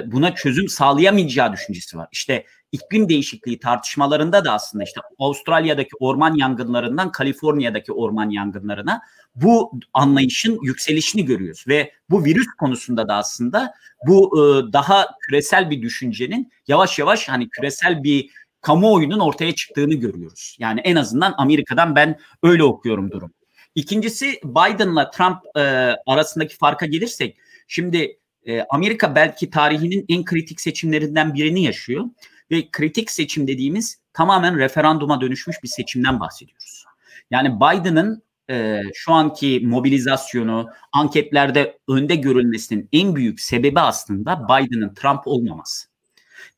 buna 0.06 0.36
çözüm 0.36 0.68
sağlayamayacağı 0.68 1.54
düşüncesi 1.54 1.98
var. 1.98 2.08
İşte 2.12 2.46
iklim 2.72 3.10
değişikliği 3.10 3.60
tartışmalarında 3.60 4.46
da 4.46 4.54
aslında 4.54 4.84
işte 4.84 5.02
Avustralya'daki 5.20 5.92
orman 6.00 6.36
yangınlarından 6.36 7.12
Kaliforniya'daki 7.12 7.94
orman 7.94 8.30
yangınlarına 8.30 9.02
bu 9.36 9.72
anlayışın 9.94 10.60
yükselişini 10.62 11.26
görüyoruz 11.26 11.66
ve 11.68 11.92
bu 12.10 12.26
virüs 12.26 12.48
konusunda 12.60 13.08
da 13.08 13.16
aslında 13.16 13.74
bu 14.08 14.38
e, 14.38 14.74
daha 14.74 15.08
küresel 15.22 15.70
bir 15.70 15.82
düşüncenin 15.82 16.52
yavaş 16.68 17.00
yavaş 17.00 17.30
hani 17.30 17.50
küresel 17.50 18.04
bir 18.04 18.30
kamuoyunun 18.62 19.20
ortaya 19.20 19.56
çıktığını 19.56 19.94
görüyoruz. 19.94 20.58
Yani 20.60 20.80
en 20.84 20.96
azından 20.96 21.34
Amerika'dan 21.38 21.96
ben 21.96 22.20
öyle 22.44 22.64
okuyorum 22.64 23.12
durum. 23.12 23.34
İkincisi 23.76 24.40
Biden'la 24.44 25.12
Trump 25.12 25.38
e, 25.58 25.62
arasındaki 26.08 26.58
farka 26.58 26.86
gelirsek 26.86 27.38
şimdi 27.68 28.18
e, 28.46 28.62
Amerika 28.70 29.16
belki 29.16 29.50
tarihinin 29.50 30.06
en 30.10 30.26
kritik 30.26 30.62
seçimlerinden 30.62 31.34
birini 31.34 31.64
yaşıyor 31.64 32.06
ve 32.52 32.72
kritik 32.72 33.12
seçim 33.12 33.48
dediğimiz 33.48 34.00
tamamen 34.14 34.58
referanduma 34.58 35.22
dönüşmüş 35.22 35.64
bir 35.64 35.68
seçimden 35.68 36.20
bahsediyoruz. 36.20 36.86
Yani 37.32 37.56
Biden'ın 37.56 38.24
e, 38.50 38.82
şu 38.94 39.14
anki 39.14 39.62
mobilizasyonu, 39.64 40.70
anketlerde 40.92 41.78
önde 41.88 42.16
görülmesinin 42.16 42.90
en 42.94 43.16
büyük 43.16 43.42
sebebi 43.42 43.80
aslında 43.80 44.44
Biden'ın 44.44 44.94
Trump 44.94 45.22
olmaması. 45.26 45.88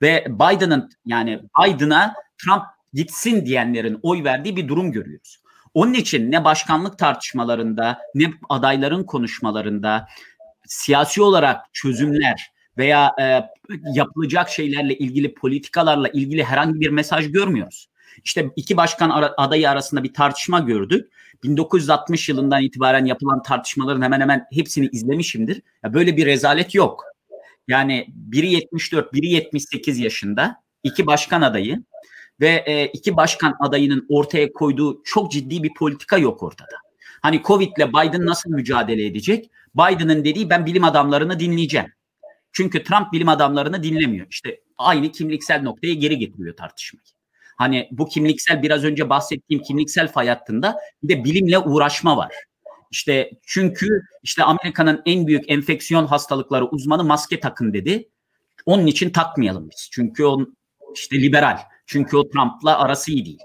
Ve 0.02 0.26
Biden'ın 0.30 0.90
yani 1.06 1.40
Biden'a 1.60 2.14
Trump 2.38 2.64
gitsin 2.94 3.46
diyenlerin 3.46 4.00
oy 4.02 4.24
verdiği 4.24 4.56
bir 4.56 4.68
durum 4.68 4.92
görüyoruz. 4.92 5.40
Onun 5.74 5.94
için 5.94 6.32
ne 6.32 6.44
başkanlık 6.44 6.98
tartışmalarında 6.98 8.00
ne 8.16 8.26
adayların 8.50 9.04
konuşmalarında 9.04 10.08
siyasi 10.68 11.22
olarak 11.22 11.74
çözümler 11.74 12.53
veya 12.78 13.12
e, 13.22 13.44
yapılacak 13.94 14.50
şeylerle 14.50 14.98
ilgili 14.98 15.34
politikalarla 15.34 16.08
ilgili 16.08 16.44
herhangi 16.44 16.80
bir 16.80 16.90
mesaj 16.90 17.32
görmüyoruz. 17.32 17.88
İşte 18.24 18.50
iki 18.56 18.78
başkan 18.78 19.10
ara, 19.10 19.34
adayı 19.38 19.70
arasında 19.70 20.04
bir 20.04 20.14
tartışma 20.14 20.60
gördük. 20.60 21.12
1960 21.44 22.30
yılından 22.30 22.62
itibaren 22.62 23.06
yapılan 23.06 23.42
tartışmaların 23.42 24.02
hemen 24.02 24.22
hemen 24.22 24.46
hepsini 24.52 24.90
izlemişimdir. 24.92 25.62
Ya 25.84 25.94
böyle 25.94 26.18
bir 26.18 26.26
rezalet 26.26 26.76
yok. 26.76 27.04
Yani 27.68 28.06
biri 28.08 28.52
74, 28.52 29.14
biri 29.14 29.28
78 29.28 30.00
yaşında 30.00 30.56
iki 30.84 31.08
başkan 31.08 31.42
adayı 31.42 31.84
ve 32.40 32.64
e, 32.68 32.86
iki 32.86 33.16
başkan 33.16 33.56
adayının 33.60 34.06
ortaya 34.10 34.54
koyduğu 34.54 35.04
çok 35.04 35.32
ciddi 35.32 35.64
bir 35.64 35.74
politika 35.74 36.18
yok 36.18 36.44
ortada. 36.44 36.76
Hani 37.22 37.42
Covid'le 37.44 37.88
Biden 37.88 38.26
nasıl 38.26 38.50
mücadele 38.50 39.06
edecek? 39.06 39.50
Biden'ın 39.76 40.26
dediği 40.26 40.50
ben 40.50 40.66
bilim 40.66 40.84
adamlarını 40.84 41.40
dinleyeceğim. 41.40 41.88
Çünkü 42.54 42.84
Trump 42.84 43.14
bilim 43.14 43.30
adamlarını 43.30 43.84
dinlemiyor. 43.84 44.28
İşte 44.30 44.62
aynı 44.78 45.12
kimliksel 45.12 45.62
noktaya 45.62 45.94
geri 45.94 46.18
getiriyor 46.18 46.56
tartışmayı. 46.56 47.04
Hani 47.58 47.88
bu 47.92 48.08
kimliksel 48.08 48.62
biraz 48.64 48.84
önce 48.84 49.10
bahsettiğim 49.10 49.64
kimliksel 49.64 50.12
fay 50.12 50.28
hattında 50.28 50.78
bir 51.04 51.10
de 51.10 51.24
bilimle 51.24 51.60
uğraşma 51.60 52.18
var. 52.18 52.34
İşte 52.92 53.32
çünkü 53.46 54.02
işte 54.24 54.44
Amerika'nın 54.44 55.02
en 55.06 55.28
büyük 55.28 55.52
enfeksiyon 55.52 56.06
hastalıkları 56.06 56.66
uzmanı 56.66 57.04
maske 57.04 57.40
takın 57.40 57.74
dedi. 57.74 58.10
Onun 58.66 58.88
için 58.88 59.10
takmayalım 59.10 59.70
biz. 59.70 59.90
Çünkü 59.92 60.24
o 60.24 60.46
işte 60.96 61.22
liberal. 61.22 61.58
Çünkü 61.86 62.18
o 62.18 62.30
Trump'la 62.30 62.80
arası 62.80 63.12
iyi 63.12 63.26
değil. 63.26 63.40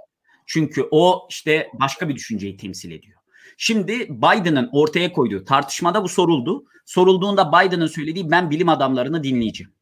Çünkü 0.47 0.89
o 0.90 1.26
işte 1.30 1.68
başka 1.80 2.09
bir 2.09 2.14
düşünceyi 2.14 2.56
temsil 2.56 2.90
ediyor. 2.90 3.17
Şimdi 3.60 4.09
Biden'ın 4.09 4.68
ortaya 4.72 5.12
koyduğu 5.12 5.44
tartışmada 5.44 6.05
bu 6.05 6.09
soruldu. 6.09 6.64
Sorulduğunda 6.86 7.52
Biden'ın 7.52 7.86
söylediği 7.86 8.30
ben 8.30 8.51
bilim 8.51 8.68
adamlarını 8.68 9.24
dinleyeceğim. 9.24 9.72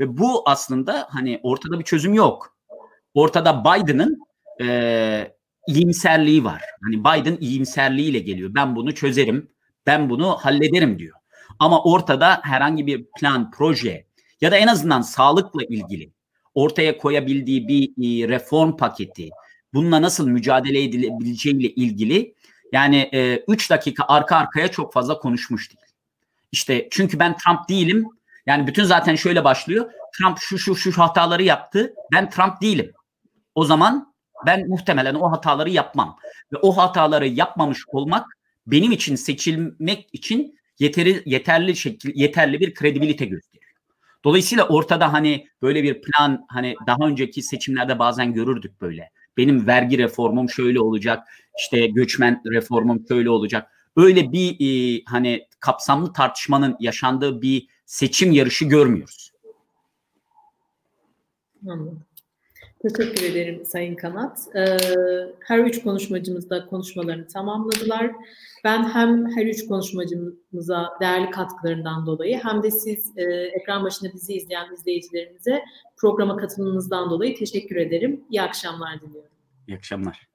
Ve 0.00 0.18
bu 0.18 0.42
aslında 0.46 1.06
hani 1.10 1.40
ortada 1.42 1.78
bir 1.78 1.84
çözüm 1.84 2.14
yok. 2.14 2.56
Ortada 3.14 3.64
Biden'ın 3.64 4.18
e, 4.60 5.34
iyimserliği 5.68 6.44
var. 6.44 6.62
Hani 6.82 7.04
Biden 7.04 7.36
iyimserliğiyle 7.40 8.18
geliyor. 8.18 8.50
Ben 8.54 8.76
bunu 8.76 8.94
çözerim, 8.94 9.50
ben 9.86 10.10
bunu 10.10 10.36
hallederim 10.36 10.98
diyor. 10.98 11.16
Ama 11.58 11.82
ortada 11.82 12.40
herhangi 12.42 12.86
bir 12.86 13.06
plan, 13.18 13.50
proje 13.50 14.06
ya 14.40 14.52
da 14.52 14.56
en 14.56 14.66
azından 14.66 15.00
sağlıkla 15.00 15.62
ilgili 15.64 16.12
ortaya 16.54 16.98
koyabildiği 16.98 17.68
bir 17.68 18.28
reform 18.28 18.76
paketi, 18.76 19.30
bununla 19.74 20.02
nasıl 20.02 20.28
mücadele 20.28 20.82
edilebileceğiyle 20.82 21.68
ilgili 21.68 22.33
yani 22.74 23.10
3 23.48 23.66
e, 23.66 23.74
dakika 23.74 24.04
arka 24.08 24.36
arkaya 24.36 24.68
çok 24.68 24.92
fazla 24.92 25.18
konuşmuş 25.18 25.70
değil. 25.70 25.80
İşte 26.52 26.88
çünkü 26.90 27.18
ben 27.18 27.36
Trump 27.36 27.68
değilim. 27.68 28.08
Yani 28.46 28.66
bütün 28.66 28.84
zaten 28.84 29.14
şöyle 29.14 29.44
başlıyor. 29.44 29.90
Trump 30.18 30.38
şu 30.40 30.58
şu 30.58 30.76
şu 30.76 30.92
hataları 30.92 31.42
yaptı. 31.42 31.94
Ben 32.12 32.30
Trump 32.30 32.60
değilim. 32.60 32.92
O 33.54 33.64
zaman 33.64 34.14
ben 34.46 34.68
muhtemelen 34.68 35.14
o 35.14 35.32
hataları 35.32 35.70
yapmam. 35.70 36.16
Ve 36.52 36.56
o 36.56 36.76
hataları 36.76 37.26
yapmamış 37.26 37.84
olmak 37.88 38.38
benim 38.66 38.92
için 38.92 39.16
seçilmek 39.16 40.08
için 40.12 40.58
yeteri 40.78 41.22
yeterli 41.26 41.76
şekil 41.76 42.10
yeterli 42.14 42.60
bir 42.60 42.74
kredibilite 42.74 43.24
gösteriyor. 43.24 43.72
Dolayısıyla 44.24 44.68
ortada 44.68 45.12
hani 45.12 45.48
böyle 45.62 45.82
bir 45.82 46.02
plan 46.02 46.46
hani 46.48 46.74
daha 46.86 47.08
önceki 47.08 47.42
seçimlerde 47.42 47.98
bazen 47.98 48.32
görürdük 48.32 48.80
böyle. 48.80 49.10
Benim 49.36 49.66
vergi 49.66 49.98
reformum 49.98 50.50
şöyle 50.50 50.80
olacak. 50.80 51.28
İşte 51.58 51.86
göçmen 51.86 52.42
reformum 52.46 53.04
şöyle 53.08 53.30
olacak. 53.30 53.70
Öyle 53.96 54.32
bir 54.32 54.56
e, 54.60 55.02
hani 55.06 55.46
kapsamlı 55.60 56.12
tartışmanın 56.12 56.76
yaşandığı 56.80 57.42
bir 57.42 57.66
seçim 57.86 58.32
yarışı 58.32 58.64
görmüyoruz. 58.64 59.32
Anladım. 61.68 62.04
Teşekkür 62.88 63.22
ederim 63.22 63.66
Sayın 63.66 63.94
Kanat. 63.94 64.38
Ee, 64.56 64.76
her 65.40 65.58
üç 65.58 65.82
konuşmacımız 65.82 66.50
da 66.50 66.66
konuşmalarını 66.66 67.26
tamamladılar. 67.26 68.10
Ben 68.64 68.84
hem 68.88 69.36
her 69.36 69.46
üç 69.46 69.66
konuşmacımıza 69.66 70.90
değerli 71.00 71.30
katkılarından 71.30 72.06
dolayı 72.06 72.40
hem 72.42 72.62
de 72.62 72.70
siz 72.70 73.18
e, 73.18 73.22
ekran 73.32 73.84
başında 73.84 74.12
bizi 74.14 74.34
izleyen 74.34 74.74
izleyicilerimize 74.74 75.64
programa 75.96 76.36
katılımınızdan 76.36 77.10
dolayı 77.10 77.36
teşekkür 77.36 77.76
ederim. 77.76 78.24
İyi 78.30 78.42
akşamlar 78.42 79.00
diliyorum. 79.00 79.30
İyi 79.68 79.76
akşamlar. 79.76 80.33